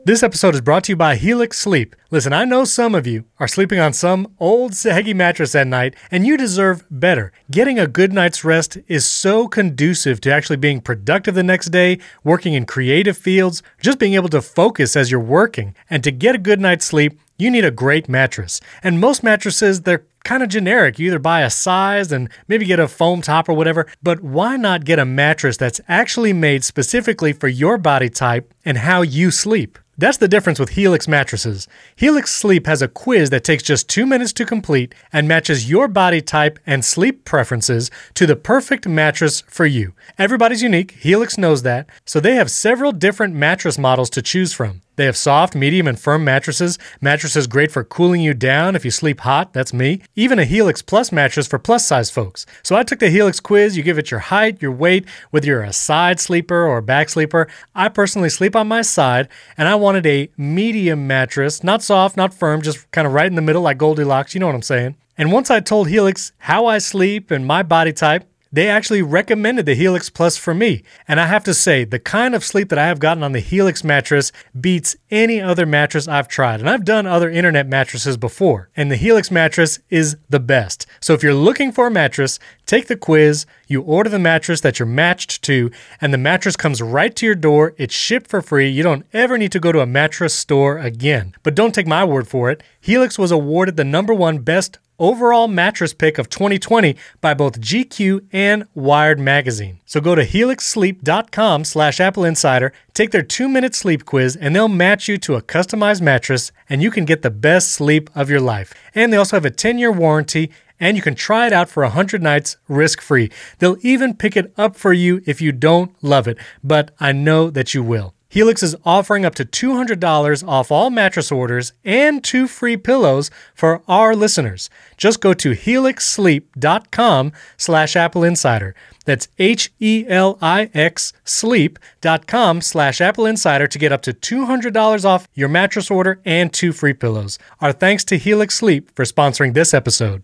This 0.06 0.22
episode 0.22 0.54
is 0.54 0.60
brought 0.60 0.84
to 0.84 0.92
you 0.92 0.96
by 0.96 1.16
Helix 1.16 1.58
Sleep. 1.58 1.96
Listen, 2.12 2.32
I 2.32 2.44
know 2.44 2.64
some 2.64 2.94
of 2.94 3.08
you 3.08 3.24
are 3.40 3.48
sleeping 3.48 3.80
on 3.80 3.92
some 3.92 4.32
old 4.38 4.72
saggy 4.72 5.12
mattress 5.12 5.56
at 5.56 5.66
night, 5.66 5.96
and 6.12 6.24
you 6.24 6.36
deserve 6.36 6.84
better. 6.88 7.32
Getting 7.50 7.80
a 7.80 7.88
good 7.88 8.12
night's 8.12 8.44
rest 8.44 8.78
is 8.86 9.04
so 9.04 9.48
conducive 9.48 10.20
to 10.20 10.32
actually 10.32 10.58
being 10.58 10.80
productive 10.80 11.34
the 11.34 11.42
next 11.42 11.70
day, 11.70 11.98
working 12.22 12.54
in 12.54 12.66
creative 12.66 13.18
fields, 13.18 13.64
just 13.82 13.98
being 13.98 14.14
able 14.14 14.28
to 14.28 14.40
focus 14.40 14.94
as 14.94 15.10
you're 15.10 15.18
working. 15.18 15.74
And 15.90 16.04
to 16.04 16.12
get 16.12 16.36
a 16.36 16.38
good 16.38 16.60
night's 16.60 16.86
sleep, 16.86 17.18
you 17.36 17.50
need 17.50 17.64
a 17.64 17.72
great 17.72 18.08
mattress. 18.08 18.60
And 18.84 19.00
most 19.00 19.24
mattresses, 19.24 19.82
they're 19.82 20.06
kind 20.26 20.42
of 20.42 20.48
generic. 20.50 20.98
You 20.98 21.06
either 21.06 21.18
buy 21.20 21.42
a 21.42 21.50
size 21.50 22.10
and 22.12 22.28
maybe 22.48 22.66
get 22.66 22.80
a 22.80 22.88
foam 22.88 23.22
top 23.22 23.48
or 23.48 23.54
whatever, 23.54 23.86
but 24.02 24.22
why 24.22 24.56
not 24.56 24.84
get 24.84 24.98
a 24.98 25.04
mattress 25.04 25.56
that's 25.56 25.80
actually 25.88 26.32
made 26.32 26.64
specifically 26.64 27.32
for 27.32 27.48
your 27.48 27.78
body 27.78 28.10
type 28.10 28.52
and 28.64 28.78
how 28.78 29.02
you 29.02 29.30
sleep? 29.30 29.78
That's 29.96 30.18
the 30.18 30.28
difference 30.28 30.58
with 30.58 30.70
Helix 30.70 31.08
mattresses. 31.08 31.68
Helix 31.94 32.30
Sleep 32.30 32.66
has 32.66 32.82
a 32.82 32.88
quiz 32.88 33.30
that 33.30 33.44
takes 33.44 33.62
just 33.62 33.88
two 33.88 34.04
minutes 34.04 34.34
to 34.34 34.44
complete 34.44 34.94
and 35.10 35.26
matches 35.26 35.70
your 35.70 35.88
body 35.88 36.20
type 36.20 36.58
and 36.66 36.84
sleep 36.84 37.24
preferences 37.24 37.90
to 38.12 38.26
the 38.26 38.36
perfect 38.36 38.86
mattress 38.86 39.42
for 39.48 39.64
you. 39.64 39.94
Everybody's 40.18 40.62
unique, 40.62 40.90
Helix 40.90 41.38
knows 41.38 41.62
that, 41.62 41.88
so 42.04 42.20
they 42.20 42.34
have 42.34 42.50
several 42.50 42.92
different 42.92 43.34
mattress 43.34 43.78
models 43.78 44.10
to 44.10 44.20
choose 44.20 44.52
from. 44.52 44.82
They 44.96 45.04
have 45.04 45.16
soft, 45.16 45.54
medium, 45.54 45.86
and 45.86 45.98
firm 45.98 46.24
mattresses. 46.24 46.78
Mattresses 47.00 47.46
great 47.46 47.70
for 47.70 47.84
cooling 47.84 48.22
you 48.22 48.34
down 48.34 48.74
if 48.74 48.84
you 48.84 48.90
sleep 48.90 49.20
hot, 49.20 49.52
that's 49.52 49.72
me. 49.72 50.00
Even 50.14 50.38
a 50.38 50.44
Helix 50.44 50.82
Plus 50.82 51.12
mattress 51.12 51.46
for 51.46 51.58
plus 51.58 51.86
size 51.86 52.10
folks. 52.10 52.46
So 52.62 52.76
I 52.76 52.82
took 52.82 52.98
the 52.98 53.10
Helix 53.10 53.38
quiz. 53.38 53.76
You 53.76 53.82
give 53.82 53.98
it 53.98 54.10
your 54.10 54.20
height, 54.20 54.60
your 54.60 54.72
weight, 54.72 55.06
whether 55.30 55.46
you're 55.46 55.62
a 55.62 55.72
side 55.72 56.18
sleeper 56.18 56.66
or 56.66 56.78
a 56.78 56.82
back 56.82 57.08
sleeper. 57.08 57.46
I 57.74 57.88
personally 57.88 58.30
sleep 58.30 58.56
on 58.56 58.68
my 58.68 58.82
side, 58.82 59.28
and 59.56 59.68
I 59.68 59.74
wanted 59.74 60.06
a 60.06 60.30
medium 60.36 61.06
mattress, 61.06 61.62
not 61.62 61.82
soft, 61.82 62.16
not 62.16 62.34
firm, 62.34 62.62
just 62.62 62.90
kind 62.90 63.06
of 63.06 63.12
right 63.12 63.26
in 63.26 63.34
the 63.34 63.42
middle 63.42 63.62
like 63.62 63.78
Goldilocks. 63.78 64.34
You 64.34 64.40
know 64.40 64.46
what 64.46 64.54
I'm 64.54 64.62
saying? 64.62 64.96
And 65.18 65.32
once 65.32 65.50
I 65.50 65.60
told 65.60 65.88
Helix 65.88 66.32
how 66.38 66.66
I 66.66 66.78
sleep 66.78 67.30
and 67.30 67.46
my 67.46 67.62
body 67.62 67.92
type, 67.92 68.28
they 68.52 68.68
actually 68.68 69.02
recommended 69.02 69.66
the 69.66 69.74
Helix 69.74 70.08
Plus 70.08 70.36
for 70.36 70.54
me. 70.54 70.82
And 71.08 71.20
I 71.20 71.26
have 71.26 71.44
to 71.44 71.54
say, 71.54 71.84
the 71.84 71.98
kind 71.98 72.34
of 72.34 72.44
sleep 72.44 72.68
that 72.68 72.78
I 72.78 72.86
have 72.86 73.00
gotten 73.00 73.22
on 73.22 73.32
the 73.32 73.40
Helix 73.40 73.82
mattress 73.82 74.32
beats 74.58 74.96
any 75.10 75.40
other 75.40 75.66
mattress 75.66 76.08
I've 76.08 76.28
tried. 76.28 76.60
And 76.60 76.70
I've 76.70 76.84
done 76.84 77.06
other 77.06 77.28
internet 77.28 77.66
mattresses 77.66 78.16
before, 78.16 78.70
and 78.76 78.90
the 78.90 78.96
Helix 78.96 79.30
mattress 79.30 79.78
is 79.90 80.16
the 80.28 80.40
best. 80.40 80.86
So 81.00 81.12
if 81.12 81.22
you're 81.22 81.34
looking 81.34 81.72
for 81.72 81.86
a 81.86 81.90
mattress, 81.90 82.38
take 82.66 82.86
the 82.86 82.96
quiz, 82.96 83.46
you 83.66 83.82
order 83.82 84.08
the 84.08 84.18
mattress 84.18 84.60
that 84.60 84.78
you're 84.78 84.86
matched 84.86 85.42
to, 85.42 85.70
and 86.00 86.12
the 86.12 86.18
mattress 86.18 86.56
comes 86.56 86.80
right 86.80 87.14
to 87.16 87.26
your 87.26 87.34
door. 87.34 87.74
It's 87.76 87.94
shipped 87.94 88.28
for 88.28 88.40
free. 88.40 88.68
You 88.68 88.82
don't 88.82 89.06
ever 89.12 89.36
need 89.36 89.52
to 89.52 89.60
go 89.60 89.72
to 89.72 89.80
a 89.80 89.86
mattress 89.86 90.34
store 90.34 90.78
again. 90.78 91.34
But 91.42 91.54
don't 91.54 91.74
take 91.74 91.86
my 91.86 92.04
word 92.04 92.28
for 92.28 92.50
it. 92.50 92.62
Helix 92.80 93.18
was 93.18 93.32
awarded 93.32 93.76
the 93.76 93.84
number 93.84 94.14
one 94.14 94.38
best 94.38 94.78
overall 94.98 95.48
mattress 95.48 95.92
pick 95.92 96.18
of 96.18 96.28
2020 96.28 96.96
by 97.20 97.34
both 97.34 97.60
GQ 97.60 98.26
and 98.32 98.66
Wired 98.74 99.18
magazine. 99.18 99.80
So 99.84 100.00
go 100.00 100.14
to 100.14 100.24
helixsleep.com 100.24 101.64
slash 101.64 102.00
Apple 102.00 102.24
Insider, 102.24 102.72
take 102.94 103.10
their 103.10 103.22
two-minute 103.22 103.74
sleep 103.74 104.04
quiz, 104.04 104.36
and 104.36 104.54
they'll 104.54 104.68
match 104.68 105.08
you 105.08 105.18
to 105.18 105.34
a 105.34 105.42
customized 105.42 106.00
mattress, 106.00 106.52
and 106.68 106.82
you 106.82 106.90
can 106.90 107.04
get 107.04 107.22
the 107.22 107.30
best 107.30 107.72
sleep 107.72 108.10
of 108.14 108.30
your 108.30 108.40
life. 108.40 108.72
And 108.94 109.12
they 109.12 109.16
also 109.16 109.36
have 109.36 109.44
a 109.44 109.50
10-year 109.50 109.92
warranty 109.92 110.50
and 110.78 110.96
you 110.96 111.02
can 111.02 111.14
try 111.14 111.46
it 111.46 111.52
out 111.52 111.68
for 111.68 111.82
100 111.82 112.22
nights 112.22 112.56
risk 112.68 113.00
free. 113.00 113.30
They'll 113.58 113.78
even 113.80 114.14
pick 114.14 114.36
it 114.36 114.52
up 114.58 114.76
for 114.76 114.92
you 114.92 115.22
if 115.26 115.40
you 115.40 115.52
don't 115.52 115.92
love 116.02 116.28
it, 116.28 116.38
but 116.62 116.90
I 117.00 117.12
know 117.12 117.50
that 117.50 117.74
you 117.74 117.82
will. 117.82 118.15
Helix 118.28 118.62
is 118.62 118.76
offering 118.84 119.24
up 119.24 119.34
to 119.36 119.44
$200 119.44 120.46
off 120.46 120.70
all 120.72 120.90
mattress 120.90 121.30
orders 121.30 121.72
and 121.84 122.22
two 122.22 122.46
free 122.48 122.76
pillows 122.76 123.30
for 123.54 123.82
our 123.86 124.16
listeners. 124.16 124.68
Just 124.96 125.20
go 125.20 125.32
to 125.34 125.52
helixsleep.com 125.52 127.32
slash 127.56 127.96
Apple 127.96 128.24
Insider. 128.24 128.74
That's 129.04 129.28
H-E-L-I-X 129.38 131.12
sleep.com 131.24 132.60
slash 132.60 133.00
Apple 133.00 133.26
Insider 133.26 133.66
to 133.68 133.78
get 133.78 133.92
up 133.92 134.02
to 134.02 134.12
$200 134.12 135.04
off 135.04 135.28
your 135.34 135.48
mattress 135.48 135.90
order 135.90 136.20
and 136.24 136.52
two 136.52 136.72
free 136.72 136.94
pillows. 136.94 137.38
Our 137.60 137.72
thanks 137.72 138.04
to 138.06 138.18
Helix 138.18 138.56
Sleep 138.56 138.90
for 138.96 139.04
sponsoring 139.04 139.54
this 139.54 139.72
episode. 139.72 140.22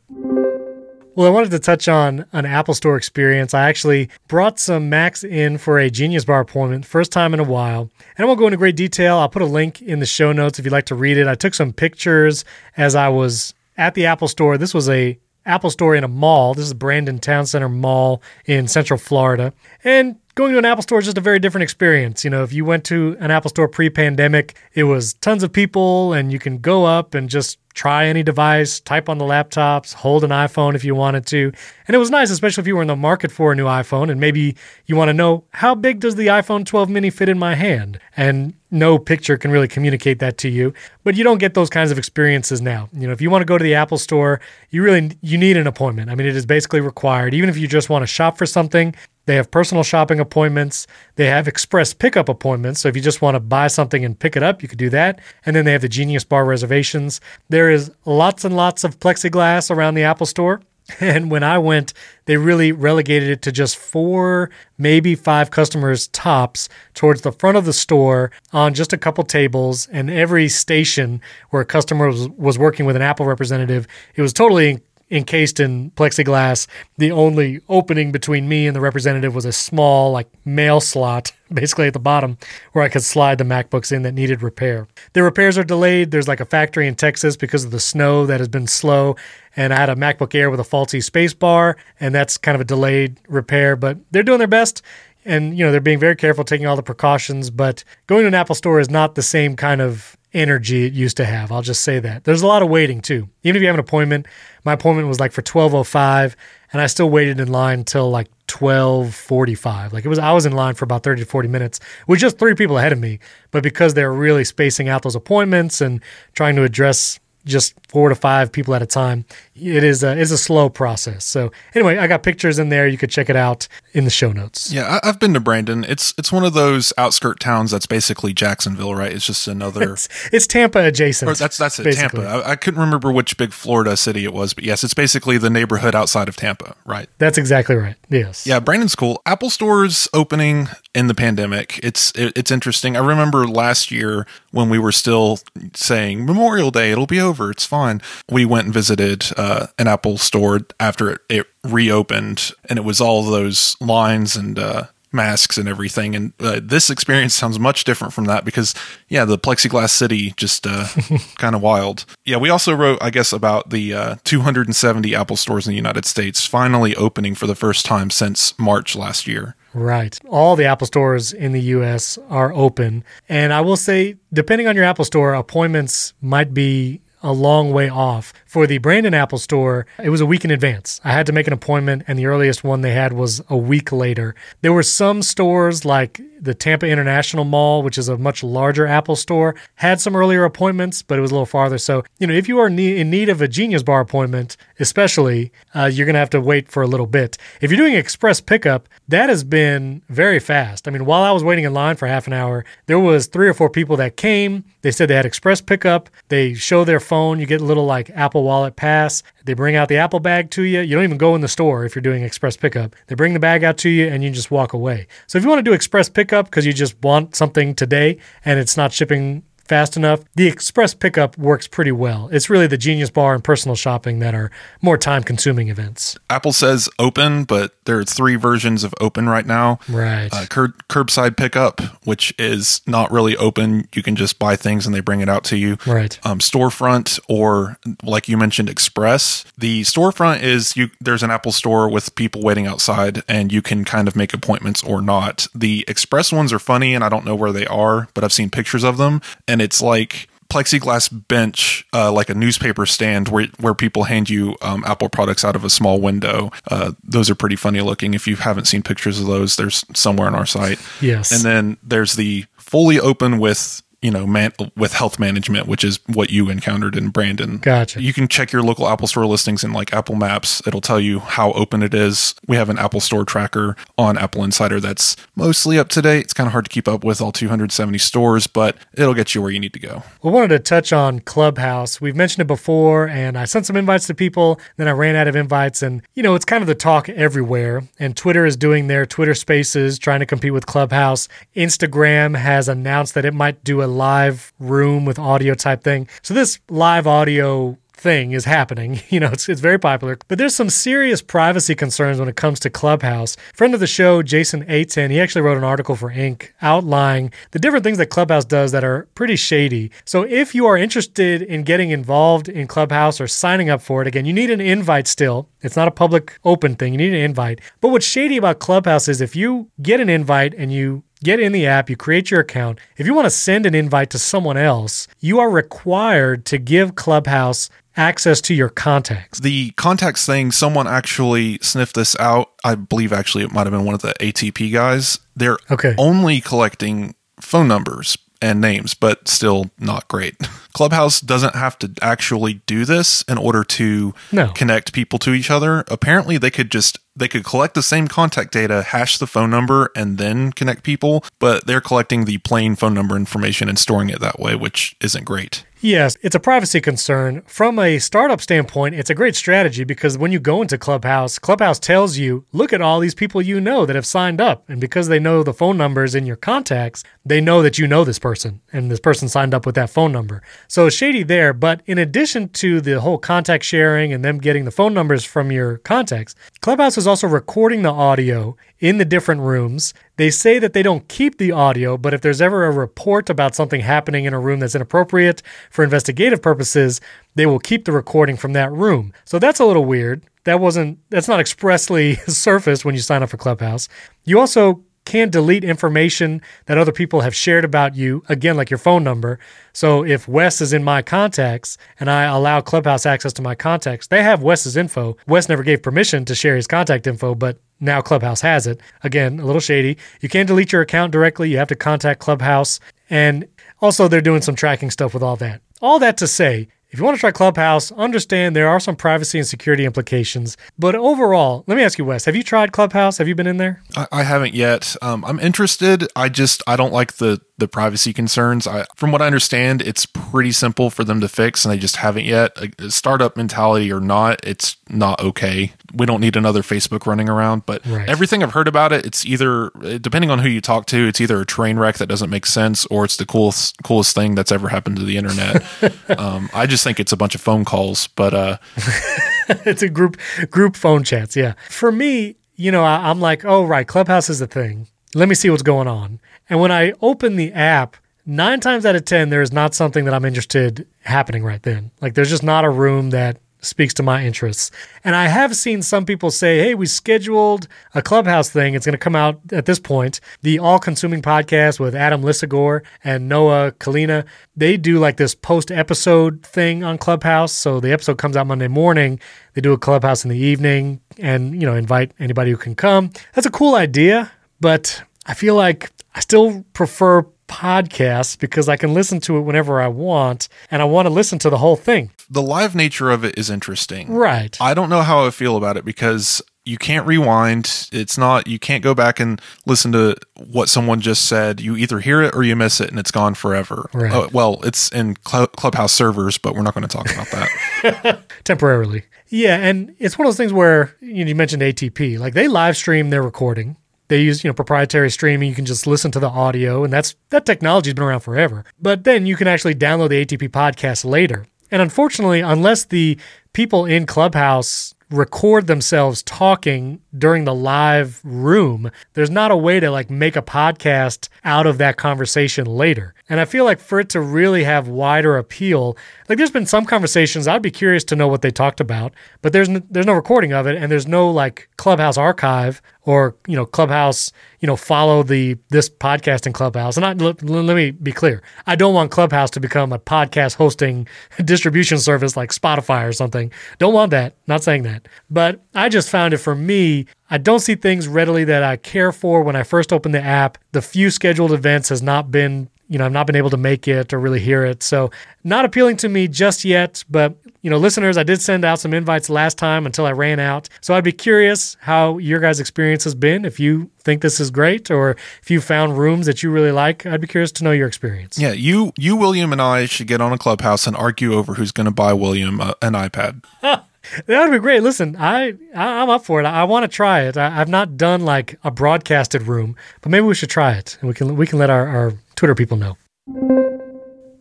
Well, 1.14 1.26
I 1.26 1.30
wanted 1.30 1.50
to 1.50 1.58
touch 1.58 1.88
on 1.88 2.24
an 2.32 2.46
Apple 2.46 2.72
Store 2.72 2.96
experience. 2.96 3.52
I 3.52 3.68
actually 3.68 4.08
brought 4.28 4.58
some 4.58 4.88
Macs 4.88 5.22
in 5.22 5.58
for 5.58 5.78
a 5.78 5.90
Genius 5.90 6.24
Bar 6.24 6.40
appointment, 6.40 6.86
first 6.86 7.12
time 7.12 7.34
in 7.34 7.40
a 7.40 7.44
while. 7.44 7.90
And 8.16 8.24
I 8.24 8.26
won't 8.26 8.38
go 8.38 8.46
into 8.46 8.56
great 8.56 8.76
detail. 8.76 9.18
I'll 9.18 9.28
put 9.28 9.42
a 9.42 9.46
link 9.46 9.82
in 9.82 9.98
the 9.98 10.06
show 10.06 10.32
notes 10.32 10.58
if 10.58 10.64
you'd 10.64 10.72
like 10.72 10.86
to 10.86 10.94
read 10.94 11.18
it. 11.18 11.28
I 11.28 11.34
took 11.34 11.52
some 11.52 11.74
pictures 11.74 12.46
as 12.78 12.94
I 12.94 13.10
was 13.10 13.52
at 13.76 13.92
the 13.92 14.06
Apple 14.06 14.26
Store. 14.26 14.56
This 14.56 14.72
was 14.72 14.88
a 14.88 15.18
Apple 15.44 15.68
Store 15.68 15.94
in 15.94 16.02
a 16.02 16.08
mall. 16.08 16.54
This 16.54 16.64
is 16.64 16.72
Brandon 16.72 17.18
Town 17.18 17.44
Center 17.44 17.68
Mall 17.68 18.22
in 18.46 18.66
Central 18.66 18.98
Florida. 18.98 19.52
And 19.84 20.16
going 20.34 20.52
to 20.52 20.58
an 20.58 20.64
Apple 20.64 20.82
Store 20.82 20.98
is 20.98 21.04
just 21.04 21.18
a 21.18 21.22
very 21.22 21.38
different 21.38 21.62
experience. 21.62 22.24
You 22.24 22.30
know, 22.30 22.42
if 22.42 22.52
you 22.52 22.64
went 22.64 22.84
to 22.84 23.16
an 23.20 23.30
Apple 23.30 23.50
Store 23.50 23.68
pre 23.68 23.90
pandemic, 23.90 24.56
it 24.74 24.84
was 24.84 25.14
tons 25.14 25.42
of 25.42 25.52
people 25.52 26.12
and 26.12 26.32
you 26.32 26.38
can 26.38 26.58
go 26.58 26.84
up 26.84 27.14
and 27.14 27.28
just 27.28 27.58
try 27.74 28.06
any 28.06 28.22
device, 28.22 28.80
type 28.80 29.08
on 29.08 29.18
the 29.18 29.24
laptops, 29.24 29.94
hold 29.94 30.24
an 30.24 30.30
iPhone 30.30 30.74
if 30.74 30.84
you 30.84 30.94
wanted 30.94 31.24
to. 31.26 31.52
And 31.88 31.94
it 31.94 31.98
was 31.98 32.10
nice, 32.10 32.30
especially 32.30 32.62
if 32.62 32.66
you 32.66 32.76
were 32.76 32.82
in 32.82 32.88
the 32.88 32.96
market 32.96 33.32
for 33.32 33.52
a 33.52 33.56
new 33.56 33.64
iPhone 33.64 34.10
and 34.10 34.20
maybe 34.20 34.56
you 34.86 34.94
want 34.96 35.08
to 35.08 35.14
know 35.14 35.44
how 35.50 35.74
big 35.74 36.00
does 36.00 36.14
the 36.16 36.26
iPhone 36.26 36.66
12 36.66 36.90
mini 36.90 37.08
fit 37.10 37.28
in 37.28 37.38
my 37.38 37.54
hand? 37.54 37.98
And 38.16 38.54
no 38.70 38.98
picture 38.98 39.36
can 39.36 39.50
really 39.50 39.68
communicate 39.68 40.18
that 40.18 40.38
to 40.38 40.48
you. 40.48 40.74
But 41.04 41.14
you 41.14 41.24
don't 41.24 41.38
get 41.38 41.54
those 41.54 41.70
kinds 41.70 41.90
of 41.90 41.98
experiences 41.98 42.60
now. 42.60 42.88
You 42.92 43.06
know, 43.06 43.12
if 43.12 43.20
you 43.20 43.30
want 43.30 43.42
to 43.42 43.46
go 43.46 43.58
to 43.58 43.64
the 43.64 43.74
Apple 43.74 43.98
store, 43.98 44.40
you 44.70 44.82
really 44.82 45.16
you 45.20 45.38
need 45.38 45.56
an 45.56 45.66
appointment. 45.66 46.10
I 46.10 46.14
mean, 46.14 46.26
it 46.26 46.36
is 46.36 46.46
basically 46.46 46.80
required. 46.80 47.34
Even 47.34 47.48
if 47.48 47.56
you 47.56 47.68
just 47.68 47.88
want 47.88 48.02
to 48.02 48.06
shop 48.06 48.38
for 48.38 48.46
something, 48.46 48.94
they 49.26 49.36
have 49.36 49.50
personal 49.50 49.84
shopping 49.84 50.18
appointments. 50.18 50.86
They 51.16 51.26
have 51.26 51.46
express 51.46 51.94
pickup 51.94 52.28
appointments. 52.28 52.80
So 52.80 52.88
if 52.88 52.96
you 52.96 53.02
just 53.02 53.22
want 53.22 53.36
to 53.36 53.40
buy 53.40 53.68
something 53.68 54.04
and 54.04 54.18
pick 54.18 54.36
it 54.36 54.42
up, 54.42 54.62
you 54.62 54.68
could 54.68 54.78
do 54.78 54.90
that. 54.90 55.20
And 55.46 55.54
then 55.54 55.64
they 55.64 55.72
have 55.72 55.82
the 55.82 55.88
Genius 55.88 56.24
Bar 56.24 56.44
reservations. 56.44 57.20
There 57.48 57.70
is 57.70 57.90
lots 58.04 58.44
and 58.44 58.56
lots 58.56 58.84
of 58.84 58.98
plexiglass 58.98 59.70
around 59.70 59.94
the 59.94 60.04
Apple 60.04 60.26
Store. 60.26 60.60
And 61.00 61.30
when 61.30 61.44
I 61.44 61.58
went, 61.58 61.92
they 62.24 62.36
really 62.36 62.72
relegated 62.72 63.30
it 63.30 63.42
to 63.42 63.52
just 63.52 63.76
four, 63.76 64.50
maybe 64.78 65.14
five 65.14 65.50
customers 65.50 66.08
tops 66.08 66.68
towards 66.92 67.22
the 67.22 67.32
front 67.32 67.56
of 67.56 67.64
the 67.64 67.72
store 67.72 68.30
on 68.52 68.74
just 68.74 68.92
a 68.92 68.98
couple 68.98 69.24
tables. 69.24 69.88
And 69.92 70.10
every 70.10 70.48
station 70.48 71.20
where 71.50 71.62
a 71.62 71.64
customer 71.64 72.08
was, 72.08 72.28
was 72.30 72.58
working 72.58 72.84
with 72.84 72.96
an 72.96 73.02
Apple 73.02 73.26
representative, 73.26 73.86
it 74.16 74.22
was 74.22 74.32
totally 74.32 74.80
encased 75.12 75.60
in 75.60 75.90
plexiglass. 75.92 76.66
The 76.96 77.12
only 77.12 77.60
opening 77.68 78.10
between 78.10 78.48
me 78.48 78.66
and 78.66 78.74
the 78.74 78.80
representative 78.80 79.34
was 79.34 79.44
a 79.44 79.52
small, 79.52 80.10
like, 80.10 80.28
mail 80.44 80.80
slot, 80.80 81.32
basically 81.52 81.86
at 81.86 81.92
the 81.92 82.00
bottom, 82.00 82.38
where 82.72 82.82
I 82.82 82.88
could 82.88 83.02
slide 83.02 83.38
the 83.38 83.44
MacBooks 83.44 83.92
in 83.92 84.02
that 84.02 84.12
needed 84.12 84.42
repair. 84.42 84.88
The 85.12 85.22
repairs 85.22 85.58
are 85.58 85.64
delayed. 85.64 86.10
There's 86.10 86.28
like 86.28 86.40
a 86.40 86.46
factory 86.46 86.88
in 86.88 86.94
Texas 86.94 87.36
because 87.36 87.64
of 87.64 87.70
the 87.70 87.80
snow 87.80 88.26
that 88.26 88.40
has 88.40 88.48
been 88.48 88.66
slow. 88.66 89.16
And 89.54 89.72
I 89.72 89.76
had 89.76 89.90
a 89.90 89.94
MacBook 89.94 90.34
Air 90.34 90.50
with 90.50 90.60
a 90.60 90.64
faulty 90.64 91.02
space 91.02 91.34
bar, 91.34 91.76
and 92.00 92.14
that's 92.14 92.38
kind 92.38 92.54
of 92.54 92.62
a 92.62 92.64
delayed 92.64 93.18
repair, 93.28 93.76
but 93.76 93.98
they're 94.10 94.22
doing 94.22 94.38
their 94.38 94.48
best 94.48 94.82
and 95.24 95.56
you 95.56 95.64
know 95.64 95.70
they're 95.70 95.80
being 95.80 96.00
very 96.00 96.16
careful 96.16 96.42
taking 96.42 96.66
all 96.66 96.74
the 96.74 96.82
precautions 96.82 97.48
but 97.48 97.84
going 98.08 98.22
to 98.22 98.26
an 98.26 98.34
apple 98.34 98.56
store 98.56 98.80
is 98.80 98.90
not 98.90 99.14
the 99.14 99.22
same 99.22 99.54
kind 99.54 99.80
of 99.80 100.16
energy 100.34 100.86
it 100.86 100.92
used 100.92 101.16
to 101.18 101.24
have. 101.24 101.52
I'll 101.52 101.62
just 101.62 101.82
say 101.82 101.98
that. 102.00 102.24
There's 102.24 102.42
a 102.42 102.46
lot 102.46 102.62
of 102.62 102.68
waiting 102.68 103.00
too. 103.00 103.28
Even 103.42 103.56
if 103.56 103.62
you 103.62 103.66
have 103.68 103.76
an 103.76 103.80
appointment 103.80 104.26
my 104.64 104.74
appointment 104.74 105.08
was 105.08 105.18
like 105.18 105.32
for 105.32 105.40
1205 105.40 106.36
and 106.72 106.80
i 106.80 106.86
still 106.86 107.10
waited 107.10 107.40
in 107.40 107.50
line 107.50 107.80
until 107.80 108.08
like 108.10 108.28
1245 108.48 109.92
like 109.92 110.04
it 110.04 110.08
was 110.08 110.20
i 110.20 110.32
was 110.32 110.46
in 110.46 110.52
line 110.52 110.74
for 110.74 110.84
about 110.84 111.02
30 111.02 111.22
to 111.22 111.26
40 111.26 111.48
minutes 111.48 111.80
with 112.06 112.20
just 112.20 112.38
three 112.38 112.54
people 112.54 112.78
ahead 112.78 112.92
of 112.92 112.98
me. 112.98 113.18
But 113.50 113.62
because 113.62 113.94
they're 113.94 114.12
really 114.12 114.44
spacing 114.44 114.88
out 114.88 115.02
those 115.02 115.16
appointments 115.16 115.80
and 115.80 116.02
trying 116.34 116.56
to 116.56 116.64
address 116.64 117.18
just 117.44 117.74
four 117.88 118.08
to 118.08 118.14
five 118.14 118.52
people 118.52 118.74
at 118.74 118.82
a 118.82 118.86
time. 118.86 119.24
It 119.54 119.84
is 119.84 120.02
a, 120.02 120.16
is 120.16 120.30
a 120.30 120.38
slow 120.38 120.70
process. 120.70 121.26
So 121.26 121.52
anyway, 121.74 121.98
I 121.98 122.06
got 122.06 122.22
pictures 122.22 122.58
in 122.58 122.70
there. 122.70 122.88
You 122.88 122.96
could 122.96 123.10
check 123.10 123.28
it 123.28 123.36
out 123.36 123.68
in 123.92 124.04
the 124.04 124.10
show 124.10 124.32
notes. 124.32 124.72
Yeah, 124.72 124.98
I, 125.02 125.06
have 125.06 125.20
been 125.20 125.34
to 125.34 125.40
Brandon. 125.40 125.84
It's 125.84 126.14
it's 126.16 126.32
one 126.32 126.44
of 126.44 126.54
those 126.54 126.92
outskirt 126.96 127.38
towns 127.38 127.70
that's 127.70 127.84
basically 127.84 128.32
Jacksonville, 128.32 128.94
right? 128.94 129.12
It's 129.12 129.26
just 129.26 129.46
another. 129.46 129.92
it's, 129.94 130.08
it's 130.32 130.46
Tampa 130.46 130.82
adjacent. 130.84 131.36
that's 131.36 131.58
that's 131.58 131.78
it. 131.78 131.92
Tampa. 131.94 132.22
I, 132.22 132.52
I, 132.52 132.56
couldn't 132.56 132.80
remember 132.80 133.12
which 133.12 133.36
big 133.36 133.52
Florida 133.52 133.94
city 133.96 134.24
it 134.24 134.32
was, 134.32 134.54
but 134.54 134.64
yes, 134.64 134.84
it's 134.84 134.94
basically 134.94 135.36
the 135.36 135.50
neighborhood 135.50 135.94
outside 135.94 136.28
of 136.28 136.36
Tampa, 136.36 136.74
right? 136.86 137.08
That's 137.18 137.36
exactly 137.36 137.76
right. 137.76 137.96
Yes. 138.08 138.46
Yeah, 138.46 138.58
Brandon's 138.58 138.94
cool. 138.94 139.20
Apple 139.26 139.50
stores 139.50 140.08
opening 140.14 140.68
in 140.94 141.08
the 141.08 141.14
pandemic. 141.14 141.78
It's 141.82 142.10
it, 142.12 142.32
it's 142.36 142.50
interesting. 142.50 142.96
I 142.96 143.00
remember 143.00 143.46
last 143.46 143.90
year 143.90 144.26
when 144.50 144.70
we 144.70 144.78
were 144.78 144.92
still 144.92 145.40
saying 145.74 146.24
Memorial 146.24 146.70
Day, 146.70 146.90
it'll 146.90 147.06
be 147.06 147.20
over, 147.20 147.50
it's 147.50 147.66
fine. 147.66 148.00
We 148.30 148.44
went 148.44 148.66
and 148.66 148.74
visited 148.74 149.26
uh, 149.36 149.41
an 149.78 149.88
Apple 149.88 150.18
store 150.18 150.60
after 150.78 151.10
it, 151.10 151.20
it, 151.28 151.46
reopened, 151.64 152.50
and 152.68 152.78
it 152.78 152.82
was 152.82 153.00
all 153.00 153.22
those 153.22 153.76
lines 153.80 154.36
and 154.36 154.58
uh, 154.58 154.84
masks 155.12 155.58
and 155.58 155.68
everything. 155.68 156.16
And 156.16 156.32
uh, 156.40 156.60
this 156.62 156.90
experience 156.90 157.34
sounds 157.34 157.58
much 157.58 157.84
different 157.84 158.12
from 158.12 158.24
that 158.24 158.44
because, 158.44 158.74
yeah, 159.08 159.24
the 159.24 159.38
plexiglass 159.38 159.90
city 159.90 160.32
just 160.36 160.66
uh, 160.66 160.86
kind 161.36 161.54
of 161.54 161.62
wild. 161.62 162.04
Yeah, 162.24 162.38
we 162.38 162.50
also 162.50 162.74
wrote, 162.74 162.98
I 163.00 163.10
guess, 163.10 163.32
about 163.32 163.70
the 163.70 163.94
uh, 163.94 164.16
270 164.24 165.14
Apple 165.14 165.36
stores 165.36 165.66
in 165.66 165.70
the 165.70 165.76
United 165.76 166.04
States 166.04 166.46
finally 166.46 166.96
opening 166.96 167.34
for 167.34 167.46
the 167.46 167.54
first 167.54 167.84
time 167.86 168.10
since 168.10 168.58
March 168.58 168.96
last 168.96 169.26
year. 169.26 169.56
Right. 169.74 170.18
All 170.28 170.56
the 170.56 170.66
Apple 170.66 170.86
stores 170.86 171.32
in 171.32 171.52
the 171.52 171.60
US 171.60 172.18
are 172.28 172.52
open. 172.52 173.04
And 173.28 173.52
I 173.52 173.62
will 173.62 173.76
say, 173.76 174.16
depending 174.32 174.66
on 174.66 174.76
your 174.76 174.84
Apple 174.84 175.04
store, 175.04 175.34
appointments 175.34 176.12
might 176.20 176.52
be 176.52 177.00
a 177.22 177.32
long 177.32 177.72
way 177.72 177.88
off. 177.88 178.32
For 178.46 178.66
the 178.66 178.78
Brandon 178.78 179.14
Apple 179.14 179.38
store, 179.38 179.86
it 180.02 180.10
was 180.10 180.20
a 180.20 180.26
week 180.26 180.44
in 180.44 180.50
advance. 180.50 181.00
I 181.04 181.12
had 181.12 181.26
to 181.26 181.32
make 181.32 181.46
an 181.46 181.52
appointment, 181.52 182.04
and 182.06 182.18
the 182.18 182.26
earliest 182.26 182.64
one 182.64 182.80
they 182.80 182.92
had 182.92 183.12
was 183.12 183.40
a 183.48 183.56
week 183.56 183.92
later. 183.92 184.34
There 184.60 184.72
were 184.72 184.82
some 184.82 185.22
stores 185.22 185.84
like 185.84 186.20
the 186.42 186.54
Tampa 186.54 186.88
International 186.88 187.44
Mall, 187.44 187.82
which 187.82 187.96
is 187.96 188.08
a 188.08 188.18
much 188.18 188.42
larger 188.42 188.86
Apple 188.86 189.14
store, 189.14 189.54
had 189.76 190.00
some 190.00 190.16
earlier 190.16 190.44
appointments, 190.44 191.00
but 191.00 191.16
it 191.16 191.22
was 191.22 191.30
a 191.30 191.34
little 191.34 191.46
farther. 191.46 191.78
So, 191.78 192.02
you 192.18 192.26
know, 192.26 192.34
if 192.34 192.48
you 192.48 192.58
are 192.58 192.66
in 192.66 192.76
need 192.76 193.28
of 193.28 193.40
a 193.40 193.48
Genius 193.48 193.84
Bar 193.84 194.00
appointment, 194.00 194.56
especially, 194.80 195.52
uh, 195.74 195.88
you're 195.92 196.04
going 196.04 196.14
to 196.14 196.20
have 196.20 196.30
to 196.30 196.40
wait 196.40 196.68
for 196.68 196.82
a 196.82 196.88
little 196.88 197.06
bit. 197.06 197.38
If 197.60 197.70
you're 197.70 197.78
doing 197.78 197.94
express 197.94 198.40
pickup, 198.40 198.88
that 199.08 199.28
has 199.28 199.44
been 199.44 200.02
very 200.08 200.40
fast. 200.40 200.88
I 200.88 200.90
mean, 200.90 201.04
while 201.04 201.22
I 201.22 201.30
was 201.30 201.44
waiting 201.44 201.64
in 201.64 201.72
line 201.72 201.96
for 201.96 202.08
half 202.08 202.26
an 202.26 202.32
hour, 202.32 202.64
there 202.86 202.98
was 202.98 203.28
three 203.28 203.48
or 203.48 203.54
four 203.54 203.70
people 203.70 203.96
that 203.98 204.16
came. 204.16 204.64
They 204.80 204.90
said 204.90 205.08
they 205.08 205.14
had 205.14 205.26
express 205.26 205.60
pickup. 205.60 206.10
They 206.28 206.54
show 206.54 206.84
their 206.84 207.00
phone. 207.00 207.38
You 207.38 207.46
get 207.46 207.60
a 207.60 207.64
little 207.64 207.86
like 207.86 208.10
Apple 208.10 208.42
Wallet 208.42 208.74
pass. 208.74 209.22
They 209.44 209.54
bring 209.54 209.76
out 209.76 209.88
the 209.88 209.96
Apple 209.96 210.20
bag 210.20 210.50
to 210.52 210.62
you. 210.62 210.80
You 210.80 210.96
don't 210.96 211.04
even 211.04 211.18
go 211.18 211.34
in 211.34 211.40
the 211.40 211.48
store 211.48 211.84
if 211.84 211.94
you're 211.94 212.02
doing 212.02 212.22
express 212.22 212.56
pickup. 212.56 212.94
They 213.06 213.14
bring 213.14 213.34
the 213.34 213.40
bag 213.40 213.64
out 213.64 213.78
to 213.78 213.88
you 213.88 214.08
and 214.08 214.22
you 214.22 214.30
just 214.30 214.50
walk 214.50 214.72
away. 214.72 215.06
So 215.26 215.38
if 215.38 215.44
you 215.44 215.50
want 215.50 215.58
to 215.58 215.70
do 215.70 215.72
express 215.72 216.08
pickup 216.08 216.46
because 216.46 216.66
you 216.66 216.72
just 216.72 217.00
want 217.02 217.34
something 217.34 217.74
today 217.74 218.18
and 218.44 218.58
it's 218.58 218.76
not 218.76 218.92
shipping 218.92 219.42
fast 219.66 219.96
enough, 219.96 220.20
the 220.34 220.46
express 220.46 220.94
pickup 220.94 221.36
works 221.38 221.66
pretty 221.66 221.92
well. 221.92 222.28
It's 222.32 222.50
really 222.50 222.66
the 222.66 222.78
Genius 222.78 223.10
Bar 223.10 223.34
and 223.34 223.44
personal 223.44 223.74
shopping 223.74 224.18
that 224.20 224.34
are 224.34 224.50
more 224.80 224.98
time 224.98 225.22
consuming 225.22 225.68
events. 225.68 226.16
Apple 226.30 226.52
says 226.52 226.88
open, 226.98 227.44
but 227.44 227.74
there 227.84 227.98
are 227.98 228.04
three 228.04 228.36
versions 228.36 228.84
of 228.84 228.94
open 229.00 229.28
right 229.28 229.46
now. 229.46 229.78
Right. 229.88 230.28
Uh, 230.32 230.46
cur- 230.48 230.74
curbside 230.88 231.36
pickup, 231.36 231.80
which 232.04 232.34
is 232.38 232.80
not 232.86 233.10
really 233.10 233.36
open. 233.36 233.88
You 233.94 234.02
can 234.02 234.16
just 234.16 234.38
buy 234.38 234.56
things 234.56 234.86
and 234.86 234.94
they 234.94 235.00
bring 235.00 235.20
it 235.20 235.28
out 235.28 235.44
to 235.44 235.56
you. 235.56 235.78
Right. 235.86 236.18
Um, 236.24 236.38
storefront 236.38 237.18
or 237.28 237.78
like 238.02 238.28
you 238.28 238.36
mentioned, 238.36 238.68
express. 238.68 239.44
The 239.56 239.82
storefront 239.82 240.42
is 240.42 240.76
you. 240.76 240.90
There's 241.00 241.22
an 241.22 241.30
Apple 241.30 241.52
store 241.52 241.88
with 241.88 242.14
people 242.14 242.42
waiting 242.42 242.66
outside, 242.66 243.22
and 243.28 243.52
you 243.52 243.62
can 243.62 243.84
kind 243.84 244.08
of 244.08 244.16
make 244.16 244.34
appointments 244.34 244.82
or 244.82 245.00
not. 245.00 245.46
The 245.54 245.84
express 245.88 246.32
ones 246.32 246.52
are 246.52 246.58
funny, 246.58 246.94
and 246.94 247.04
I 247.04 247.08
don't 247.08 247.24
know 247.24 247.34
where 247.34 247.52
they 247.52 247.66
are, 247.66 248.08
but 248.14 248.24
I've 248.24 248.32
seen 248.32 248.50
pictures 248.50 248.84
of 248.84 248.96
them, 248.96 249.20
and 249.52 249.60
it's 249.60 249.82
like 249.82 250.28
plexiglass 250.48 251.10
bench, 251.28 251.86
uh, 251.92 252.10
like 252.10 252.30
a 252.30 252.34
newspaper 252.34 252.86
stand 252.86 253.28
where 253.28 253.46
where 253.60 253.74
people 253.74 254.04
hand 254.04 254.30
you 254.30 254.56
um, 254.62 254.82
Apple 254.86 255.10
products 255.10 255.44
out 255.44 255.54
of 255.54 255.64
a 255.64 255.70
small 255.70 256.00
window. 256.00 256.50
Uh, 256.70 256.92
those 257.04 257.28
are 257.30 257.34
pretty 257.34 257.56
funny 257.56 257.82
looking. 257.82 258.14
If 258.14 258.26
you 258.26 258.36
haven't 258.36 258.64
seen 258.64 258.82
pictures 258.82 259.20
of 259.20 259.26
those, 259.26 259.56
there's 259.56 259.84
somewhere 259.94 260.26
on 260.26 260.34
our 260.34 260.46
site. 260.46 260.78
Yes. 261.00 261.30
And 261.32 261.42
then 261.42 261.76
there's 261.82 262.14
the 262.14 262.46
fully 262.56 262.98
open 262.98 263.38
with 263.38 263.82
you 264.02 264.10
know, 264.10 264.26
man, 264.26 264.52
with 264.76 264.92
health 264.92 265.18
management, 265.18 265.68
which 265.68 265.84
is 265.84 266.00
what 266.06 266.30
you 266.30 266.50
encountered 266.50 266.96
in 266.96 267.08
Brandon. 267.08 267.58
Gotcha. 267.58 268.02
You 268.02 268.12
can 268.12 268.26
check 268.28 268.52
your 268.52 268.62
local 268.62 268.88
Apple 268.88 269.06
Store 269.06 269.26
listings 269.26 269.62
in 269.62 269.72
like 269.72 269.92
Apple 269.94 270.16
Maps. 270.16 270.60
It'll 270.66 270.80
tell 270.80 271.00
you 271.00 271.20
how 271.20 271.52
open 271.52 271.82
it 271.82 271.94
is. 271.94 272.34
We 272.46 272.56
have 272.56 272.68
an 272.68 272.78
Apple 272.78 273.00
Store 273.00 273.24
tracker 273.24 273.76
on 273.96 274.18
Apple 274.18 274.42
Insider 274.42 274.80
that's 274.80 275.16
mostly 275.36 275.78
up 275.78 275.88
to 275.90 276.02
date. 276.02 276.24
It's 276.24 276.34
kind 276.34 276.48
of 276.48 276.52
hard 276.52 276.64
to 276.64 276.70
keep 276.70 276.88
up 276.88 277.04
with 277.04 277.20
all 277.20 277.30
270 277.32 277.96
stores, 277.98 278.46
but 278.46 278.76
it'll 278.94 279.14
get 279.14 279.34
you 279.34 279.40
where 279.40 279.50
you 279.50 279.60
need 279.60 279.72
to 279.72 279.78
go. 279.78 280.02
We 280.22 280.30
wanted 280.30 280.48
to 280.48 280.58
touch 280.58 280.92
on 280.92 281.20
Clubhouse. 281.20 282.00
We've 282.00 282.16
mentioned 282.16 282.42
it 282.42 282.48
before, 282.48 283.08
and 283.08 283.38
I 283.38 283.44
sent 283.44 283.66
some 283.66 283.76
invites 283.76 284.08
to 284.08 284.14
people. 284.14 284.60
Then 284.76 284.88
I 284.88 284.92
ran 284.92 285.14
out 285.14 285.28
of 285.28 285.36
invites, 285.36 285.80
and 285.80 286.02
you 286.14 286.24
know, 286.24 286.34
it's 286.34 286.44
kind 286.44 286.62
of 286.62 286.66
the 286.66 286.74
talk 286.74 287.08
everywhere. 287.08 287.84
And 288.00 288.16
Twitter 288.16 288.44
is 288.44 288.56
doing 288.56 288.88
their 288.88 289.06
Twitter 289.06 289.34
Spaces, 289.34 289.98
trying 289.98 290.20
to 290.20 290.26
compete 290.26 290.52
with 290.52 290.66
Clubhouse. 290.66 291.28
Instagram 291.54 292.36
has 292.36 292.68
announced 292.68 293.14
that 293.14 293.24
it 293.24 293.34
might 293.34 293.62
do 293.62 293.82
a 293.82 293.91
live 293.92 294.52
room 294.58 295.04
with 295.04 295.18
audio 295.18 295.54
type 295.54 295.82
thing. 295.82 296.08
So 296.22 296.34
this 296.34 296.58
live 296.68 297.06
audio 297.06 297.78
thing 298.02 298.32
is 298.32 298.44
happening. 298.44 299.00
You 299.12 299.20
know, 299.20 299.30
it's, 299.30 299.46
it's 299.46 299.60
very 299.60 299.78
popular. 299.78 300.16
But 300.28 300.38
there's 300.38 300.54
some 300.54 300.70
serious 300.70 301.20
privacy 301.20 301.74
concerns 301.74 302.18
when 302.18 302.30
it 302.30 302.36
comes 302.36 302.58
to 302.60 302.70
Clubhouse. 302.70 303.36
Friend 303.52 303.74
of 303.74 303.80
the 303.80 303.86
show, 303.86 304.22
Jason 304.22 304.64
Aten, 304.68 305.10
he 305.10 305.20
actually 305.20 305.42
wrote 305.42 305.58
an 305.58 305.64
article 305.64 305.96
for 305.96 306.10
Inc. 306.10 306.48
outlining 306.62 307.30
the 307.50 307.58
different 307.58 307.84
things 307.84 307.98
that 307.98 308.06
Clubhouse 308.06 308.46
does 308.46 308.72
that 308.72 308.84
are 308.84 309.06
pretty 309.14 309.36
shady. 309.36 309.90
So 310.06 310.22
if 310.22 310.54
you 310.54 310.64
are 310.64 310.78
interested 310.78 311.42
in 311.42 311.62
getting 311.64 311.90
involved 311.90 312.48
in 312.48 312.66
Clubhouse 312.68 313.20
or 313.20 313.28
signing 313.28 313.68
up 313.68 313.82
for 313.82 314.00
it, 314.00 314.08
again, 314.08 314.24
you 314.24 314.32
need 314.32 314.50
an 314.50 314.62
invite 314.62 315.06
still. 315.06 315.46
It's 315.60 315.76
not 315.76 315.88
a 315.88 315.92
public 315.92 316.38
open 316.42 316.74
thing. 316.76 316.94
You 316.94 316.98
need 316.98 317.12
an 317.12 317.20
invite. 317.20 317.60
But 317.82 317.90
what's 317.90 318.06
shady 318.06 318.38
about 318.38 318.60
Clubhouse 318.60 319.08
is 319.08 319.20
if 319.20 319.36
you 319.36 319.68
get 319.82 320.00
an 320.00 320.08
invite 320.08 320.54
and 320.54 320.72
you 320.72 321.02
get 321.22 321.40
in 321.40 321.52
the 321.52 321.66
app, 321.66 321.88
you 321.88 321.96
create 321.96 322.30
your 322.30 322.40
account. 322.40 322.78
If 322.96 323.06
you 323.06 323.14
want 323.14 323.26
to 323.26 323.30
send 323.30 323.66
an 323.66 323.74
invite 323.74 324.10
to 324.10 324.18
someone 324.18 324.56
else, 324.56 325.08
you 325.20 325.38
are 325.40 325.50
required 325.50 326.44
to 326.46 326.58
give 326.58 326.94
Clubhouse 326.94 327.70
access 327.96 328.40
to 328.42 328.54
your 328.54 328.68
contacts. 328.68 329.40
The 329.40 329.70
contacts 329.72 330.24
thing, 330.26 330.50
someone 330.50 330.86
actually 330.86 331.58
sniffed 331.60 331.94
this 331.94 332.16
out. 332.18 332.50
I 332.64 332.74
believe 332.74 333.12
actually 333.12 333.44
it 333.44 333.52
might 333.52 333.66
have 333.66 333.70
been 333.72 333.84
one 333.84 333.94
of 333.94 334.02
the 334.02 334.14
ATP 334.20 334.72
guys. 334.72 335.18
They're 335.36 335.58
Okay. 335.70 335.94
only 335.98 336.40
collecting 336.40 337.14
phone 337.40 337.68
numbers 337.68 338.16
and 338.42 338.60
names, 338.60 338.92
but 338.94 339.28
still 339.28 339.70
not 339.78 340.08
great. 340.08 340.36
Clubhouse 340.72 341.20
doesn't 341.20 341.54
have 341.54 341.78
to 341.80 341.92
actually 342.02 342.54
do 342.66 342.84
this 342.84 343.22
in 343.28 343.38
order 343.38 343.62
to 343.64 344.14
No. 344.32 344.48
connect 344.48 344.92
people 344.92 345.18
to 345.20 345.32
each 345.32 345.50
other. 345.50 345.84
Apparently 345.88 346.38
they 346.38 346.50
could 346.50 346.70
just 346.70 346.98
they 347.14 347.28
could 347.28 347.44
collect 347.44 347.74
the 347.74 347.82
same 347.82 348.08
contact 348.08 348.52
data, 348.52 348.82
hash 348.82 349.18
the 349.18 349.26
phone 349.26 349.50
number, 349.50 349.90
and 349.94 350.16
then 350.16 350.50
connect 350.50 350.82
people, 350.82 351.22
but 351.38 351.66
they're 351.66 351.80
collecting 351.82 352.24
the 352.24 352.38
plain 352.38 352.74
phone 352.74 352.94
number 352.94 353.16
information 353.16 353.68
and 353.68 353.78
storing 353.78 354.08
it 354.08 354.18
that 354.20 354.40
way, 354.40 354.54
which 354.56 354.96
isn't 355.02 355.24
great. 355.24 355.64
Yes, 355.84 356.16
it's 356.22 356.36
a 356.36 356.38
privacy 356.38 356.80
concern. 356.80 357.42
From 357.44 357.76
a 357.80 357.98
startup 357.98 358.40
standpoint, 358.40 358.94
it's 358.94 359.10
a 359.10 359.16
great 359.16 359.34
strategy 359.34 359.82
because 359.82 360.16
when 360.16 360.30
you 360.30 360.38
go 360.38 360.62
into 360.62 360.78
Clubhouse, 360.78 361.40
Clubhouse 361.40 361.80
tells 361.80 362.16
you, 362.16 362.44
look 362.52 362.72
at 362.72 362.80
all 362.80 363.00
these 363.00 363.16
people 363.16 363.42
you 363.42 363.60
know 363.60 363.84
that 363.84 363.96
have 363.96 364.06
signed 364.06 364.40
up. 364.40 364.62
And 364.68 364.80
because 364.80 365.08
they 365.08 365.18
know 365.18 365.42
the 365.42 365.52
phone 365.52 365.76
numbers 365.76 366.14
in 366.14 366.24
your 366.24 366.36
contacts, 366.36 367.02
they 367.26 367.40
know 367.40 367.62
that 367.62 367.78
you 367.78 367.88
know 367.88 368.04
this 368.04 368.20
person 368.20 368.60
and 368.72 368.92
this 368.92 369.00
person 369.00 369.28
signed 369.28 369.54
up 369.54 369.66
with 369.66 369.74
that 369.74 369.90
phone 369.90 370.12
number. 370.12 370.40
So 370.68 370.88
shady 370.88 371.24
there. 371.24 371.52
But 371.52 371.82
in 371.84 371.98
addition 371.98 372.50
to 372.50 372.80
the 372.80 373.00
whole 373.00 373.18
contact 373.18 373.64
sharing 373.64 374.12
and 374.12 374.24
them 374.24 374.38
getting 374.38 374.64
the 374.64 374.70
phone 374.70 374.94
numbers 374.94 375.24
from 375.24 375.50
your 375.50 375.78
contacts, 375.78 376.36
Clubhouse 376.60 376.96
is 376.96 377.08
also 377.08 377.26
recording 377.26 377.82
the 377.82 377.90
audio 377.90 378.56
in 378.78 378.98
the 378.98 379.04
different 379.04 379.40
rooms. 379.40 379.94
They 380.16 380.30
say 380.30 380.58
that 380.58 380.74
they 380.74 380.82
don't 380.82 381.08
keep 381.08 381.38
the 381.38 381.52
audio, 381.52 381.96
but 381.96 382.14
if 382.14 382.20
there's 382.20 382.40
ever 382.40 382.66
a 382.66 382.70
report 382.70 383.30
about 383.30 383.54
something 383.54 383.80
happening 383.80 384.24
in 384.26 384.34
a 384.34 384.40
room 384.40 384.60
that's 384.60 384.74
inappropriate 384.74 385.42
for 385.70 385.82
investigative 385.84 386.42
purposes, 386.42 387.00
they 387.34 387.46
will 387.46 387.58
keep 387.58 387.84
the 387.86 387.92
recording 387.92 388.36
from 388.36 388.52
that 388.52 388.72
room. 388.72 389.12
So 389.24 389.38
that's 389.38 389.60
a 389.60 389.64
little 389.64 389.84
weird. 389.86 390.24
That 390.44 390.60
wasn't 390.60 390.98
that's 391.10 391.28
not 391.28 391.40
expressly 391.40 392.16
surfaced 392.26 392.84
when 392.84 392.94
you 392.94 393.00
sign 393.00 393.22
up 393.22 393.30
for 393.30 393.38
Clubhouse. 393.38 393.88
You 394.24 394.38
also 394.38 394.82
can 395.04 395.30
delete 395.30 395.64
information 395.64 396.40
that 396.66 396.78
other 396.78 396.92
people 396.92 397.20
have 397.22 397.34
shared 397.34 397.64
about 397.64 397.94
you, 397.96 398.22
again, 398.28 398.56
like 398.56 398.70
your 398.70 398.78
phone 398.78 399.02
number. 399.02 399.38
So 399.72 400.04
if 400.04 400.28
Wes 400.28 400.60
is 400.60 400.72
in 400.72 400.84
my 400.84 401.02
contacts 401.02 401.76
and 401.98 402.10
I 402.10 402.24
allow 402.24 402.60
Clubhouse 402.60 403.04
access 403.06 403.32
to 403.34 403.42
my 403.42 403.54
contacts, 403.54 404.06
they 404.06 404.22
have 404.22 404.42
Wes's 404.42 404.76
info. 404.76 405.16
Wes 405.26 405.48
never 405.48 405.62
gave 405.62 405.82
permission 405.82 406.24
to 406.26 406.34
share 406.34 406.56
his 406.56 406.66
contact 406.66 407.06
info, 407.06 407.34
but 407.34 407.58
now 407.80 408.00
Clubhouse 408.00 408.40
has 408.42 408.66
it. 408.66 408.80
Again, 409.02 409.40
a 409.40 409.44
little 409.44 409.60
shady. 409.60 409.98
You 410.20 410.28
can't 410.28 410.46
delete 410.46 410.72
your 410.72 410.82
account 410.82 411.12
directly. 411.12 411.50
You 411.50 411.58
have 411.58 411.68
to 411.68 411.76
contact 411.76 412.20
Clubhouse. 412.20 412.78
And 413.10 413.48
also, 413.80 414.06
they're 414.08 414.20
doing 414.20 414.42
some 414.42 414.54
tracking 414.54 414.90
stuff 414.90 415.12
with 415.12 415.22
all 415.22 415.36
that. 415.36 415.60
All 415.80 415.98
that 415.98 416.16
to 416.18 416.28
say, 416.28 416.68
if 416.92 416.98
you 416.98 417.04
want 417.06 417.16
to 417.16 417.20
try 417.20 417.30
Clubhouse, 417.30 417.90
understand 417.92 418.54
there 418.54 418.68
are 418.68 418.78
some 418.78 418.96
privacy 418.96 419.38
and 419.38 419.48
security 419.48 419.86
implications. 419.86 420.58
But 420.78 420.94
overall, 420.94 421.64
let 421.66 421.76
me 421.78 421.82
ask 421.82 421.96
you, 421.96 422.04
Wes, 422.04 422.26
have 422.26 422.36
you 422.36 422.42
tried 422.42 422.72
Clubhouse? 422.72 423.16
Have 423.16 423.26
you 423.26 423.34
been 423.34 423.46
in 423.46 423.56
there? 423.56 423.82
I, 423.96 424.06
I 424.12 424.22
haven't 424.24 424.52
yet. 424.52 424.94
Um, 425.00 425.24
I'm 425.24 425.40
interested. 425.40 426.06
I 426.14 426.28
just 426.28 426.62
I 426.66 426.76
don't 426.76 426.92
like 426.92 427.14
the 427.14 427.40
the 427.56 427.66
privacy 427.66 428.12
concerns. 428.12 428.66
I, 428.66 428.84
from 428.96 429.10
what 429.10 429.22
I 429.22 429.26
understand, 429.26 429.80
it's 429.80 430.04
pretty 430.04 430.52
simple 430.52 430.90
for 430.90 431.04
them 431.04 431.20
to 431.20 431.28
fix, 431.28 431.64
and 431.64 431.72
they 431.72 431.78
just 431.78 431.96
haven't 431.96 432.24
yet. 432.24 432.52
A, 432.58 432.86
a 432.86 432.90
startup 432.90 433.36
mentality 433.36 433.90
or 433.90 434.00
not, 434.00 434.40
it's 434.42 434.76
not 434.90 435.20
okay. 435.20 435.72
We 435.94 436.06
don't 436.06 436.20
need 436.20 436.36
another 436.36 436.62
Facebook 436.62 437.06
running 437.06 437.28
around. 437.28 437.66
But 437.66 437.86
Right. 437.86 438.08
everything 438.08 438.42
I've 438.42 438.52
heard 438.52 438.68
about 438.68 438.92
it, 438.92 439.04
it's 439.06 439.24
either 439.26 439.70
depending 440.00 440.30
on 440.30 440.38
who 440.40 440.48
you 440.48 440.60
talk 440.60 440.86
to, 440.86 441.06
it's 441.08 441.20
either 441.20 441.40
a 441.40 441.46
train 441.46 441.78
wreck 441.78 441.98
that 441.98 442.06
doesn't 442.08 442.30
make 442.30 442.46
sense, 442.46 442.86
or 442.86 443.04
it's 443.04 443.16
the 443.16 443.26
coolest 443.26 443.76
coolest 443.82 444.14
thing 444.14 444.34
that's 444.34 444.52
ever 444.52 444.68
happened 444.68 444.96
to 444.96 445.04
the 445.04 445.16
internet. 445.16 445.62
um, 446.18 446.48
I 446.54 446.66
just 446.66 446.84
think 446.84 446.98
it's 447.00 447.12
a 447.12 447.16
bunch 447.16 447.34
of 447.34 447.40
phone 447.40 447.64
calls, 447.64 448.06
but 448.08 448.34
uh, 448.34 448.56
it's 449.66 449.82
a 449.82 449.88
group 449.88 450.16
group 450.50 450.76
phone 450.76 451.04
chats. 451.04 451.36
Yeah. 451.36 451.54
For 451.68 451.92
me, 451.92 452.36
you 452.56 452.70
know, 452.70 452.84
I, 452.84 453.10
I'm 453.10 453.20
like, 453.20 453.44
oh 453.44 453.64
right, 453.64 453.86
Clubhouse 453.86 454.30
is 454.30 454.40
a 454.40 454.46
thing. 454.46 454.86
Let 455.14 455.28
me 455.28 455.34
see 455.34 455.50
what's 455.50 455.62
going 455.62 455.88
on. 455.88 456.20
And 456.48 456.60
when 456.60 456.72
I 456.72 456.92
open 457.02 457.36
the 457.36 457.52
app, 457.52 457.96
nine 458.24 458.60
times 458.60 458.86
out 458.86 458.96
of 458.96 459.04
ten, 459.04 459.28
there 459.30 459.42
is 459.42 459.52
not 459.52 459.74
something 459.74 460.04
that 460.06 460.14
I'm 460.14 460.24
interested 460.24 460.86
happening 461.02 461.44
right 461.44 461.62
then. 461.62 461.90
Like 462.00 462.14
there's 462.14 462.30
just 462.30 462.42
not 462.42 462.64
a 462.64 462.70
room 462.70 463.10
that 463.10 463.38
speaks 463.62 463.94
to 463.94 464.02
my 464.02 464.24
interests. 464.24 464.70
And 465.04 465.14
I 465.14 465.28
have 465.28 465.56
seen 465.56 465.82
some 465.82 466.04
people 466.04 466.30
say, 466.30 466.58
hey, 466.58 466.74
we 466.74 466.86
scheduled 466.86 467.68
a 467.94 468.02
clubhouse 468.02 468.50
thing. 468.50 468.74
It's 468.74 468.84
going 468.84 468.92
to 468.92 468.98
come 468.98 469.16
out 469.16 469.40
at 469.52 469.66
this 469.66 469.78
point. 469.78 470.20
The 470.42 470.58
All 470.58 470.78
Consuming 470.78 471.22
podcast 471.22 471.80
with 471.80 471.94
Adam 471.94 472.22
Lisagor 472.22 472.82
and 473.04 473.28
Noah 473.28 473.72
Kalina, 473.72 474.26
they 474.56 474.76
do 474.76 474.98
like 474.98 475.16
this 475.16 475.34
post 475.34 475.70
episode 475.70 476.42
thing 476.42 476.84
on 476.84 476.98
Clubhouse. 476.98 477.52
So 477.52 477.80
the 477.80 477.92
episode 477.92 478.18
comes 478.18 478.36
out 478.36 478.46
Monday 478.46 478.68
morning. 478.68 479.20
They 479.54 479.60
do 479.60 479.72
a 479.72 479.78
clubhouse 479.78 480.24
in 480.24 480.30
the 480.30 480.38
evening 480.38 481.00
and, 481.18 481.60
you 481.60 481.66
know, 481.66 481.74
invite 481.74 482.12
anybody 482.18 482.50
who 482.50 482.56
can 482.56 482.74
come. 482.74 483.10
That's 483.34 483.46
a 483.46 483.50
cool 483.50 483.74
idea, 483.74 484.30
but 484.60 485.02
I 485.26 485.34
feel 485.34 485.54
like 485.54 485.90
I 486.14 486.20
still 486.20 486.64
prefer 486.72 487.24
podcasts 487.48 488.38
because 488.38 488.68
I 488.68 488.76
can 488.76 488.94
listen 488.94 489.20
to 489.20 489.36
it 489.36 489.42
whenever 489.42 489.80
I 489.80 489.88
want 489.88 490.48
and 490.70 490.80
I 490.82 490.84
want 490.86 491.06
to 491.06 491.10
listen 491.12 491.38
to 491.40 491.50
the 491.50 491.58
whole 491.58 491.76
thing. 491.76 492.10
the 492.30 492.42
live 492.42 492.74
nature 492.74 493.10
of 493.10 493.24
it 493.24 493.38
is 493.38 493.50
interesting. 493.50 494.12
Right. 494.12 494.56
I 494.60 494.74
don't 494.74 494.88
know 494.88 495.02
how 495.02 495.26
I 495.26 495.30
feel 495.30 495.56
about 495.56 495.76
it 495.76 495.84
because 495.84 496.40
you 496.64 496.78
can't 496.78 497.06
rewind. 497.06 497.88
It's 497.92 498.16
not, 498.16 498.46
you 498.46 498.58
can't 498.58 498.82
go 498.84 498.94
back 498.94 499.18
and 499.20 499.40
listen 499.66 499.90
to 499.92 500.16
what 500.36 500.68
someone 500.68 501.00
just 501.00 501.26
said. 501.26 501.60
You 501.60 501.76
either 501.76 501.98
hear 501.98 502.22
it 502.22 502.34
or 502.34 502.42
you 502.44 502.54
miss 502.56 502.80
it 502.80 502.88
and 502.88 502.98
it's 502.98 503.10
gone 503.10 503.34
forever. 503.34 503.90
Right. 503.92 504.12
Uh, 504.12 504.28
well, 504.32 504.60
it's 504.62 504.88
in 504.90 505.16
Cl- 505.26 505.48
Clubhouse 505.48 505.92
servers, 505.92 506.38
but 506.38 506.54
we're 506.54 506.62
not 506.62 506.74
going 506.74 506.86
to 506.86 506.96
talk 506.96 507.10
about 507.12 507.26
that. 507.32 508.22
temporarily. 508.44 509.02
Yeah, 509.28 509.56
and 509.56 509.94
it's 509.98 510.18
one 510.18 510.26
of 510.26 510.28
those 510.32 510.36
things 510.36 510.52
where 510.52 510.94
you, 511.00 511.24
know, 511.24 511.28
you 511.30 511.34
mentioned 511.34 511.62
ATP, 511.62 512.18
like 512.18 512.34
they 512.34 512.48
live 512.48 512.76
stream 512.76 513.10
their 513.10 513.22
recording. 513.22 513.76
They 514.12 514.20
use 514.20 514.44
you 514.44 514.50
know 514.50 514.52
proprietary 514.52 515.10
streaming. 515.10 515.48
You 515.48 515.54
can 515.54 515.64
just 515.64 515.86
listen 515.86 516.10
to 516.10 516.20
the 516.20 516.28
audio, 516.28 516.84
and 516.84 516.92
that's 516.92 517.16
that 517.30 517.46
technology's 517.46 517.94
been 517.94 518.04
around 518.04 518.20
forever. 518.20 518.62
But 518.78 519.04
then 519.04 519.24
you 519.24 519.36
can 519.36 519.48
actually 519.48 519.74
download 519.74 520.10
the 520.10 520.22
ATP 520.22 520.50
podcast 520.50 521.06
later. 521.06 521.46
And 521.70 521.80
unfortunately, 521.80 522.40
unless 522.40 522.84
the 522.84 523.16
people 523.54 523.86
in 523.86 524.04
Clubhouse 524.04 524.94
record 525.12 525.66
themselves 525.66 526.22
talking 526.22 527.00
during 527.16 527.44
the 527.44 527.54
live 527.54 528.20
room, 528.24 528.90
there's 529.14 529.30
not 529.30 529.50
a 529.50 529.56
way 529.56 529.78
to 529.80 529.90
like 529.90 530.10
make 530.10 530.36
a 530.36 530.42
podcast 530.42 531.28
out 531.44 531.66
of 531.66 531.78
that 531.78 531.96
conversation 531.96 532.66
later. 532.66 533.14
And 533.28 533.40
I 533.40 533.44
feel 533.44 533.64
like 533.64 533.78
for 533.80 534.00
it 534.00 534.08
to 534.10 534.20
really 534.20 534.64
have 534.64 534.88
wider 534.88 535.36
appeal, 535.36 535.96
like 536.28 536.38
there's 536.38 536.50
been 536.50 536.66
some 536.66 536.84
conversations 536.84 537.46
I'd 537.46 537.62
be 537.62 537.70
curious 537.70 538.04
to 538.04 538.16
know 538.16 538.28
what 538.28 538.42
they 538.42 538.50
talked 538.50 538.80
about, 538.80 539.12
but 539.42 539.52
there's 539.52 539.68
n- 539.68 539.86
there's 539.90 540.06
no 540.06 540.12
recording 540.12 540.52
of 540.52 540.66
it 540.66 540.76
and 540.76 540.90
there's 540.90 541.06
no 541.06 541.30
like 541.30 541.68
Clubhouse 541.76 542.16
archive 542.16 542.82
or 543.04 543.36
you 543.46 543.56
know 543.56 543.66
Clubhouse, 543.66 544.32
you 544.60 544.66
know 544.66 544.76
follow 544.76 545.22
the 545.22 545.56
this 545.70 545.88
podcast 545.88 546.46
in 546.46 546.52
Clubhouse. 546.52 546.96
And 546.96 547.04
I, 547.04 547.12
let, 547.12 547.42
let 547.42 547.74
me 547.76 547.90
be 547.90 548.12
clear, 548.12 548.42
I 548.66 548.76
don't 548.76 548.94
want 548.94 549.10
Clubhouse 549.10 549.50
to 549.50 549.60
become 549.60 549.92
a 549.92 549.98
podcast 549.98 550.56
hosting 550.56 551.06
distribution 551.44 551.98
service 551.98 552.36
like 552.36 552.50
Spotify 552.50 553.08
or 553.08 553.12
something. 553.12 553.52
Don't 553.78 553.94
want 553.94 554.10
that. 554.10 554.36
Not 554.46 554.62
saying 554.62 554.82
that, 554.84 555.08
but 555.30 555.62
I 555.74 555.88
just 555.88 556.10
found 556.10 556.34
it 556.34 556.38
for 556.38 556.54
me. 556.54 557.06
I 557.30 557.38
don't 557.38 557.60
see 557.60 557.74
things 557.74 558.08
readily 558.08 558.44
that 558.44 558.62
I 558.62 558.76
care 558.76 559.10
for 559.12 559.42
when 559.42 559.56
I 559.56 559.62
first 559.62 559.92
open 559.92 560.12
the 560.12 560.22
app. 560.22 560.58
The 560.72 560.82
few 560.82 561.10
scheduled 561.10 561.52
events 561.52 561.88
has 561.88 562.02
not 562.02 562.30
been 562.30 562.68
you 562.92 562.98
know, 562.98 563.06
I've 563.06 563.12
not 563.12 563.26
been 563.26 563.36
able 563.36 563.48
to 563.50 563.56
make 563.56 563.88
it 563.88 564.12
or 564.12 564.20
really 564.20 564.38
hear 564.38 564.66
it. 564.66 564.82
So, 564.82 565.10
not 565.44 565.64
appealing 565.64 565.96
to 565.98 566.10
me 566.10 566.28
just 566.28 566.62
yet. 566.62 567.02
But, 567.08 567.34
you 567.62 567.70
know, 567.70 567.78
listeners, 567.78 568.18
I 568.18 568.22
did 568.22 568.42
send 568.42 568.66
out 568.66 568.80
some 568.80 568.92
invites 568.92 569.30
last 569.30 569.56
time 569.56 569.86
until 569.86 570.04
I 570.04 570.12
ran 570.12 570.38
out. 570.38 570.68
So, 570.82 570.92
I'd 570.92 571.02
be 571.02 571.12
curious 571.12 571.78
how 571.80 572.18
your 572.18 572.38
guys' 572.38 572.60
experience 572.60 573.04
has 573.04 573.14
been. 573.14 573.46
If 573.46 573.58
you 573.58 573.90
think 574.00 574.20
this 574.20 574.40
is 574.40 574.50
great 574.50 574.90
or 574.90 575.16
if 575.40 575.50
you 575.50 575.62
found 575.62 575.96
rooms 575.96 576.26
that 576.26 576.42
you 576.42 576.50
really 576.50 576.72
like, 576.72 577.06
I'd 577.06 577.22
be 577.22 577.26
curious 577.26 577.50
to 577.52 577.64
know 577.64 577.72
your 577.72 577.88
experience. 577.88 578.38
Yeah, 578.38 578.52
you, 578.52 578.92
you, 578.98 579.16
William, 579.16 579.52
and 579.52 579.62
I 579.62 579.86
should 579.86 580.06
get 580.06 580.20
on 580.20 580.32
a 580.34 580.38
clubhouse 580.38 580.86
and 580.86 580.94
argue 580.94 581.32
over 581.32 581.54
who's 581.54 581.72
going 581.72 581.86
to 581.86 581.92
buy 581.92 582.12
William 582.12 582.60
uh, 582.60 582.74
an 582.82 582.92
iPad. 582.92 583.42
That 584.26 584.44
would 584.44 584.52
be 584.52 584.58
great. 584.58 584.82
Listen, 584.82 585.16
I, 585.16 585.54
I 585.74 586.02
am 586.02 586.10
up 586.10 586.24
for 586.24 586.40
it. 586.40 586.44
I, 586.44 586.62
I 586.62 586.64
want 586.64 586.82
to 586.82 586.88
try 586.88 587.22
it. 587.22 587.36
I, 587.36 587.50
have 587.50 587.68
not 587.68 587.96
done 587.96 588.22
like 588.22 588.58
a 588.64 588.70
broadcasted 588.70 589.42
room, 589.42 589.76
but 590.00 590.10
maybe 590.10 590.26
we 590.26 590.34
should 590.34 590.50
try 590.50 590.72
it, 590.72 590.98
and 591.00 591.08
we 591.08 591.14
can 591.14 591.36
we 591.36 591.46
can 591.46 591.58
let 591.58 591.70
our, 591.70 591.86
our 591.86 592.12
Twitter 592.34 592.54
people 592.54 592.76
know. 592.76 592.96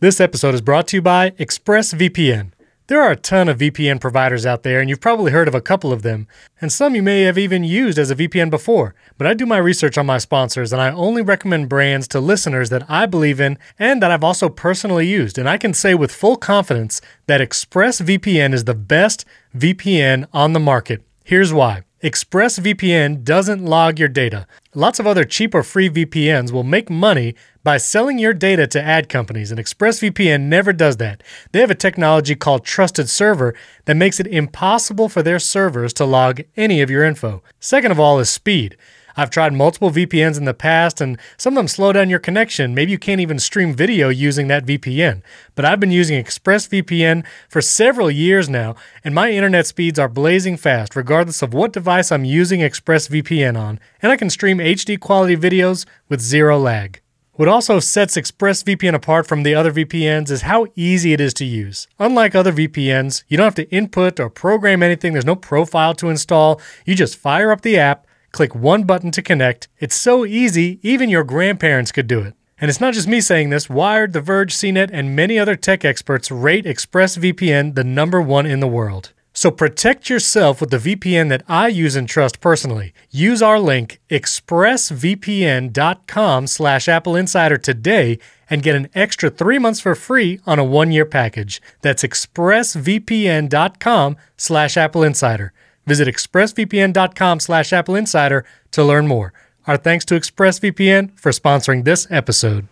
This 0.00 0.20
episode 0.20 0.54
is 0.54 0.60
brought 0.60 0.88
to 0.88 0.96
you 0.96 1.02
by 1.02 1.30
ExpressVPN. 1.30 2.52
There 2.88 3.00
are 3.00 3.12
a 3.12 3.16
ton 3.16 3.48
of 3.48 3.58
VPN 3.58 4.00
providers 4.00 4.44
out 4.44 4.64
there, 4.64 4.80
and 4.80 4.90
you've 4.90 5.00
probably 5.00 5.30
heard 5.30 5.46
of 5.46 5.54
a 5.54 5.60
couple 5.60 5.92
of 5.92 6.02
them, 6.02 6.26
and 6.60 6.72
some 6.72 6.96
you 6.96 7.02
may 7.02 7.22
have 7.22 7.38
even 7.38 7.62
used 7.62 7.96
as 7.96 8.10
a 8.10 8.16
VPN 8.16 8.50
before. 8.50 8.96
But 9.16 9.28
I 9.28 9.34
do 9.34 9.46
my 9.46 9.58
research 9.58 9.96
on 9.96 10.04
my 10.04 10.18
sponsors, 10.18 10.72
and 10.72 10.82
I 10.82 10.90
only 10.90 11.22
recommend 11.22 11.68
brands 11.68 12.08
to 12.08 12.20
listeners 12.20 12.70
that 12.70 12.84
I 12.90 13.06
believe 13.06 13.40
in 13.40 13.56
and 13.78 14.02
that 14.02 14.10
I've 14.10 14.24
also 14.24 14.48
personally 14.48 15.06
used. 15.06 15.38
And 15.38 15.48
I 15.48 15.56
can 15.56 15.72
say 15.72 15.94
with 15.94 16.10
full 16.10 16.36
confidence 16.36 17.00
that 17.28 17.40
ExpressVPN 17.40 18.52
is 18.52 18.64
the 18.64 18.74
best 18.74 19.24
VPN 19.56 20.26
on 20.32 20.52
the 20.52 20.60
market. 20.60 21.02
Here's 21.24 21.52
why. 21.52 21.84
ExpressVPN 22.02 23.22
doesn't 23.22 23.64
log 23.64 24.00
your 24.00 24.08
data. 24.08 24.48
Lots 24.74 24.98
of 24.98 25.06
other 25.06 25.22
cheap 25.24 25.54
or 25.54 25.62
free 25.62 25.88
VPNs 25.88 26.50
will 26.50 26.64
make 26.64 26.90
money 26.90 27.36
by 27.62 27.76
selling 27.76 28.18
your 28.18 28.34
data 28.34 28.66
to 28.66 28.82
ad 28.82 29.08
companies, 29.08 29.52
and 29.52 29.60
ExpressVPN 29.60 30.40
never 30.40 30.72
does 30.72 30.96
that. 30.96 31.22
They 31.52 31.60
have 31.60 31.70
a 31.70 31.76
technology 31.76 32.34
called 32.34 32.64
Trusted 32.64 33.08
Server 33.08 33.54
that 33.84 33.96
makes 33.96 34.18
it 34.18 34.26
impossible 34.26 35.08
for 35.08 35.22
their 35.22 35.38
servers 35.38 35.92
to 35.92 36.04
log 36.04 36.40
any 36.56 36.80
of 36.80 36.90
your 36.90 37.04
info. 37.04 37.40
Second 37.60 37.92
of 37.92 38.00
all, 38.00 38.18
is 38.18 38.28
speed. 38.28 38.76
I've 39.16 39.30
tried 39.30 39.52
multiple 39.52 39.90
VPNs 39.90 40.38
in 40.38 40.44
the 40.44 40.54
past, 40.54 41.00
and 41.00 41.18
some 41.36 41.54
of 41.54 41.56
them 41.56 41.68
slow 41.68 41.92
down 41.92 42.10
your 42.10 42.18
connection. 42.18 42.74
Maybe 42.74 42.92
you 42.92 42.98
can't 42.98 43.20
even 43.20 43.38
stream 43.38 43.74
video 43.74 44.08
using 44.08 44.48
that 44.48 44.66
VPN. 44.66 45.22
But 45.54 45.64
I've 45.64 45.80
been 45.80 45.90
using 45.90 46.22
ExpressVPN 46.22 47.24
for 47.48 47.60
several 47.60 48.10
years 48.10 48.48
now, 48.48 48.74
and 49.04 49.14
my 49.14 49.30
internet 49.30 49.66
speeds 49.66 49.98
are 49.98 50.08
blazing 50.08 50.56
fast, 50.56 50.96
regardless 50.96 51.42
of 51.42 51.54
what 51.54 51.72
device 51.72 52.10
I'm 52.12 52.24
using 52.24 52.60
ExpressVPN 52.60 53.58
on, 53.58 53.80
and 54.00 54.12
I 54.12 54.16
can 54.16 54.30
stream 54.30 54.58
HD 54.58 54.98
quality 54.98 55.36
videos 55.36 55.86
with 56.08 56.20
zero 56.20 56.58
lag. 56.58 57.00
What 57.34 57.48
also 57.48 57.80
sets 57.80 58.18
ExpressVPN 58.18 58.94
apart 58.94 59.26
from 59.26 59.42
the 59.42 59.54
other 59.54 59.72
VPNs 59.72 60.30
is 60.30 60.42
how 60.42 60.66
easy 60.76 61.14
it 61.14 61.20
is 61.20 61.32
to 61.34 61.46
use. 61.46 61.88
Unlike 61.98 62.34
other 62.34 62.52
VPNs, 62.52 63.24
you 63.26 63.38
don't 63.38 63.46
have 63.46 63.54
to 63.54 63.70
input 63.70 64.20
or 64.20 64.28
program 64.28 64.82
anything, 64.82 65.14
there's 65.14 65.24
no 65.24 65.34
profile 65.34 65.94
to 65.94 66.10
install. 66.10 66.60
You 66.84 66.94
just 66.94 67.16
fire 67.16 67.50
up 67.50 67.62
the 67.62 67.78
app 67.78 68.06
Click 68.32 68.54
one 68.54 68.84
button 68.84 69.10
to 69.12 69.22
connect. 69.22 69.68
It's 69.78 69.94
so 69.94 70.24
easy, 70.24 70.80
even 70.82 71.10
your 71.10 71.24
grandparents 71.24 71.92
could 71.92 72.06
do 72.06 72.20
it. 72.20 72.34
And 72.58 72.70
it's 72.70 72.80
not 72.80 72.94
just 72.94 73.08
me 73.08 73.20
saying 73.20 73.50
this. 73.50 73.68
Wired, 73.68 74.12
The 74.12 74.20
Verge, 74.20 74.54
CNET, 74.54 74.90
and 74.92 75.16
many 75.16 75.38
other 75.38 75.56
tech 75.56 75.84
experts 75.84 76.30
rate 76.30 76.64
ExpressVPN 76.64 77.74
the 77.74 77.84
number 77.84 78.22
one 78.22 78.46
in 78.46 78.60
the 78.60 78.68
world. 78.68 79.12
So 79.34 79.50
protect 79.50 80.10
yourself 80.10 80.60
with 80.60 80.70
the 80.70 80.78
VPN 80.78 81.28
that 81.30 81.42
I 81.48 81.68
use 81.68 81.96
and 81.96 82.06
trust 82.08 82.40
personally. 82.40 82.92
Use 83.10 83.42
our 83.42 83.58
link 83.58 83.98
expressvpn.com 84.10 86.46
slash 86.46 86.86
Apple 86.86 87.16
Insider 87.16 87.56
today 87.56 88.18
and 88.50 88.62
get 88.62 88.76
an 88.76 88.90
extra 88.94 89.30
three 89.30 89.58
months 89.58 89.80
for 89.80 89.94
free 89.94 90.38
on 90.46 90.58
a 90.58 90.64
one-year 90.64 91.06
package. 91.06 91.62
That's 91.80 92.02
expressvpn.com 92.02 94.16
slash 94.36 94.76
Apple 94.76 95.02
Insider. 95.02 95.54
Visit 95.86 96.08
expressvpn.com 96.08 97.40
slash 97.40 97.72
Apple 97.72 97.94
Insider 97.96 98.44
to 98.72 98.84
learn 98.84 99.06
more. 99.06 99.32
Our 99.66 99.76
thanks 99.76 100.04
to 100.06 100.14
ExpressVPN 100.14 101.18
for 101.18 101.30
sponsoring 101.30 101.84
this 101.84 102.06
episode. 102.10 102.66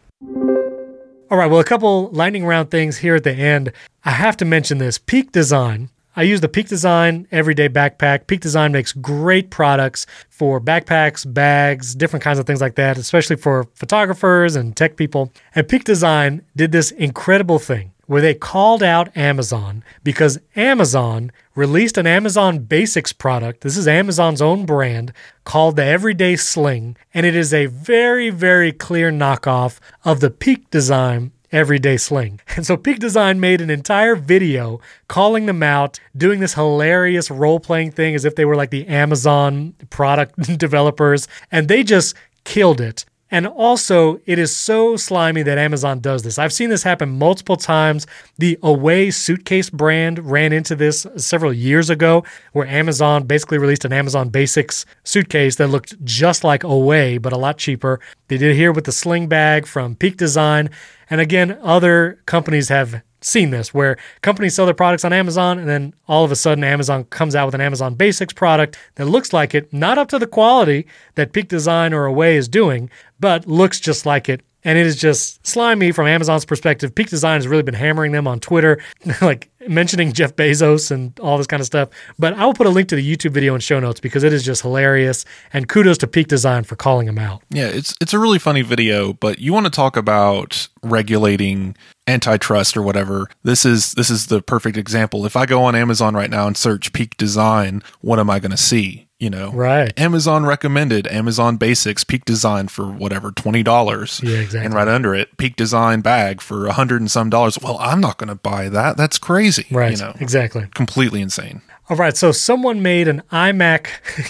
All 1.31 1.39
right, 1.39 1.47
well, 1.47 1.61
a 1.61 1.65
couple 1.65 2.09
lightning 2.11 2.45
round 2.45 2.73
things 2.73 2.99
here 2.99 3.15
at 3.15 3.23
the 3.23 3.33
end. 3.33 3.73
I 4.05 4.11
have 4.11 4.37
to 4.39 4.45
mention 4.45 4.79
this 4.79 4.99
Peak 4.99 5.31
Design. 5.31 5.91
I 6.17 6.25
use 6.25 6.41
the 6.41 6.49
Peak 6.49 6.67
Design 6.67 7.29
everyday 7.31 7.69
backpack. 7.69 8.27
Peak 8.27 8.41
Design 8.41 8.73
makes 8.73 8.93
great 8.93 9.51
products 9.51 10.07
for 10.29 10.61
backpacks, 10.61 11.33
bags, 11.33 11.95
different 11.95 12.25
kinds 12.25 12.41
of 12.41 12.47
things 12.47 12.61
like 12.61 12.75
that, 12.75 12.99
especially 12.99 13.37
for 13.37 13.69
photographers 13.75 14.57
and 14.57 14.77
tech 14.77 14.97
people. 14.97 15.33
And 15.55 15.69
Peak 15.69 15.85
Design 15.85 16.43
did 16.57 16.73
this 16.73 16.91
incredible 16.91 17.61
thing 17.61 17.93
where 18.11 18.21
they 18.21 18.35
called 18.35 18.83
out 18.83 19.17
Amazon 19.17 19.85
because 20.03 20.41
Amazon 20.57 21.31
released 21.55 21.97
an 21.97 22.09
Amazon 22.09 22.59
Basics 22.59 23.13
product. 23.13 23.61
This 23.61 23.77
is 23.77 23.87
Amazon's 23.87 24.43
own 24.43 24.67
brand 24.67 25.13
called 25.45 25.77
the 25.77 25.85
Everyday 25.85 26.35
Sling, 26.35 26.97
and 27.15 27.25
it 27.25 27.37
is 27.37 27.55
a 27.55 27.67
very, 27.67 28.29
very 28.31 28.73
clear 28.73 29.13
knockoff 29.13 29.79
of 30.05 30.19
the 30.19 30.29
Peak 30.29 30.69
Design 30.71 31.31
everyday 31.53 31.97
sling. 31.97 32.41
And 32.57 32.67
so 32.67 32.77
Peak 32.77 32.99
Design 32.99 33.39
made 33.39 33.61
an 33.61 33.71
entire 33.71 34.17
video 34.17 34.81
calling 35.07 35.47
them 35.47 35.63
out, 35.63 36.01
doing 36.17 36.41
this 36.41 36.55
hilarious 36.55 37.31
role 37.31 37.61
playing 37.61 37.93
thing 37.93 38.17
as 38.17 38.25
if 38.25 38.35
they 38.35 38.45
were 38.45 38.57
like 38.57 38.71
the 38.71 38.89
Amazon 38.89 39.77
product 39.89 40.59
developers, 40.59 41.29
and 41.53 41.69
they 41.69 41.85
just 41.85 42.17
killed 42.43 42.81
it. 42.81 43.05
And 43.31 43.47
also, 43.47 44.21
it 44.27 44.39
is 44.39 44.55
so 44.55 44.97
slimy 44.97 45.43
that 45.45 45.57
Amazon 45.57 46.01
does 46.01 46.23
this. 46.23 46.39
I've 46.39 46.53
seen 46.53 46.69
this 46.69 46.83
happen 46.83 47.19
multiple 47.19 47.57
times. 47.57 48.07
The 48.39 48.59
Away 48.63 49.11
suitcase 49.11 49.71
brand 49.71 50.31
ran 50.31 50.53
into 50.53 50.75
this 50.75 51.07
several 51.17 51.53
years 51.53 51.91
ago, 51.91 52.25
where 52.53 52.67
Amazon 52.67 53.25
basically 53.25 53.59
released 53.59 53.85
an 53.85 53.93
Amazon 53.93 54.31
Basics 54.31 54.85
suitcase 55.05 55.57
that 55.57 55.69
looked 55.69 56.03
just 56.05 56.43
like 56.43 56.65
Away, 56.65 57.19
but 57.19 57.33
a 57.33 57.39
lot 57.39 57.59
cheaper. 57.59 58.01
They 58.29 58.37
did 58.37 58.53
it 58.53 58.57
here 58.57 58.73
with 58.73 58.85
the 58.85 58.93
sling 58.93 59.29
bag 59.29 59.67
from 59.67 59.95
Peak 59.95 60.17
Design. 60.17 60.71
And 61.09 61.21
again, 61.21 61.59
other 61.63 62.21
companies 62.27 62.69
have 62.69 63.03
seen 63.23 63.51
this 63.51 63.75
where 63.75 63.97
companies 64.23 64.55
sell 64.55 64.65
their 64.65 64.75
products 64.75 65.05
on 65.05 65.13
Amazon 65.13 65.59
and 65.59 65.69
then 65.69 65.95
all 66.09 66.25
of 66.25 66.33
a 66.33 66.37
sudden 66.37 66.65
Amazon 66.65 67.05
comes 67.05 67.35
out 67.35 67.47
with 67.47 67.55
an 67.55 67.61
Amazon 67.61 67.95
Basics 67.95 68.33
product 68.33 68.77
that 68.95 69.07
looks 69.07 69.33
like 69.33 69.55
it, 69.55 69.73
not 69.73 69.99
up 69.99 70.09
to 70.09 70.19
the 70.19 70.27
quality 70.27 70.87
that 71.15 71.33
Peak 71.33 71.49
Design 71.49 71.93
or 71.93 72.07
Away 72.07 72.37
is 72.37 72.49
doing, 72.49 72.91
but 73.21 73.47
looks 73.47 73.79
just 73.79 74.07
like 74.07 74.29
it 74.29 74.43
and 74.65 74.79
it 74.79 74.87
is 74.87 74.97
just 74.97 75.47
slimy 75.47 75.93
from 75.93 76.07
Amazon's 76.07 76.45
perspective. 76.45 76.95
Peak 76.95 77.09
Design 77.09 77.39
has 77.39 77.49
really 77.49 77.63
been 77.63 77.75
hammering 77.75 78.13
them 78.13 78.27
on 78.27 78.41
Twitter, 78.41 78.83
like 79.23 79.51
mentioning 79.67 80.13
Jeff 80.13 80.37
Bezos 80.37 80.91
and 80.91 81.19
all 81.21 81.39
this 81.39 81.47
kind 81.47 81.61
of 81.61 81.67
stuff. 81.67 81.89
But 82.19 82.35
I 82.35 82.45
will 82.45 82.55
put 82.55 82.67
a 82.67 82.71
link 82.71 82.89
to 82.89 82.97
the 82.97 83.17
YouTube 83.17 83.33
video 83.33 83.55
in 83.55 83.61
show 83.61 83.81
notes 83.81 84.01
because 84.01 84.23
it 84.23 84.33
is 84.33 84.45
just 84.45 84.63
hilarious. 84.63 85.25
And 85.53 85.69
kudos 85.69 85.99
to 85.99 86.07
Peak 86.07 86.29
Design 86.29 86.65
for 86.65 86.77
calling 86.77 87.07
them 87.07 87.19
out. 87.19 87.43
Yeah, 87.51 87.69
it's 87.69 87.95
it's 88.01 88.13
a 88.13 88.19
really 88.19 88.39
funny 88.39 88.63
video. 88.63 89.13
But 89.13 89.39
you 89.39 89.53
want 89.53 89.67
to 89.67 89.71
talk 89.71 89.97
about 89.97 90.69
regulating 90.83 91.77
antitrust 92.07 92.77
or 92.77 92.83
whatever 92.83 93.29
this 93.45 93.65
is 93.65 93.93
this 93.93 94.11
is 94.11 94.27
the 94.27 94.43
perfect 94.43 94.77
example 94.77 95.25
if 95.27 95.37
i 95.37 95.47
go 95.47 95.63
on 95.63 95.77
amazon 95.77 96.13
right 96.13 96.31
now 96.31 96.49
and 96.49 96.57
search 96.57 96.93
peak 96.93 97.17
design 97.19 97.83
what 98.01 98.19
am 98.19 98.29
i 98.29 98.41
going 98.41 98.51
to 98.51 98.57
see 98.57 99.07
you 99.21 99.31
know. 99.31 99.53
Right. 99.53 99.93
Amazon 100.01 100.45
recommended 100.47 101.07
amazon 101.09 101.57
basics 101.57 102.05
peak 102.05 102.25
design 102.25 102.69
for 102.69 102.87
whatever 102.91 103.31
$20 103.31 104.23
yeah 104.23 104.39
exactly 104.39 104.65
and 104.65 104.75
right 104.75 104.89
under 104.89 105.15
it 105.15 105.37
peak 105.37 105.57
design 105.57 106.01
bag 106.01 106.41
for 106.41 106.67
a 106.67 106.73
hundred 106.73 107.01
and 107.01 107.11
some 107.11 107.31
dollars. 107.31 107.59
Well 107.61 107.77
i'm 107.79 108.01
not 108.01 108.19
going 108.19 108.29
to 108.29 108.35
buy 108.35 108.69
that. 108.69 108.97
That's 108.97 109.19
crazy 109.19 109.67
right 109.71 109.93
you 109.93 109.99
know. 109.99 110.15
exactly. 110.19 110.67
Completely 110.75 111.21
insane 111.21 111.63
all 111.91 111.97
right 111.97 112.17
so 112.17 112.33
someone 112.33 112.81
made 112.81 113.09
an 113.09 113.21
imac 113.33 113.89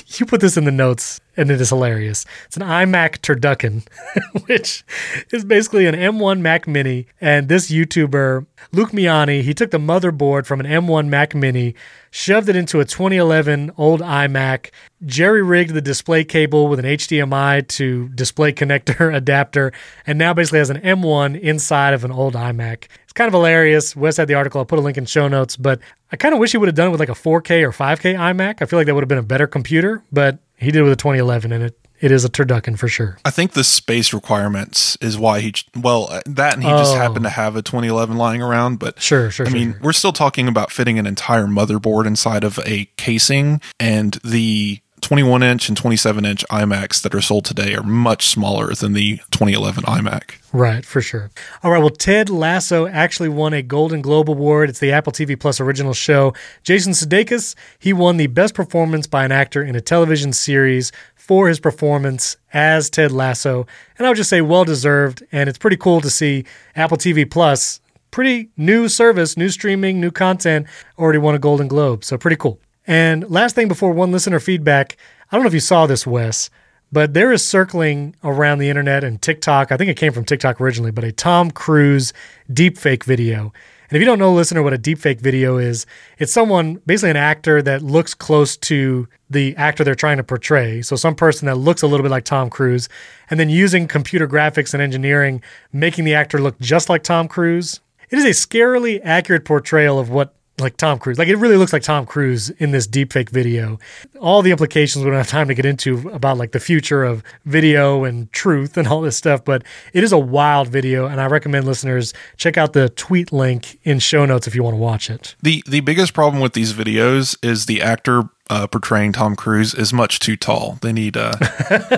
you 0.19 0.27
put 0.27 0.41
this 0.41 0.57
in 0.57 0.65
the 0.65 0.73
notes 0.73 1.21
and 1.41 1.51
it 1.51 1.59
is 1.59 1.71
hilarious. 1.71 2.27
It's 2.45 2.59
an 2.59 2.63
iMac 2.63 3.21
turducken, 3.21 3.87
which 4.47 4.85
is 5.33 5.43
basically 5.43 5.87
an 5.87 5.95
M1 5.95 6.41
Mac 6.41 6.69
Mini. 6.69 7.07
And 7.19 7.49
this 7.49 7.71
YouTuber, 7.71 8.47
Luke 8.73 8.91
Miani, 8.91 9.41
he 9.41 9.55
took 9.55 9.71
the 9.71 9.79
motherboard 9.79 10.45
from 10.45 10.61
an 10.61 10.67
M1 10.67 11.09
Mac 11.09 11.35
Mini, 11.35 11.75
shoved 12.11 12.51
it 12.51 12.57
into 12.57 12.81
a 12.81 12.85
2011 12.85 13.73
old 13.79 14.01
iMac, 14.01 14.71
jerry 15.07 15.43
rigged 15.43 15.73
the 15.73 15.81
display 15.81 16.25
cable 16.25 16.69
with 16.69 16.79
an 16.79 16.85
HDMI 16.85 17.67
to 17.69 18.09
display 18.11 18.53
connector 18.53 19.15
adapter, 19.17 19.73
and 20.07 20.19
now 20.19 20.35
basically 20.35 20.59
has 20.59 20.71
an 20.71 20.81
M1 20.81 21.41
inside 21.41 21.95
of 21.95 22.05
an 22.05 22.13
old 22.13 22.35
iMac. 22.35 22.87
It's 23.11 23.15
kind 23.17 23.27
of 23.27 23.35
hilarious. 23.35 23.97
Wes 23.97 24.19
had 24.19 24.29
the 24.29 24.35
article. 24.35 24.61
I'll 24.61 24.65
put 24.65 24.79
a 24.79 24.83
link 24.83 24.97
in 24.97 25.05
show 25.05 25.27
notes, 25.27 25.57
but 25.57 25.81
I 26.13 26.17
kind 26.17 26.33
of 26.33 26.39
wish 26.39 26.53
he 26.53 26.59
would 26.59 26.69
have 26.69 26.77
done 26.77 26.87
it 26.87 26.91
with 26.93 27.01
like 27.01 27.09
a 27.09 27.13
4K 27.13 27.65
or 27.65 27.73
5K 27.73 28.15
iMac. 28.15 28.63
I 28.63 28.67
feel 28.67 28.79
like 28.79 28.87
that 28.87 28.95
would 28.95 29.03
have 29.03 29.09
been 29.09 29.19
a 29.19 29.23
better 29.25 29.49
computer, 29.49 30.05
but 30.13 30.39
he 30.57 30.67
did 30.67 30.77
it 30.77 30.83
with 30.85 30.93
a 30.93 30.97
2011, 30.97 31.51
and 31.51 31.65
it 31.65 31.77
it 32.01 32.13
is 32.13 32.25
a 32.25 32.29
turducken 32.29 32.79
for 32.79 32.87
sure. 32.87 33.19
I 33.25 33.31
think 33.31 33.55
the 33.55 33.65
space 33.65 34.13
requirements 34.13 34.97
is 35.01 35.19
why 35.19 35.41
he 35.41 35.55
well 35.75 36.07
uh, 36.09 36.21
that 36.25 36.55
and 36.55 36.63
he 36.63 36.71
oh. 36.71 36.79
just 36.79 36.95
happened 36.95 37.25
to 37.25 37.31
have 37.31 37.57
a 37.57 37.63
2011 37.63 38.17
lying 38.17 38.43
around. 38.43 38.79
But 38.79 39.03
sure, 39.03 39.29
sure. 39.33 39.45
I 39.45 39.51
sure, 39.51 39.59
mean, 39.59 39.73
sure. 39.73 39.81
we're 39.83 39.93
still 39.93 40.13
talking 40.13 40.47
about 40.47 40.71
fitting 40.71 40.97
an 41.01 41.07
entire 41.07 41.47
motherboard 41.47 42.07
inside 42.07 42.45
of 42.45 42.61
a 42.65 42.85
casing, 42.97 43.61
and 43.81 44.21
the 44.23 44.79
21 45.11 45.43
inch 45.43 45.69
and 45.69 45.77
27 45.77 46.25
inch 46.25 46.45
iMacs 46.53 47.03
that 47.03 47.13
are 47.17 47.21
sold 47.21 47.45
today 47.45 47.75
are 47.75 47.83
much 47.83 48.29
smaller 48.29 48.73
than 48.75 48.93
the 48.93 49.17
2011 49.33 49.83
iMac. 49.83 50.37
Right, 50.53 50.87
for 50.87 51.01
sure. 51.01 51.33
All 51.65 51.73
right, 51.73 51.81
well, 51.81 51.91
Ted 51.91 52.31
Lasso 52.31 52.87
actually 52.87 53.29
won 53.29 53.53
a 53.53 53.61
Golden 53.61 54.03
Globe 54.03 54.31
Award. 54.31 54.71
It's 54.71 54.79
the 54.79 54.93
Apple 54.93 55.13
TV 55.13 55.37
Plus 55.37 55.61
original 55.61 55.95
show. 55.95 56.33
Jason 56.63 56.93
Sudeikis, 56.93 57.57
he 57.81 57.93
won 57.93 58.19
the 58.19 58.29
best 58.29 58.55
performance 58.55 59.09
by 59.09 59.25
an 59.25 59.33
actor 59.33 59.65
in 59.65 59.75
a 59.75 59.81
television 59.81 60.33
series 60.33 60.93
for 61.17 61.49
his 61.49 61.59
performance 61.59 62.37
as 62.53 62.89
Ted 62.89 63.11
Lasso. 63.11 63.67
And 63.99 64.07
I 64.07 64.11
would 64.11 64.17
just 64.17 64.31
say 64.31 64.43
well 64.43 64.65
deserved. 64.65 65.25
And 65.33 65.49
it's 65.49 65.59
pretty 65.59 65.77
cool 65.77 66.01
to 66.03 66.09
see 66.09 66.45
Apple 66.77 66.99
TV 66.99 67.29
Plus, 67.29 67.81
pretty 68.13 68.51
new 68.57 68.89
service, 68.89 69.37
new 69.37 69.49
streaming, 69.49 70.01
new 70.01 70.13
content, 70.13 70.69
already 71.01 71.19
won 71.19 71.35
a 71.35 71.41
Golden 71.41 71.67
Globe. 71.67 72.05
So 72.05 72.17
pretty 72.17 72.37
cool. 72.37 72.61
And 72.87 73.29
last 73.31 73.55
thing 73.55 73.69
before 73.69 73.93
one 73.93 74.13
listener 74.13 74.41
feedback, 74.41 74.97
I 75.31 75.37
don't 75.37 75.45
know 75.45 75.49
if 75.49 75.55
you 75.55 75.61
saw 75.61 75.87
this, 75.87 76.07
Wes, 76.07 76.51
but 76.91 77.15
there 77.15 77.33
is 77.33 77.47
circling 77.47 78.17
around 78.25 78.59
the 78.59 78.69
internet 78.69 79.05
and 79.05 79.21
TikTok. 79.21 79.71
I 79.71 79.77
think 79.77 79.91
it 79.91 79.97
came 79.97 80.13
from 80.13 80.25
TikTok 80.25 80.61
originally, 80.61 80.91
but 80.91 81.05
a 81.05 81.13
Tom 81.13 81.51
Cruise 81.51 82.13
deepfake 82.51 83.05
video. 83.05 83.53
And 83.91 83.97
if 83.97 84.01
you 84.01 84.07
don't 84.07 84.21
know, 84.21 84.33
listener, 84.33 84.63
what 84.63 84.73
a 84.73 84.79
deepfake 84.79 85.21
video 85.21 85.57
is, 85.57 85.85
it's 86.19 86.33
someone, 86.33 86.77
basically 86.87 87.11
an 87.11 87.17
actor 87.17 87.61
that 87.63 87.83
looks 87.83 88.15
close 88.15 88.57
to 88.59 89.09
the 89.29 89.57
actor 89.57 89.83
they're 89.83 89.97
trying 89.97 90.17
to 90.19 90.25
portray. 90.25 90.81
So 90.81 90.95
some 90.95 91.17
person 91.17 91.47
that 91.47 91.57
looks 91.57 91.83
a 91.83 91.89
little 91.89 92.05
bit 92.05 92.11
like 92.11 92.25
Tom 92.25 92.51
Cruise, 92.51 92.89
and 93.31 93.39
then 93.41 93.49
using 93.49 93.89
computer 93.89 94.29
graphics 94.29 94.75
and 94.75 94.83
engineering, 94.83 95.43
making 95.73 96.05
the 96.05 96.15
actor 96.15 96.41
look 96.41 96.59
just 96.61 96.89
like 96.89 97.03
Tom 97.03 97.27
Cruise. 97.27 97.81
It 98.11 98.19
is 98.19 98.25
a 98.25 98.31
scarily 98.31 99.01
accurate 99.05 99.45
portrayal 99.45 99.99
of 99.99 100.09
what 100.09 100.35
like 100.63 100.77
Tom 100.77 100.99
Cruise. 100.99 101.19
Like 101.19 101.29
it 101.29 101.37
really 101.37 101.57
looks 101.57 101.73
like 101.73 101.83
Tom 101.83 102.07
Cruise 102.07 102.51
in 102.51 102.71
this 102.71 102.87
deepfake 102.87 103.31
video. 103.31 103.79
All 104.21 104.43
the 104.43 104.51
implications 104.51 105.05
we 105.05 105.11
don't 105.11 105.19
have 105.19 105.29
time 105.29 105.49
to 105.49 105.55
get 105.55 105.65
into 105.65 106.09
about 106.11 106.39
like 106.39 106.53
the 106.53 106.61
future 106.61 107.05
of 107.05 107.23
video 107.45 108.05
and 108.05 108.33
truth 108.33 108.77
and 108.77 108.89
all 108.89 109.01
this 109.01 109.17
stuff, 109.17 109.45
but 109.45 109.63
it 109.93 110.05
is 110.05 110.13
a 110.13 110.19
wild 110.19 110.69
video 110.69 111.07
and 111.07 111.21
I 111.21 111.27
recommend 111.27 111.67
listeners 111.67 112.13
check 112.37 112.57
out 112.59 112.73
the 112.73 112.89
tweet 112.91 113.33
link 113.33 113.79
in 113.85 113.99
show 113.99 114.25
notes 114.27 114.47
if 114.47 114.55
you 114.55 114.63
want 114.63 114.75
to 114.75 114.79
watch 114.79 115.11
it. 115.11 115.35
The 115.43 115.63
the 115.67 115.81
biggest 115.81 116.15
problem 116.15 116.43
with 116.43 116.53
these 116.53 116.73
videos 116.73 117.37
is 117.43 117.67
the 117.67 117.83
actor 117.83 118.25
uh, 118.51 118.67
portraying 118.67 119.13
Tom 119.13 119.37
Cruise 119.37 119.75
is 119.75 119.93
much 119.93 120.19
too 120.19 120.37
tall. 120.37 120.79
They 120.83 120.93
need 120.93 121.17
uh, 121.17 121.33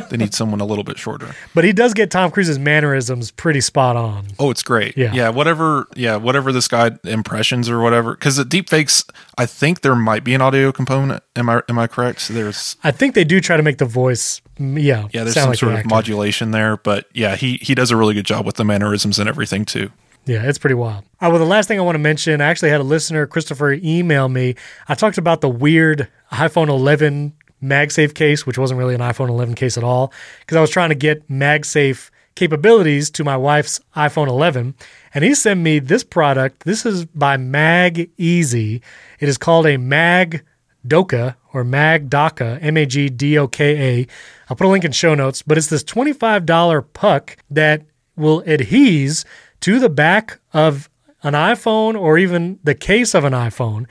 they 0.11 0.19
need 0.19 0.35
someone 0.35 0.61
a 0.61 0.67
little 0.67 0.85
bit 0.85 0.99
shorter. 0.99 1.35
But 1.55 1.65
he 1.65 1.73
does 1.73 1.95
get 1.95 2.11
Tom 2.11 2.31
Cruise's 2.31 2.59
mannerisms 2.59 3.31
pretty 3.31 3.63
spot 3.63 3.97
on. 3.97 4.27
Oh, 4.39 4.51
it's 4.51 4.63
great. 4.63 4.97
Yeah. 4.97 5.13
yeah. 5.15 5.31
Whatever. 5.31 5.89
Yeah, 5.97 6.17
whatever 6.17 6.53
this 6.53 6.69
guy 6.69 6.93
impressions 7.05 7.71
or 7.71 7.81
whatever. 7.81 8.13
Because 8.13 8.37
the 8.37 8.45
deepfakes, 8.45 9.09
I 9.39 9.47
think 9.47 9.81
there 9.81 9.97
might 9.97 10.25
be 10.25 10.35
an 10.35 10.43
audio 10.43 10.71
component. 10.73 11.23
Am 11.35 11.49
I 11.49 11.63
am 11.69 11.79
I 11.79 11.87
correct? 11.87 12.29
There's. 12.29 12.77
I 12.85 12.91
think 12.91 13.15
they 13.15 13.25
do 13.25 13.41
try 13.41 13.57
to 13.57 13.63
make 13.63 13.79
the 13.79 13.87
voice. 13.87 14.43
Yeah. 14.59 15.09
Yeah. 15.11 15.25
There's 15.25 15.35
some 15.35 15.49
like 15.49 15.59
sort 15.59 15.73
the 15.73 15.81
of 15.81 15.87
modulation 15.87 16.51
there, 16.51 16.77
but 16.77 17.07
yeah, 17.15 17.35
he 17.35 17.57
he 17.63 17.75
does 17.75 17.91
a 17.91 17.97
really 17.97 18.15
good 18.15 18.27
job 18.27 18.45
with 18.45 18.57
the 18.57 18.65
mannerisms 18.65 19.19
and 19.19 19.27
everything 19.27 19.65
too. 19.65 19.91
Yeah, 20.25 20.45
it's 20.45 20.59
pretty 20.59 20.75
wild. 20.75 21.05
Right, 21.21 21.29
well, 21.29 21.39
the 21.39 21.45
last 21.45 21.67
thing 21.67 21.79
I 21.79 21.83
want 21.83 21.97
to 21.97 22.01
mention, 22.01 22.41
I 22.41 22.47
actually 22.47 22.71
had 22.71 22.81
a 22.81 22.85
listener, 22.85 23.27
Christopher, 23.27 23.73
email 23.73 24.29
me. 24.29 24.55
I 24.89 24.95
talked 24.95 25.19
about 25.19 25.41
the 25.41 25.49
weird 25.49 26.09
iPhone 26.31 26.69
11 26.69 27.33
MagSafe 27.63 28.15
case, 28.15 28.47
which 28.47 28.59
wasn't 28.59 28.79
really 28.79 28.95
an 28.95 29.01
iPhone 29.01 29.29
11 29.29 29.55
case 29.55 29.77
at 29.77 29.85
all, 29.85 30.13
because 30.41 30.57
I 30.57 30.61
was 30.61 30.71
trying 30.71 30.91
to 30.91 30.95
get 30.95 31.29
MagSafe 31.29 32.11
capabilities 32.35 33.11
to 33.11 33.25
my 33.25 33.37
wife's 33.37 33.81
iPhone 33.97 34.29
11. 34.29 34.75
And 35.15 35.25
he 35.25 35.35
sent 35.35 35.61
me 35.61 35.81
this 35.81 36.05
product. 36.05 36.65
This 36.65 36.87
is 36.87 37.05
by 37.05 37.37
Mag 37.37 38.11
Easy. 38.17 38.81
It 39.21 39.29
is 39.29 39.39
called 39.39 39.67
a 39.67 39.77
Mag 39.77 40.43
Doka 40.87 41.37
or 41.53 41.65
Mag 41.65 42.09
Doka, 42.09 42.59
M 42.63 42.77
A 42.77 42.87
G 42.87 43.09
D 43.09 43.39
O 43.39 43.47
K 43.49 44.01
A. 44.01 44.07
I'll 44.49 44.57
put 44.57 44.67
a 44.67 44.71
link 44.71 44.85
in 44.85 44.93
show 44.93 45.15
notes, 45.15 45.43
but 45.43 45.59
it's 45.59 45.67
this 45.67 45.85
$25 45.85 46.87
puck 46.93 47.37
that 47.51 47.83
will 48.17 48.43
adhese 48.43 49.25
to 49.63 49.79
the 49.79 49.89
back 49.89 50.39
of 50.53 50.89
an 51.23 51.35
iPhone 51.35 51.99
or 51.99 52.19
even 52.19 52.59
the 52.63 52.75
case 52.75 53.15
of 53.15 53.25
an 53.25 53.33
iPhone. 53.33 53.87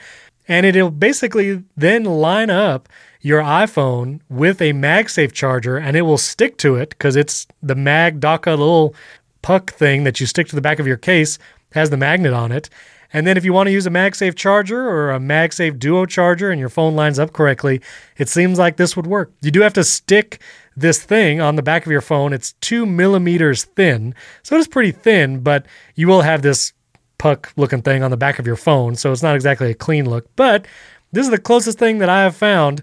And 0.48 0.66
it'll 0.66 0.92
basically 0.92 1.64
then 1.76 2.04
line 2.04 2.50
up 2.50 2.90
your 3.22 3.42
iPhone 3.42 4.20
with 4.30 4.62
a 4.62 4.74
MagSafe 4.74 5.32
charger 5.32 5.78
and 5.78 5.96
it 5.96 6.02
will 6.02 6.18
stick 6.18 6.58
to 6.58 6.76
it 6.76 6.90
because 6.90 7.16
it's 7.16 7.48
the 7.62 7.76
Mag 7.76 8.20
Doka 8.20 8.52
little 8.52 8.96
puck 9.42 9.72
thing 9.72 10.04
that 10.04 10.20
you 10.20 10.26
stick 10.26 10.48
to 10.48 10.56
the 10.56 10.62
back 10.62 10.80
of 10.80 10.88
your 10.88 10.98
case 10.98 11.40
has 11.74 11.90
the 11.90 11.98
magnet 11.98 12.34
on 12.34 12.52
it. 12.52 12.70
And 13.14 13.28
then 13.28 13.38
if 13.38 13.44
you 13.44 13.54
want 13.54 13.68
to 13.68 13.72
use 13.72 13.86
a 13.86 13.90
MagSafe 13.90 14.36
charger 14.36 14.90
or 14.90 15.12
a 15.12 15.20
MagSafe 15.20 15.78
Duo 15.78 16.06
charger 16.06 16.50
and 16.50 16.60
your 16.60 16.70
phone 16.70 16.96
lines 16.96 17.20
up 17.20 17.34
correctly, 17.34 17.82
it 18.18 18.30
seems 18.30 18.58
like 18.58 18.78
this 18.78 18.96
would 18.96 19.08
work. 19.08 19.32
You 19.42 19.52
do 19.52 19.62
have 19.62 19.74
to 19.74 19.84
stick 19.84 20.42
this 20.76 21.02
thing 21.02 21.42
on 21.42 21.56
the 21.56 21.62
back 21.62 21.86
of 21.86 21.92
your 21.92 22.02
phone. 22.02 22.32
It's 22.34 22.54
two 22.54 22.86
millimeters 22.86 23.66
thin, 23.66 24.16
so 24.44 24.56
it 24.56 24.60
is 24.60 24.68
pretty 24.68 24.92
thin, 24.92 25.42
but 25.42 25.66
you 25.96 26.08
will 26.08 26.22
have 26.22 26.42
this 26.42 26.74
puck 27.18 27.52
looking 27.56 27.82
thing 27.82 28.02
on 28.02 28.12
the 28.12 28.18
back 28.18 28.40
of 28.40 28.48
your 28.48 28.56
phone, 28.56 28.96
so 28.96 29.12
it's 29.12 29.24
not 29.24 29.36
exactly 29.36 29.70
a 29.70 29.76
clean 29.76 30.10
look. 30.10 30.34
But 30.36 30.66
this 31.12 31.26
is 31.26 31.32
the 31.32 31.38
closest 31.38 31.78
thing 31.78 32.00
that 32.00 32.10
I 32.10 32.24
have 32.24 32.36
found 32.36 32.82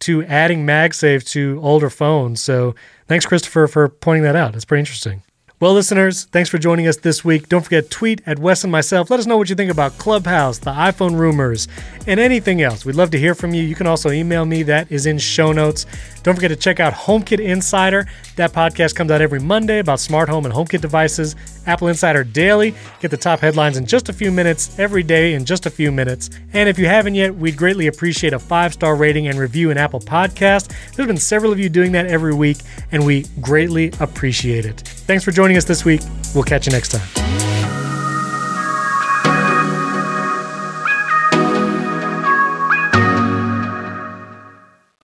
to 0.00 0.24
adding 0.24 0.66
MagSafe 0.66 1.28
to 1.30 1.60
older 1.62 1.90
phones. 1.90 2.42
So 2.42 2.74
thanks, 3.06 3.26
Christopher, 3.26 3.66
for 3.66 3.88
pointing 3.88 4.24
that 4.24 4.36
out. 4.36 4.54
It's 4.54 4.64
pretty 4.64 4.80
interesting. 4.80 5.22
Well, 5.58 5.72
listeners, 5.72 6.24
thanks 6.24 6.50
for 6.50 6.58
joining 6.58 6.86
us 6.86 6.98
this 6.98 7.24
week. 7.24 7.48
Don't 7.48 7.62
forget, 7.62 7.88
tweet 7.88 8.20
at 8.26 8.38
Wes 8.38 8.62
and 8.62 8.70
myself. 8.70 9.10
Let 9.10 9.20
us 9.20 9.24
know 9.26 9.38
what 9.38 9.48
you 9.48 9.54
think 9.54 9.70
about 9.70 9.96
Clubhouse, 9.96 10.58
the 10.58 10.70
iPhone 10.70 11.18
rumors, 11.18 11.66
and 12.06 12.20
anything 12.20 12.60
else. 12.60 12.84
We'd 12.84 12.94
love 12.94 13.10
to 13.12 13.18
hear 13.18 13.34
from 13.34 13.54
you. 13.54 13.62
You 13.62 13.74
can 13.74 13.86
also 13.86 14.10
email 14.10 14.44
me. 14.44 14.62
That 14.64 14.92
is 14.92 15.06
in 15.06 15.16
show 15.16 15.52
notes. 15.52 15.86
Don't 16.22 16.34
forget 16.34 16.50
to 16.50 16.56
check 16.56 16.78
out 16.78 16.92
HomeKit 16.92 17.40
Insider. 17.40 18.06
That 18.36 18.52
podcast 18.52 18.96
comes 18.96 19.10
out 19.10 19.22
every 19.22 19.40
Monday 19.40 19.78
about 19.78 19.98
smart 19.98 20.28
home 20.28 20.44
and 20.44 20.52
HomeKit 20.52 20.82
devices. 20.82 21.34
Apple 21.66 21.88
Insider 21.88 22.24
Daily. 22.24 22.74
Get 23.00 23.10
the 23.10 23.16
top 23.16 23.40
headlines 23.40 23.76
in 23.76 23.86
just 23.86 24.08
a 24.08 24.12
few 24.12 24.30
minutes, 24.30 24.78
every 24.78 25.02
day 25.02 25.34
in 25.34 25.44
just 25.44 25.66
a 25.66 25.70
few 25.70 25.92
minutes. 25.92 26.30
And 26.52 26.68
if 26.68 26.78
you 26.78 26.86
haven't 26.86 27.14
yet, 27.14 27.34
we'd 27.34 27.56
greatly 27.56 27.86
appreciate 27.86 28.32
a 28.32 28.38
five 28.38 28.72
star 28.72 28.96
rating 28.96 29.28
and 29.28 29.38
review 29.38 29.70
in 29.70 29.78
Apple 29.78 30.00
Podcast. 30.00 30.72
There's 30.94 31.06
been 31.06 31.16
several 31.16 31.52
of 31.52 31.58
you 31.58 31.68
doing 31.68 31.92
that 31.92 32.06
every 32.06 32.34
week, 32.34 32.58
and 32.92 33.04
we 33.04 33.24
greatly 33.40 33.92
appreciate 34.00 34.64
it. 34.64 34.80
Thanks 34.80 35.24
for 35.24 35.30
joining 35.30 35.56
us 35.56 35.64
this 35.64 35.84
week. 35.84 36.00
We'll 36.34 36.44
catch 36.44 36.66
you 36.66 36.72
next 36.72 36.92
time. 36.92 37.85